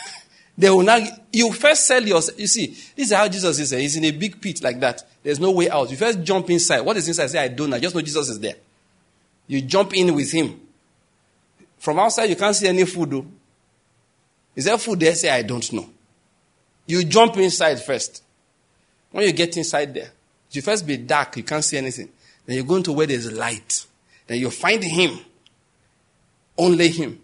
[0.59, 3.71] They will not, you first sell your, you see, this is how Jesus is.
[3.71, 3.79] Eh?
[3.79, 5.01] He's in a big pit like that.
[5.23, 5.89] There's no way out.
[5.89, 6.81] You first jump inside.
[6.81, 7.27] What is inside?
[7.27, 7.79] Say, I don't know.
[7.79, 8.55] Just know Jesus is there.
[9.47, 10.59] You jump in with him.
[11.77, 13.25] From outside, you can't see any food though.
[14.53, 15.15] Is there food there?
[15.15, 15.89] Say, I don't know.
[16.85, 18.21] You jump inside first.
[19.11, 20.11] When you get inside there,
[20.51, 22.09] you first be dark, you can't see anything.
[22.45, 23.85] Then you go into where there's light.
[24.27, 25.19] Then you find him.
[26.57, 27.21] Only him.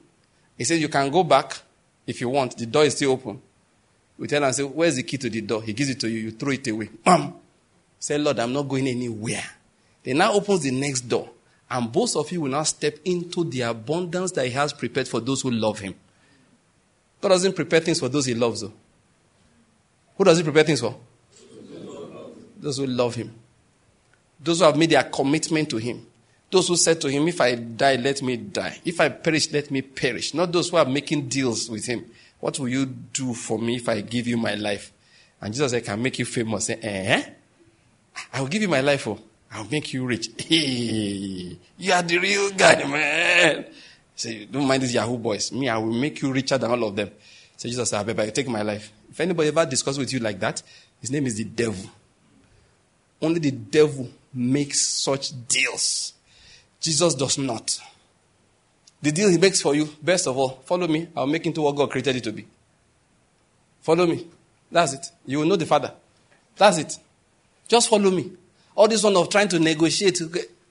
[0.57, 1.59] He says you can go back
[2.05, 2.57] if you want.
[2.57, 3.41] The door is still open.
[4.17, 5.61] We tell him, say, where's the key to the door?
[5.61, 6.19] He gives it to you.
[6.19, 6.89] You throw it away.
[7.03, 7.33] Bam!
[7.99, 9.43] Say, Lord, I'm not going anywhere.
[10.03, 11.29] Then now opens the next door.
[11.69, 15.19] And both of you will now step into the abundance that he has prepared for
[15.19, 15.95] those who love him.
[17.19, 18.73] God doesn't prepare things for those he loves, though.
[20.17, 20.95] Who does he prepare things for?
[22.57, 23.33] Those who love him.
[24.39, 26.05] Those who have made their commitment to him.
[26.55, 28.79] Those who said to him, If I die, let me die.
[28.85, 30.33] If I perish, let me perish.
[30.33, 32.05] Not those who are making deals with him.
[32.39, 34.93] What will you do for me if I give you my life?
[35.41, 36.67] And Jesus said, I can make you famous.
[36.67, 37.23] Say, eh?
[38.31, 39.05] I will give you my life.
[39.05, 39.19] Oh.
[39.51, 40.29] I'll make you rich.
[40.37, 43.65] Hey, you are the real guy, man.
[44.15, 45.51] Say, don't mind these Yahoo boys.
[45.51, 47.11] Me, I will make you richer than all of them.
[47.57, 48.93] Say, Jesus said, better take my life.
[49.09, 50.63] If anybody ever discusses with you like that,
[51.01, 51.89] his name is the devil.
[53.21, 56.13] Only the devil makes such deals.
[56.85, 57.79] Jesus does not.
[59.01, 61.07] The deal he makes for you, best of all, follow me.
[61.17, 62.45] I'll make into what God created it to be.
[63.81, 64.27] Follow me.
[64.71, 65.11] That's it.
[65.25, 65.91] You will know the Father.
[66.55, 66.97] That's it.
[67.67, 68.31] Just follow me.
[68.75, 70.21] All this one of trying to negotiate.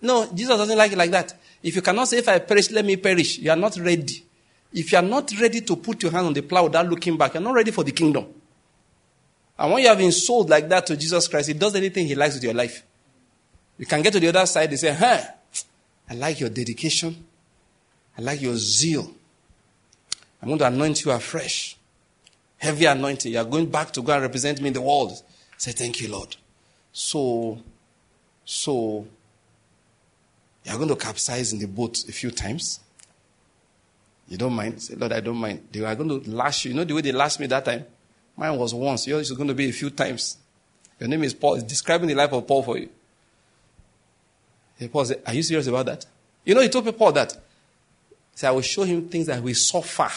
[0.03, 1.35] No, Jesus doesn't like it like that.
[1.61, 4.24] If you cannot say, if I perish, let me perish, you are not ready.
[4.73, 7.35] If you are not ready to put your hand on the plow without looking back,
[7.35, 8.27] you're not ready for the kingdom.
[9.59, 12.15] And when you have been sold like that to Jesus Christ, He does anything He
[12.15, 12.85] likes with your life.
[13.78, 15.20] You can get to the other side and say, huh,
[16.09, 17.24] I like your dedication.
[18.16, 19.10] I like your zeal.
[20.40, 21.76] I'm going to anoint you afresh.
[22.59, 23.32] Heavy anointing.
[23.32, 25.22] You are going back to go and represent me in the world.
[25.56, 26.36] Say, thank you, Lord.
[26.93, 27.59] So,
[28.44, 29.06] so,
[30.64, 32.81] you are going to capsize in the boat a few times.
[34.28, 34.82] You don't mind?
[34.82, 35.68] Say, Lord, I don't mind.
[35.72, 36.70] They are going to lash you.
[36.70, 37.85] You know the way they lashed me that time?
[38.36, 39.06] Mine was once.
[39.06, 40.39] Yours is going to be a few times.
[40.98, 41.55] Your name is Paul.
[41.55, 42.89] It's describing the life of Paul for you.
[44.91, 46.07] Paul said, Are you serious about that?
[46.45, 47.33] You know, he told Paul that.
[47.33, 50.11] He said, I will show him things that will suffer.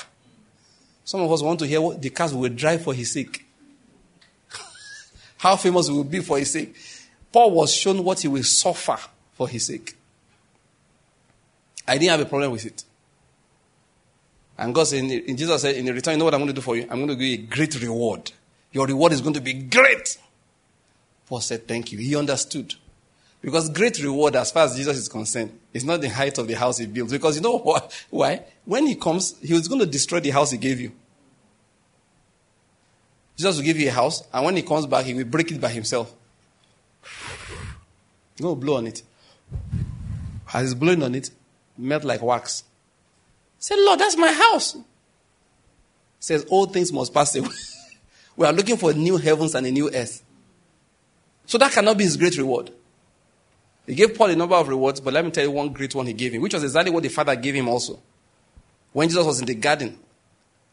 [1.03, 3.45] Some of us want to hear what the cars will drive for his sake.
[5.37, 6.75] How famous he will be for his sake.
[7.31, 8.97] Paul was shown what he will suffer
[9.33, 9.95] for his sake.
[11.87, 12.83] I didn't have a problem with it.
[14.57, 16.61] And God said, in Jesus said, in return, you know what I'm going to do
[16.61, 16.83] for you?
[16.89, 18.31] I'm going to give you a great reward.
[18.71, 20.17] Your reward is going to be great.
[21.27, 21.99] Paul said, Thank you.
[21.99, 22.75] He understood.
[23.41, 26.55] Because great reward, as far as Jesus is concerned, is not the height of the
[26.55, 27.13] house he builds.
[27.13, 28.05] Because you know what?
[28.09, 28.43] Why?
[28.65, 30.91] When he comes, he was going to destroy the house he gave you.
[33.37, 35.61] Jesus will give you a house, and when he comes back, he will break it
[35.61, 36.13] by himself.
[37.03, 39.01] He's going to blow on it.
[40.53, 41.31] As he's blowing on it,
[41.77, 42.63] melt like wax.
[43.57, 44.77] Say, Lord, that's my house.
[46.19, 47.49] Says, all things must pass away.
[48.35, 50.23] we are looking for new heavens and a new earth.
[51.47, 52.71] So that cannot be his great reward.
[53.87, 56.05] He gave Paul a number of rewards, but let me tell you one great one
[56.05, 57.99] he gave him, which was exactly what the Father gave him also.
[58.91, 59.97] When Jesus was in the garden,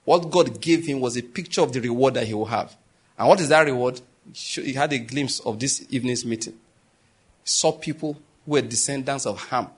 [0.04, 2.76] what God gave him was a picture of the reward that he will have.
[3.16, 4.00] And what is that reward?
[4.32, 6.54] He had a glimpse of this evening's meeting.
[6.54, 8.14] He saw people
[8.44, 9.68] who were descendants of Ham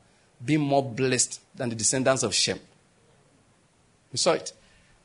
[0.42, 2.58] being more blessed than the descendants of Shem.
[4.10, 4.52] He saw it.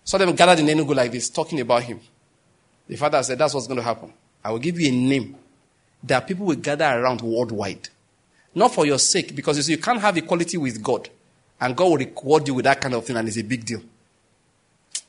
[0.03, 1.99] Saw them gathered in Enugu like this, talking about him.
[2.87, 4.13] The father said, That's what's going to happen.
[4.43, 5.35] I will give you a name
[6.03, 7.89] that people will gather around worldwide.
[8.53, 11.09] Not for your sake, because you see, you can't have equality with God.
[11.59, 13.81] And God will reward you with that kind of thing, and it's a big deal.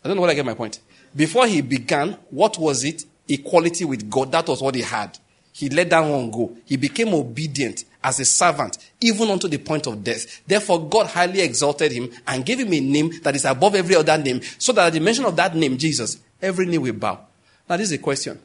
[0.05, 0.81] I don't know whether I get my point.
[1.15, 3.05] Before he began, what was it?
[3.29, 4.33] Equality with God.
[4.33, 5.19] That was what he had.
[5.53, 6.57] He let that one go.
[6.65, 10.43] He became obedient as a servant, even unto the point of death.
[10.47, 14.19] Therefore, God highly exalted him and gave him a name that is above every other
[14.19, 17.21] name, so that at the mention of that name, Jesus, every knee will bow.
[17.69, 18.41] Now, this is a question.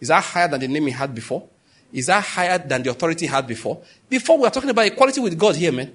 [0.00, 1.48] Is that higher than the name he had before?
[1.94, 3.80] Is that higher than the authority had before?
[4.08, 5.92] Before, we are talking about equality with God here, man.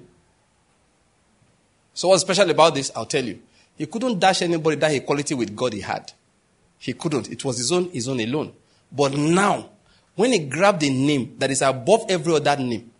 [1.92, 2.90] So, what's special about this?
[2.96, 3.38] I'll tell you.
[3.76, 6.10] He couldn't dash anybody that equality with God he had.
[6.78, 7.30] He couldn't.
[7.30, 8.54] It was his own, his own alone.
[8.90, 9.68] But now,
[10.14, 12.90] when he grabbed a name that is above every other name,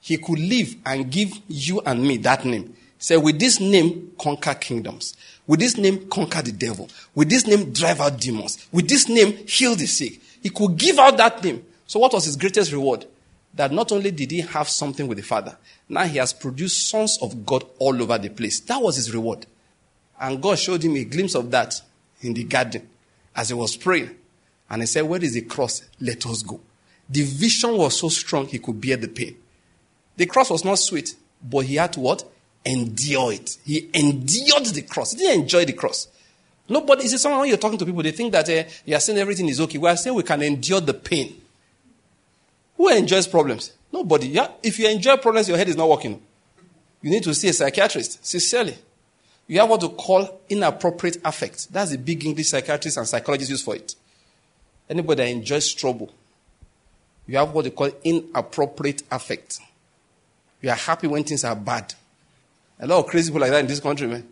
[0.00, 2.74] he could live and give you and me that name.
[2.98, 5.14] Say, with this name, conquer kingdoms.
[5.46, 6.88] With this name, conquer the devil.
[7.14, 8.66] With this name, drive out demons.
[8.72, 10.20] With this name, heal the sick.
[10.42, 11.66] He could give out that name.
[11.90, 13.04] So, what was his greatest reward?
[13.54, 15.56] That not only did he have something with the Father,
[15.88, 18.60] now he has produced sons of God all over the place.
[18.60, 19.44] That was his reward.
[20.20, 21.82] And God showed him a glimpse of that
[22.20, 22.88] in the garden.
[23.34, 24.14] as he was praying.
[24.70, 25.82] And he said, Where is the cross?
[26.00, 26.60] Let us go.
[27.08, 29.34] The vision was so strong he could bear the pain.
[30.16, 32.22] The cross was not sweet, but he had to what?
[32.64, 33.58] Endure it.
[33.64, 35.10] He endured the cross.
[35.10, 36.06] He didn't enjoy the cross.
[36.68, 39.18] Nobody, see, someone when you're talking to people, they think that uh, you are saying
[39.18, 39.76] everything is okay.
[39.76, 41.39] We are saying we can endure the pain.
[42.80, 43.72] Who enjoys problems?
[43.92, 44.28] Nobody.
[44.28, 44.52] Yeah?
[44.62, 46.18] If you enjoy problems, your head is not working.
[47.02, 48.74] You need to see a psychiatrist, sincerely.
[49.46, 51.70] You have what to call inappropriate affect.
[51.70, 53.94] That's the big English psychiatrists and psychologists use for it.
[54.88, 56.10] Anybody that enjoys trouble,
[57.26, 59.60] you have what they call inappropriate affect.
[60.62, 61.92] You are happy when things are bad.
[62.78, 64.26] A lot of crazy people like that in this country, man.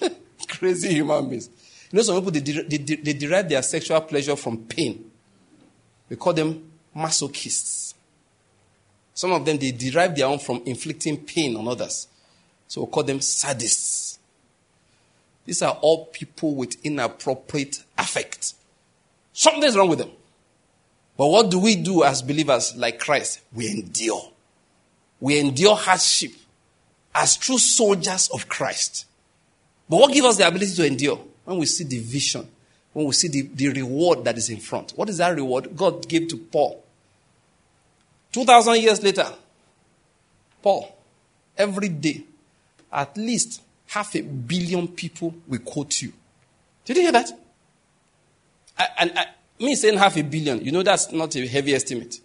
[0.48, 1.50] crazy human beings.
[1.90, 5.10] You know, some people, they, they, they derive their sexual pleasure from pain.
[6.08, 7.94] We call them masochists.
[9.14, 12.08] Some of them, they derive their own from inflicting pain on others.
[12.66, 14.18] So we call them sadists.
[15.44, 18.54] These are all people with inappropriate affect.
[19.32, 20.10] Something's wrong with them.
[21.16, 23.40] But what do we do as believers like Christ?
[23.52, 24.30] We endure.
[25.20, 26.32] We endure hardship
[27.14, 29.06] as true soldiers of Christ.
[29.88, 31.20] But what gives us the ability to endure?
[31.44, 32.48] When we see the vision,
[32.92, 34.92] when we see the, the reward that is in front.
[34.92, 35.76] What is that reward?
[35.76, 36.83] God gave to Paul.
[38.34, 39.32] 2,000 years later,
[40.60, 40.92] Paul,
[41.56, 42.24] every day,
[42.92, 46.12] at least half a billion people will quote you.
[46.84, 47.30] Did you hear that?
[48.76, 49.26] I, and I,
[49.60, 52.18] me saying half a billion, you know that's not a heavy estimate.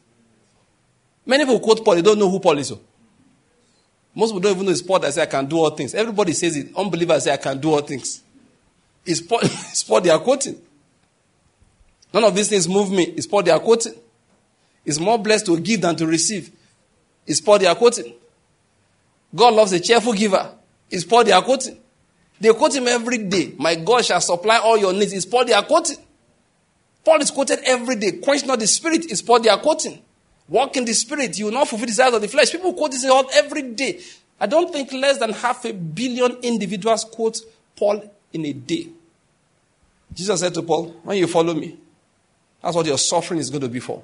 [1.27, 2.71] Many people quote Paul, they don't know who Paul is.
[2.71, 2.79] Oh.
[4.15, 5.93] Most people don't even know it's Paul that says I can do all things.
[5.93, 6.75] Everybody says it.
[6.75, 8.23] Unbelievers say I can do all things.
[9.05, 10.59] It's Paul, it's Paul they are quoting.
[12.11, 13.03] None of these things move me.
[13.03, 13.93] It's Paul they are quoting.
[14.85, 16.51] It's more blessed to give than to receive.
[17.25, 18.13] It's Paul they are quoting.
[19.35, 20.51] God loves a cheerful giver.
[20.89, 21.77] It's Paul they are quoting.
[22.39, 23.53] They quote him every day.
[23.57, 25.13] My God shall supply all your needs.
[25.13, 25.97] It's Paul they are quoting.
[27.03, 28.13] Paul is quoted every day.
[28.13, 29.11] Quench not the spirit.
[29.11, 30.01] It's Paul they are quoting.
[30.47, 31.37] Walk in the spirit.
[31.37, 32.51] You will not fulfill the desires of the flesh.
[32.51, 33.99] People quote this every day.
[34.39, 37.39] I don't think less than half a billion individuals quote
[37.75, 38.87] Paul in a day.
[40.13, 41.77] Jesus said to Paul, When you follow me,
[42.61, 44.03] that's what your suffering is going to be for.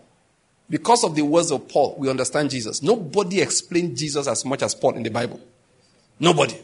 [0.70, 2.82] Because of the words of Paul, we understand Jesus.
[2.82, 5.40] Nobody explained Jesus as much as Paul in the Bible.
[6.20, 6.60] Nobody.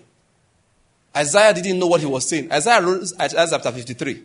[1.15, 2.51] Isaiah didn't know what he was saying.
[2.51, 4.23] Isaiah wrote Isaiah chapter 53.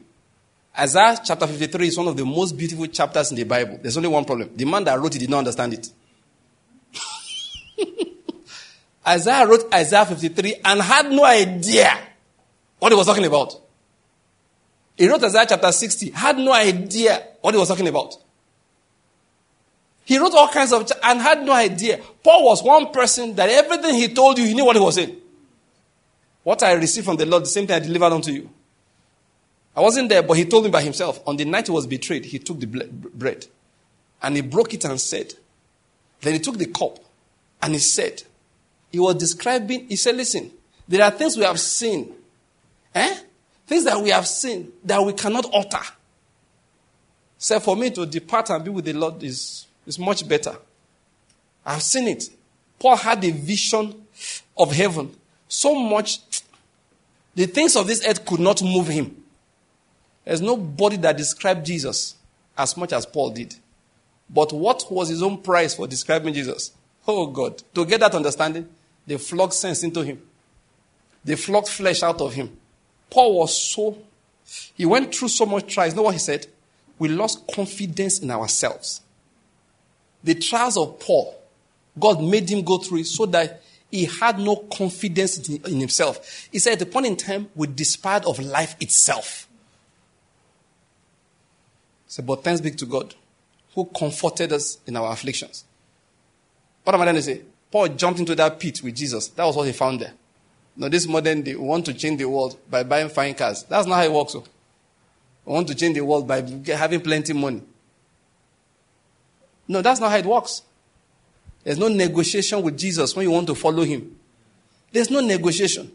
[0.79, 3.79] Isaiah chapter 53 is one of the most beautiful chapters in the Bible.
[3.83, 4.51] There's only one problem.
[4.55, 5.91] The man that wrote it did not understand it.
[9.07, 11.99] Isaiah wrote Isaiah 53 and had no idea
[12.79, 13.61] what he was talking about.
[14.97, 18.17] He wrote Isaiah chapter 60, had no idea what he was talking about.
[20.07, 22.01] He wrote all kinds of, and had no idea.
[22.23, 25.17] Paul was one person that everything he told you, he knew what he was saying.
[26.45, 28.49] What I received from the Lord, the same thing I delivered unto you.
[29.75, 31.21] I wasn't there, but he told me by himself.
[31.27, 33.47] On the night he was betrayed, he took the bread
[34.23, 35.35] and he broke it and said,
[36.21, 37.01] then he took the cup
[37.61, 38.23] and he said,
[38.93, 40.53] he was describing, he said, listen,
[40.87, 42.15] there are things we have seen,
[42.95, 43.19] eh?
[43.67, 45.85] Things that we have seen that we cannot utter.
[47.37, 50.57] Say, for me to depart and be with the Lord is, is much better.
[51.65, 52.29] I've seen it.
[52.79, 54.07] Paul had a vision
[54.57, 55.15] of heaven.
[55.49, 56.21] So much,
[57.35, 59.23] the things of this earth could not move him.
[60.25, 62.17] There's nobody that described Jesus
[62.59, 63.55] as much as Paul did.
[64.29, 66.73] But what was his own price for describing Jesus?
[67.07, 67.63] Oh God.
[67.75, 68.69] To get that understanding,
[69.07, 70.21] they flogged sense into him.
[71.25, 72.57] They flogged flesh out of him.
[73.09, 73.97] Paul was so,
[74.75, 75.93] he went through so much trials.
[75.93, 76.47] You know what he said?
[76.99, 79.03] We lost confidence in ourselves.
[80.27, 81.41] The trials of Paul,
[81.97, 83.63] God made him go through it so that
[83.93, 86.49] he had no confidence in himself.
[86.51, 89.47] He said at the point in time, we despaired of life itself.
[92.09, 93.15] So, but thanks be to God
[93.77, 95.65] who comforted us in our afflictions.
[96.83, 97.43] What am I going to say?
[97.71, 99.29] Paul jumped into that pit with Jesus.
[99.29, 100.13] That was what he found there.
[100.77, 103.63] Now, this modern day, we want to change the world by buying fine cars.
[103.63, 104.33] That's not how it works.
[104.33, 104.41] So.
[104.41, 104.45] Oh.
[105.45, 107.63] We want to change the world by having plenty of money.
[109.69, 110.63] No, that's not how it works.
[111.65, 114.17] There's no negotiation with Jesus when you want to follow him.
[114.93, 115.91] There's no negotiation.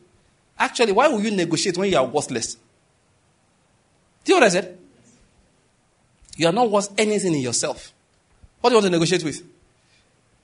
[0.59, 2.55] Actually, why will you negotiate when you are worthless?
[4.23, 4.77] Do you know what I said?
[6.35, 7.93] You are not worth anything in yourself.
[8.59, 9.43] What do you want to negotiate with?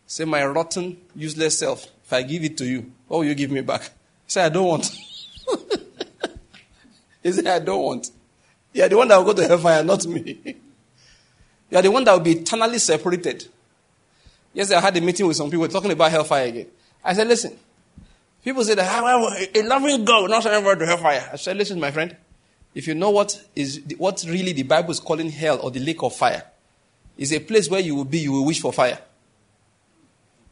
[0.08, 3.52] Say, my rotten, useless self, if I give it to you, what will you give
[3.52, 3.90] me back?
[4.26, 4.86] Say, I don't want.
[7.24, 8.12] he said, I don't want.
[8.74, 10.56] You are the one that will go to hellfire, not me.
[11.70, 13.48] you are the one that will be eternally separated.
[14.54, 16.68] Yes, I had a meeting with some people talking about hellfire again.
[17.04, 17.58] I said, listen.
[18.44, 21.30] People say that ah, a loving God not everybody to hellfire.
[21.34, 22.16] I said, listen, my friend.
[22.74, 26.02] if you know what is what really the Bible is calling hell or the lake
[26.04, 26.44] of fire,
[27.18, 29.00] is a place where you will be, you will wish for fire.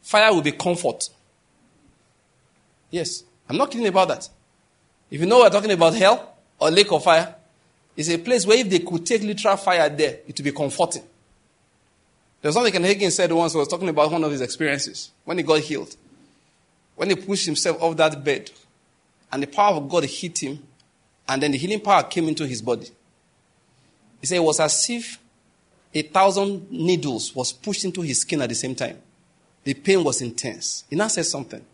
[0.02, 1.08] Fire will be comfort.
[2.90, 4.28] Yes, I'm not kidding about that.
[5.10, 7.34] If you know we're talking about hell or lake of fire,
[7.96, 11.02] it's a place where if they could take literal fire there, it would be comforting.
[12.42, 15.38] There's something Ken Hagin said once, he was talking about one of his experiences when
[15.38, 15.96] he got healed.
[16.94, 18.50] When he pushed himself off that bed,
[19.32, 20.62] and the power of God hit him,
[21.28, 22.88] and then the healing power came into his body.
[24.20, 25.18] He said it was as if
[25.92, 28.98] a thousand needles was pushed into his skin at the same time.
[29.64, 30.84] The pain was intense.
[30.88, 31.64] He now said something.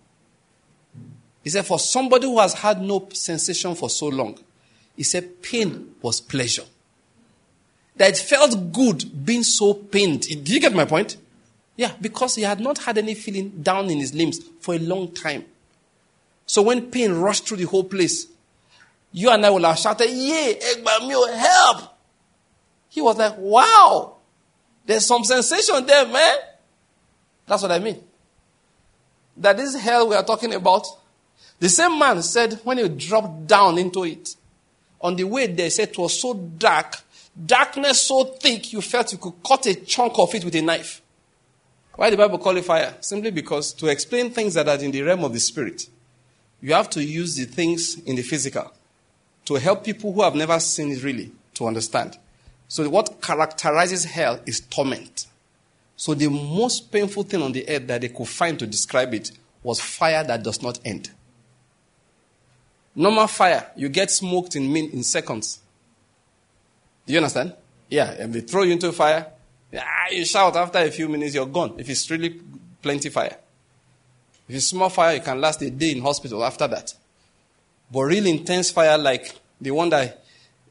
[1.44, 4.38] He said, for somebody who has had no sensation for so long,
[4.96, 6.64] he said pain was pleasure.
[7.96, 10.22] That it felt good being so pained.
[10.22, 11.16] Did you get my point?
[11.76, 15.12] Yeah, because he had not had any feeling down in his limbs for a long
[15.12, 15.44] time.
[16.46, 18.26] So when pain rushed through the whole place,
[19.12, 21.96] you and I will have shouted, Yay, Egbamio, help!
[22.88, 24.16] He was like, Wow,
[24.84, 26.36] there's some sensation there, man.
[27.46, 28.02] That's what I mean.
[29.36, 30.86] That this hell we are talking about,
[31.58, 34.34] the same man said when he dropped down into it,
[35.02, 36.98] on the way there, said it was so dark,
[37.44, 41.02] darkness so thick, you felt you could cut a chunk of it with a knife.
[41.96, 42.94] Why the Bible call it fire?
[43.00, 45.88] Simply because to explain things that are in the realm of the spirit,
[46.60, 48.72] you have to use the things in the physical
[49.44, 52.16] to help people who have never seen it really to understand.
[52.68, 55.26] So what characterizes hell is torment.
[55.96, 59.32] So the most painful thing on the earth that they could find to describe it
[59.62, 61.10] was fire that does not end.
[62.94, 65.60] Normal fire, you get smoked in, min- in seconds.
[67.06, 67.54] Do you understand?
[67.88, 69.26] Yeah, and they throw you into fire.
[69.70, 71.74] Yeah, you shout after a few minutes, you're gone.
[71.78, 72.40] If it's really
[72.82, 73.36] plenty fire.
[74.48, 76.94] If it's small fire, you can last a day in hospital after that.
[77.90, 80.22] But real intense fire, like the one that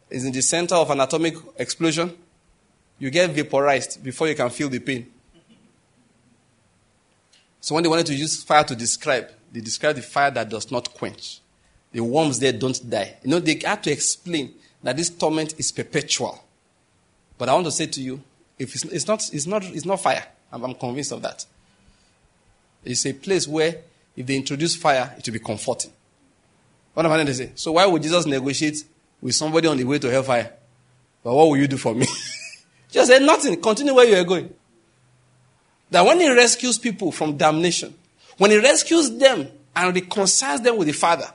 [0.09, 2.15] is in the center of an atomic explosion,
[2.99, 5.11] you get vaporized before you can feel the pain.
[7.59, 10.71] So when they wanted to use fire to describe, they described the fire that does
[10.71, 11.40] not quench.
[11.91, 13.17] The worms there don't die.
[13.23, 14.53] You know, they had to explain
[14.83, 16.43] that this torment is perpetual.
[17.37, 18.21] But I want to say to you,
[18.57, 20.25] if it's, it's not, it's not, it's not fire.
[20.51, 21.45] I'm, I'm convinced of that.
[22.83, 23.77] It's a place where
[24.15, 25.91] if they introduce fire, it will be comforting.
[26.93, 27.51] What am I going to say?
[27.55, 28.83] So why would Jesus negotiate
[29.21, 30.51] with somebody on the way to hellfire?
[31.23, 32.05] But what will you do for me?
[32.91, 33.61] Just say nothing.
[33.61, 34.53] Continue where you are going.
[35.89, 37.93] That when he rescues people from damnation,
[38.37, 41.31] when he rescues them and reconciles them with the Father,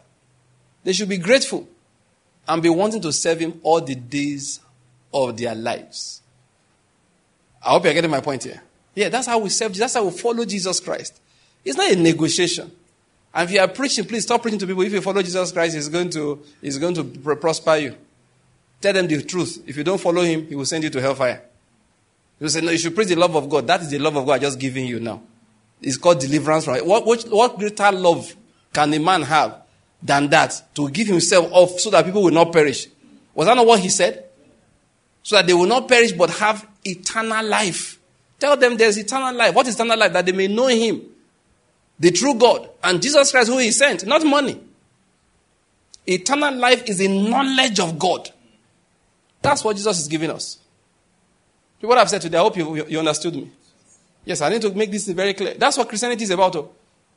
[0.86, 1.66] they should be grateful
[2.46, 4.60] and be wanting to serve him all the days
[5.12, 6.22] of their lives.
[7.60, 8.62] I hope you're getting my point here.
[8.94, 9.74] Yeah, that's how we serve.
[9.74, 11.20] That's how we follow Jesus Christ.
[11.64, 12.70] It's not a negotiation.
[13.34, 14.82] And if you are preaching, please stop preaching to people.
[14.82, 17.02] If you follow Jesus Christ, He's going to, he's going to
[17.34, 17.96] prosper you.
[18.80, 19.64] Tell them the truth.
[19.66, 21.42] If you don't follow Him, He will send you to hellfire.
[22.38, 23.66] You say, no, you should preach the love of God.
[23.66, 25.20] That is the love of God I'm just giving you now.
[25.82, 28.36] It's called deliverance from what, what, what greater love
[28.72, 29.65] can a man have
[30.02, 32.86] than that to give himself off so that people will not perish?
[33.35, 34.24] Was that not what he said?
[35.23, 37.98] So that they will not perish but have eternal life.
[38.39, 39.55] Tell them there's eternal life.
[39.55, 40.12] What is eternal life?
[40.12, 41.02] That they may know him,
[41.98, 44.60] the true God, and Jesus Christ who he sent, not money.
[46.06, 48.31] Eternal life is the knowledge of God.
[49.43, 50.59] That's what Jesus is giving us.
[51.81, 53.51] What I've said today, I hope you, you understood me.
[54.24, 55.55] Yes, I need to make this very clear.
[55.55, 56.56] That's what Christianity is about.
[56.56, 56.70] Oh.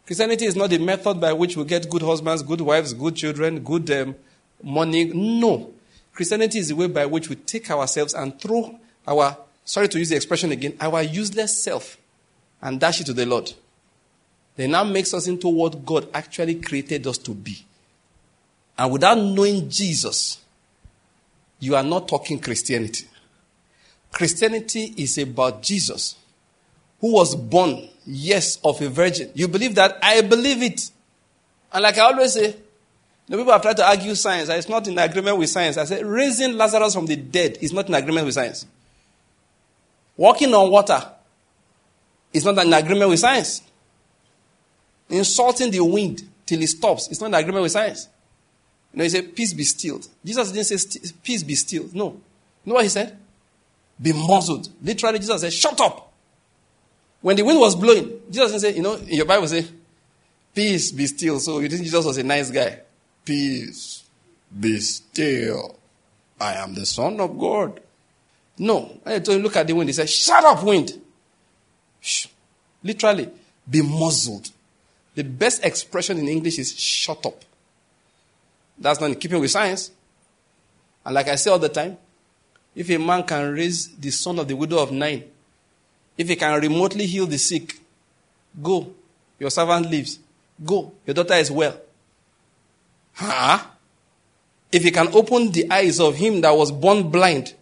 [0.10, 3.60] Christianity is not the method by which we get good husbands, good wives, good children,
[3.60, 4.16] good um,
[4.64, 5.04] money.
[5.04, 5.72] No.
[6.14, 10.10] Christianity is the way by which we take ourselves and throw our, sorry to use
[10.10, 11.96] the expression again, our useless self
[12.60, 13.54] and dash it to the Lord.
[14.56, 17.64] Then now makes us into what God actually created us to be.
[18.80, 20.40] And without knowing Jesus,
[21.60, 23.06] you are not talking Christianity.
[24.12, 26.16] Christianity is about Jesus,
[27.02, 29.32] who was born, yes, of a virgin.
[29.34, 29.98] You believe that?
[30.02, 30.92] I believe it.
[31.72, 32.56] And like I always say,
[33.28, 35.78] the people have tried to argue science, it's not in agreement with science.
[35.78, 38.66] I say, raising Lazarus from the dead is not in agreement with science.
[40.18, 41.02] Walking on water
[42.34, 43.62] is not in agreement with science.
[45.10, 48.10] Insulting the wind till it stops is not in agreement with science.
[48.92, 50.02] You know, he said, peace be still.
[50.26, 51.88] Jesus didn't say, peace be still.
[51.94, 52.08] No.
[52.10, 52.22] You
[52.66, 53.16] know what he said?
[54.02, 54.70] Be muzzled.
[54.82, 56.09] Literally, Jesus said, shut up.
[57.22, 59.66] When the wind was blowing, Jesus didn't say, you know, in your Bible say,
[60.54, 61.40] peace be still.
[61.40, 62.80] So you think Jesus was a nice guy.
[63.26, 64.04] Peace
[64.58, 65.76] be still.
[66.40, 67.82] I am the Son of God.
[68.58, 69.00] No.
[69.06, 69.90] I told him, look at the wind.
[69.90, 70.94] He said, shut up, wind.
[72.00, 72.28] Shh.
[72.82, 73.30] Literally,
[73.70, 74.50] be muzzled.
[75.16, 77.44] The best expression in English is shut up.
[78.78, 79.92] That's not in keeping with science.
[81.06, 81.98] And like I say all the time,
[82.74, 85.26] if a man can raise the son of the widow of Nain,
[86.20, 87.80] if he can remotely heal the sick,
[88.62, 88.94] go.
[89.40, 90.20] Your servant lives.
[90.64, 90.92] Go.
[91.06, 91.80] Your daughter is well.
[93.14, 93.60] Huh?
[94.70, 97.54] If he can open the eyes of him that was born blind,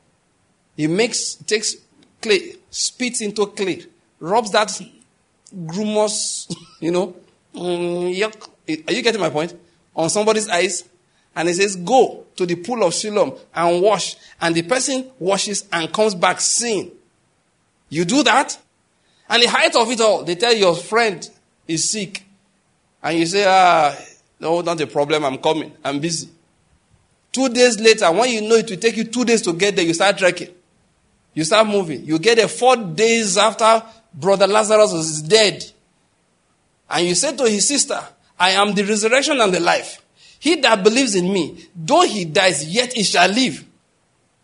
[0.76, 1.76] he makes takes
[2.20, 3.86] clay, spits into clay,
[4.20, 4.82] rubs that
[5.68, 6.48] grumous,
[6.80, 7.16] you know,
[7.54, 8.50] mm, yuck.
[8.88, 9.54] Are you getting my point?
[9.96, 10.84] On somebody's eyes,
[11.36, 14.16] and he says, Go to the pool of Siloam and wash.
[14.42, 16.92] And the person washes and comes back seeing.
[17.90, 18.58] You do that?
[19.30, 21.28] And the height of it all, they tell your friend
[21.68, 22.24] is sick.
[23.04, 23.96] And you say, Ah,
[24.40, 25.26] no, not a problem.
[25.26, 25.72] I'm coming.
[25.84, 26.30] I'm busy.
[27.32, 29.86] Two days later, when you know it will take you two days to get there,
[29.86, 30.50] you start trekking.
[31.34, 32.04] You start moving.
[32.06, 33.84] You get there four days after
[34.14, 35.64] brother Lazarus is dead.
[36.90, 38.00] And you say to his sister,
[38.40, 40.02] I am the resurrection and the life.
[40.40, 43.64] He that believes in me, though he dies, yet he shall live.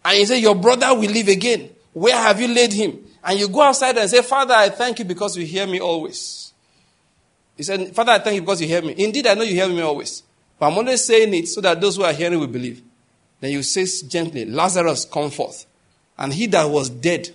[0.04, 1.70] And you say, Your brother will live again.
[1.94, 3.00] Where have you laid him?
[3.24, 6.52] And you go outside and say, Father, I thank you because you hear me always.
[7.56, 8.96] He said, Father, I thank you because you hear me.
[8.98, 10.24] Indeed, I know you hear me always.
[10.60, 12.82] But I'm only saying it so that those who are hearing will believe.
[13.40, 15.66] Then you say gently, Lazarus, come forth.
[16.18, 17.30] And he that was dead,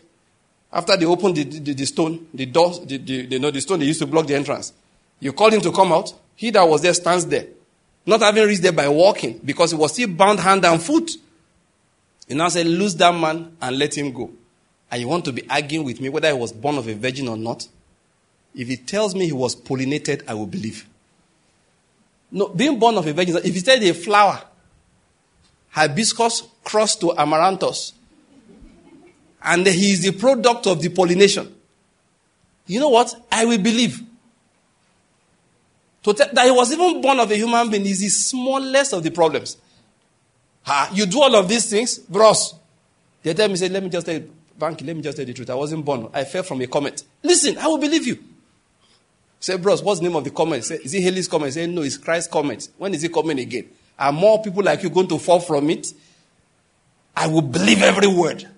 [0.72, 3.80] after they opened the, the, the stone, the door, the, the, the, no, the stone
[3.80, 4.72] they used to block the entrance,
[5.20, 6.12] you called him to come out.
[6.36, 7.46] He that was there stands there.
[8.06, 11.10] Not having reached there by walking, because he was still bound hand and foot.
[12.28, 14.30] You now say, lose that man and let him go.
[14.90, 17.28] And you want to be arguing with me whether he was born of a virgin
[17.28, 17.66] or not?
[18.54, 20.86] If he tells me he was pollinated, I will believe.
[22.30, 24.42] No, being born of a virgin, if he said a flower,
[25.70, 27.92] hibiscus crossed to amaranthus,
[29.42, 31.54] and he is the product of the pollination,
[32.66, 33.14] you know what?
[33.30, 34.02] I will believe.
[36.02, 39.02] To tell, that he was even born of a human being is the smallest of
[39.02, 39.56] the problems.
[40.64, 42.54] Ha, you do all of these things, bros.
[43.22, 45.32] They tell me, say, let me just tell you, Banky, let me just tell you
[45.32, 45.50] the truth.
[45.50, 46.08] I wasn't born.
[46.12, 47.04] I fell from a comet.
[47.22, 48.18] Listen, I will believe you.
[49.40, 50.64] Say, bros, what's the name of the comet?
[50.64, 51.52] Say, is it Halley's comet?
[51.52, 52.68] Say, no, it's Christ's comet.
[52.76, 53.68] When is it coming again?
[53.98, 55.92] Are more people like you going to fall from it?
[57.16, 58.48] I will believe every word.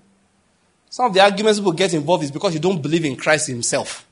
[0.88, 4.06] Some of the arguments people get involved is because you don't believe in Christ himself.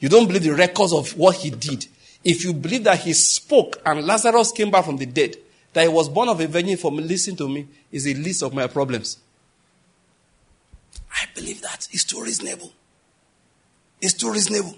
[0.00, 1.86] You don't believe the records of what he did.
[2.22, 5.36] If you believe that he spoke and Lazarus came back from the dead,
[5.72, 8.42] that he was born of a virgin for me, listen to me, is a list
[8.42, 9.18] of my problems.
[11.12, 11.88] I believe that.
[11.90, 12.72] It's too reasonable.
[14.00, 14.76] It's too reasonable.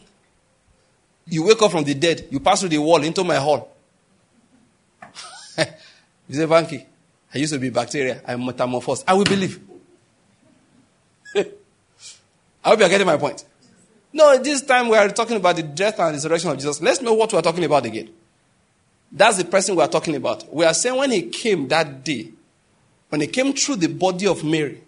[1.26, 3.72] You wake up from the dead, you pass through the wall into my hall.
[5.58, 6.84] you say, Banky,
[7.32, 8.20] I used to be bacteria.
[8.26, 9.04] I'm metamorphosed.
[9.06, 9.60] I will believe.
[11.34, 11.44] I
[12.64, 13.44] hope you are getting my point.
[14.12, 16.82] No, this time we are talking about the death and resurrection of Jesus.
[16.82, 18.10] Let's know what we are talking about again.
[19.10, 20.52] That's the person we are talking about.
[20.54, 22.30] We are saying when he came that day,
[23.08, 24.82] when he came through the body of Mary,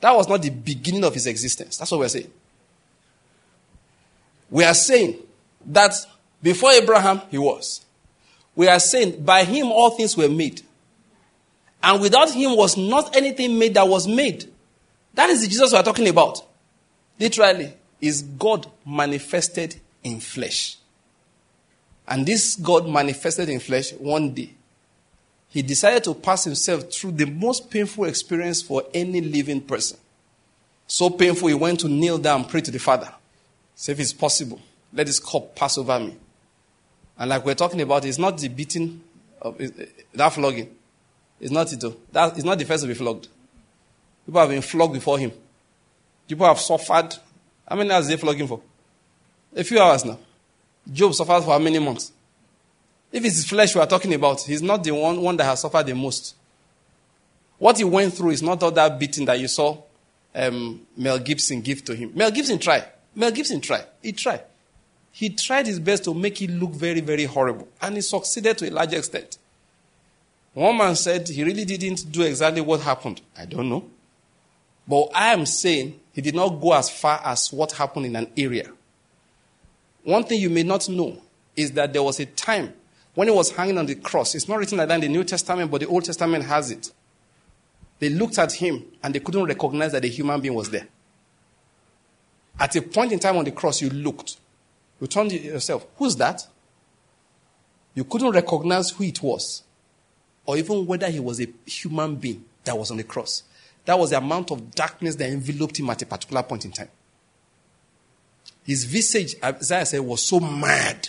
[0.00, 1.76] that was not the beginning of his existence.
[1.76, 2.30] That's what we're saying.
[4.50, 5.16] We are saying
[5.66, 5.94] that
[6.42, 7.84] before Abraham, he was.
[8.54, 10.62] We are saying by him all things were made.
[11.82, 14.50] And without him was not anything made that was made.
[15.14, 16.44] That is the Jesus we are talking about.
[17.18, 20.76] Literally, is God manifested in flesh.
[22.06, 24.50] And this God manifested in flesh one day.
[25.56, 29.96] He decided to pass himself through the most painful experience for any living person.
[30.86, 33.10] So painful, he went to kneel down and pray to the Father.
[33.74, 34.60] Say, if it's possible,
[34.92, 36.14] let this cup pass over me.
[37.16, 39.00] And like we're talking about, it's not the beating
[39.40, 39.58] of
[40.12, 40.76] that flogging.
[41.40, 42.12] It's not it.
[42.12, 43.28] That, it's not the first to be flogged.
[44.26, 45.32] People have been flogged before him.
[46.28, 47.16] People have suffered.
[47.66, 48.60] How many hours they flogging for?
[49.56, 50.18] A few hours now.
[50.92, 52.12] Job suffered for how many months?
[53.12, 55.86] If it's flesh we are talking about, he's not the one, one that has suffered
[55.86, 56.34] the most.
[57.58, 59.82] What he went through is not all that beating that you saw
[60.34, 62.12] um, Mel Gibson give to him.
[62.14, 62.84] Mel Gibson tried.
[63.14, 63.86] Mel Gibson tried.
[64.02, 64.42] He tried.
[65.10, 67.68] He tried his best to make it look very, very horrible.
[67.80, 69.38] And he succeeded to a large extent.
[70.52, 73.22] One man said he really didn't do exactly what happened.
[73.36, 73.88] I don't know.
[74.86, 78.30] But I am saying he did not go as far as what happened in an
[78.36, 78.70] area.
[80.04, 81.20] One thing you may not know
[81.56, 82.74] is that there was a time
[83.16, 84.34] when he was hanging on the cross.
[84.34, 86.92] It's not written like that in the New Testament, but the Old Testament has it.
[87.98, 90.86] They looked at him and they couldn't recognize that a human being was there.
[92.60, 94.36] At a point in time on the cross, you looked.
[95.00, 95.86] You turned yourself.
[95.96, 96.46] Who's that?
[97.94, 99.62] You couldn't recognize who it was,
[100.44, 103.44] or even whether he was a human being that was on the cross.
[103.86, 106.90] That was the amount of darkness that enveloped him at a particular point in time.
[108.62, 111.08] His visage, Isaiah said, was so mad.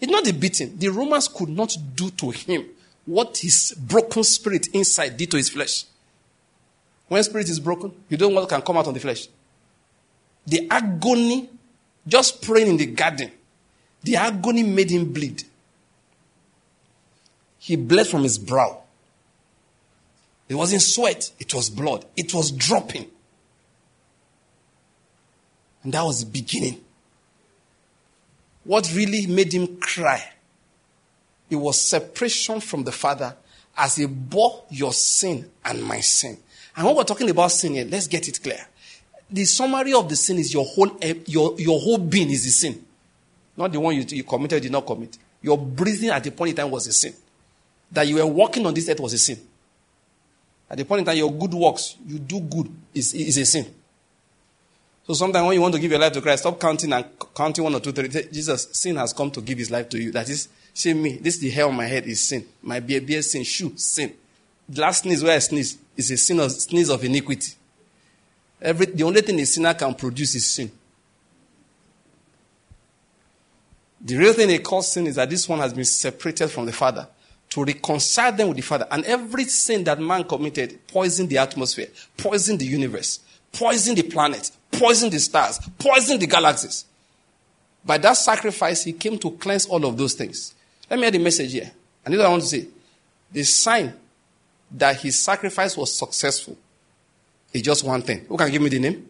[0.00, 0.78] It's not the beating.
[0.78, 2.66] The Romans could not do to him
[3.04, 5.84] what his broken spirit inside did to his flesh.
[7.08, 9.28] When spirit is broken, you don't know what can come out on the flesh.
[10.46, 11.48] The agony,
[12.06, 13.32] just praying in the garden,
[14.02, 15.42] the agony made him bleed.
[17.58, 18.82] He bled from his brow.
[20.48, 22.04] It wasn't sweat, it was blood.
[22.16, 23.06] It was dropping.
[25.82, 26.80] And that was the beginning.
[28.68, 30.22] What really made him cry?
[31.48, 33.34] It was separation from the Father
[33.74, 36.36] as he bore your sin and my sin.
[36.76, 38.60] And when we're talking about sin here, let's get it clear.
[39.30, 42.50] The summary of the sin is your whole, eh, your, your whole being is the
[42.50, 42.84] sin.
[43.56, 45.16] Not the one you, you committed, did not commit.
[45.40, 47.14] Your breathing at the point in time was a sin.
[47.90, 49.38] That you were walking on this earth was a sin.
[50.68, 53.74] At the point in time, your good works, you do good, is, is a sin.
[55.08, 57.02] So sometimes when you want to give your life to Christ, stop counting and
[57.34, 58.08] counting one or two, three.
[58.08, 60.12] Jesus, sin has come to give his life to you.
[60.12, 62.44] That is, say me, this is the hair on my head is sin.
[62.60, 64.12] My beard, beard sin, shoe, sin.
[64.68, 67.54] The last sneeze where I sneeze is a sin of, sneeze of iniquity.
[68.60, 70.70] Every, the only thing a sinner can produce is sin.
[74.02, 76.72] The real thing they call sin is that this one has been separated from the
[76.72, 77.08] Father
[77.48, 78.86] to reconcile them with the Father.
[78.90, 83.20] And every sin that man committed poisoned the atmosphere, poisoned the universe,
[83.52, 86.84] poisoned the planet, poisoned the stars, poisoned the galaxies.
[87.84, 90.54] By that sacrifice, he came to cleanse all of those things.
[90.90, 91.70] Let me add the message here.
[92.04, 92.66] And this I want to say.
[93.30, 93.94] The sign
[94.70, 96.56] that his sacrifice was successful
[97.52, 98.24] is just one thing.
[98.28, 99.08] Who can give me the name?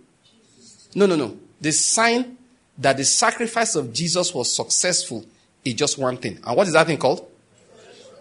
[0.94, 1.36] No, no, no.
[1.60, 2.36] The sign
[2.78, 5.24] that the sacrifice of Jesus was successful
[5.65, 6.39] is just one thing.
[6.44, 7.28] And what is that thing called?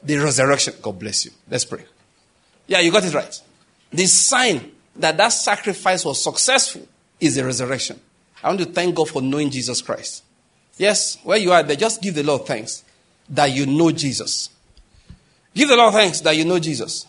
[0.04, 0.74] The resurrection.
[0.82, 1.32] God bless you.
[1.50, 1.84] Let's pray.
[2.68, 3.42] Yeah, you got it right.
[3.92, 6.88] The sign that that sacrifice was successful
[7.20, 8.00] is the resurrection.
[8.44, 10.24] I want to thank God for knowing Jesus Christ.
[10.78, 12.84] Yes, where you are there, just give the Lord thanks
[13.30, 14.50] that you know Jesus.
[15.54, 17.08] Give the Lord thanks that you know Jesus.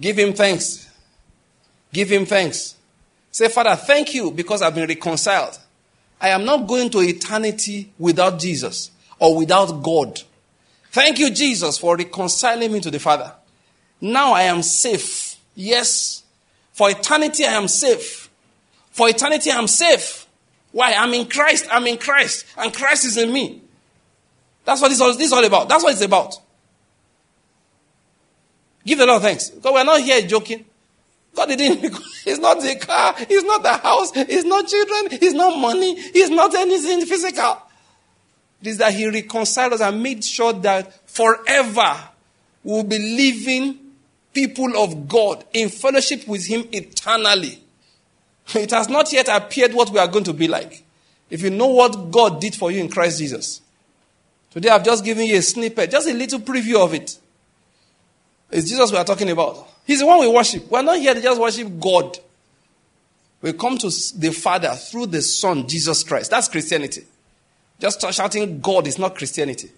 [0.00, 0.90] Give him thanks.
[1.92, 2.76] Give him thanks.
[3.30, 5.58] Say, Father, thank you because I've been reconciled.
[6.20, 10.20] I am not going to eternity without Jesus or without God.
[10.90, 13.32] Thank you, Jesus, for reconciling me to the Father.
[14.00, 15.21] Now I am safe.
[15.54, 16.22] Yes.
[16.72, 18.30] For eternity, I am safe.
[18.90, 20.26] For eternity, I'm safe.
[20.72, 20.94] Why?
[20.94, 21.66] I'm in Christ.
[21.70, 22.46] I'm in Christ.
[22.56, 23.62] And Christ is in me.
[24.64, 25.68] That's what this is all about.
[25.68, 26.36] That's what it's about.
[28.84, 29.50] Give the Lord thanks.
[29.50, 30.64] Because we're not here joking.
[31.34, 31.84] God didn't,
[32.26, 36.28] it's not the car, it's not the house, it's not children, it's not money, it's
[36.28, 37.62] not anything physical.
[38.60, 41.96] It is that He reconciled us and made sure that forever
[42.62, 43.78] we'll be living
[44.32, 47.58] people of God in fellowship with Him eternally.
[48.54, 50.82] It has not yet appeared what we are going to be like.
[51.30, 53.60] If you know what God did for you in Christ Jesus.
[54.50, 57.18] Today I've just given you a snippet, just a little preview of it.
[58.50, 59.66] It's Jesus we are talking about.
[59.86, 60.70] He's the one we worship.
[60.70, 62.18] We're not here to just worship God.
[63.40, 66.30] We come to the Father through the Son, Jesus Christ.
[66.30, 67.04] That's Christianity.
[67.80, 69.70] Just shouting God is not Christianity.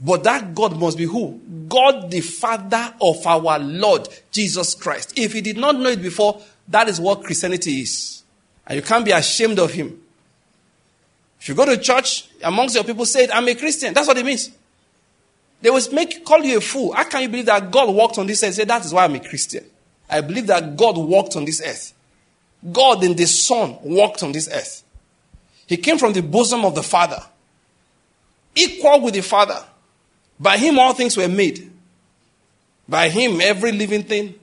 [0.00, 1.40] But that God must be who?
[1.68, 5.12] God the Father of our Lord Jesus Christ.
[5.16, 8.22] If he did not know it before, that is what Christianity is.
[8.66, 10.00] And you can't be ashamed of him.
[11.40, 13.92] If you go to church, amongst your people say, I'm a Christian.
[13.92, 14.50] That's what it means.
[15.60, 16.92] They will make call you a fool.
[16.92, 18.54] How can you believe that God walked on this earth?
[18.54, 19.64] Say that is why I'm a Christian.
[20.08, 21.94] I believe that God walked on this earth.
[22.72, 24.82] God in the Son walked on this earth.
[25.66, 27.22] He came from the bosom of the Father,
[28.54, 29.62] equal with the Father.
[30.38, 31.70] By him all things were made.
[32.88, 34.34] By him every living thing,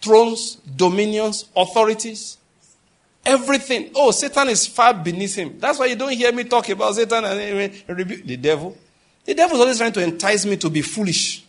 [0.00, 2.38] thrones, dominions, authorities,
[3.24, 3.90] everything.
[3.94, 5.58] Oh, Satan is far beneath him.
[5.58, 8.76] That's why you don't hear me talk about Satan and the devil.
[9.24, 11.44] The devil is always trying to entice me to be foolish.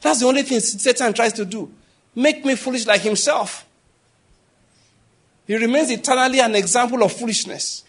[0.00, 1.70] That's the only thing Satan tries to do.
[2.14, 3.66] Make me foolish like himself.
[5.46, 7.84] He remains eternally an example of foolishness.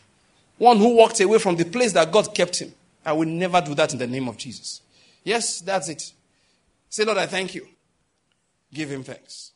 [0.58, 2.74] One who walked away from the place that God kept him.
[3.06, 4.82] I will never do that in the name of Jesus.
[5.24, 6.14] Yes, that's it.
[6.90, 7.68] Say, Lord, I thank you.
[8.74, 9.52] Give him thanks.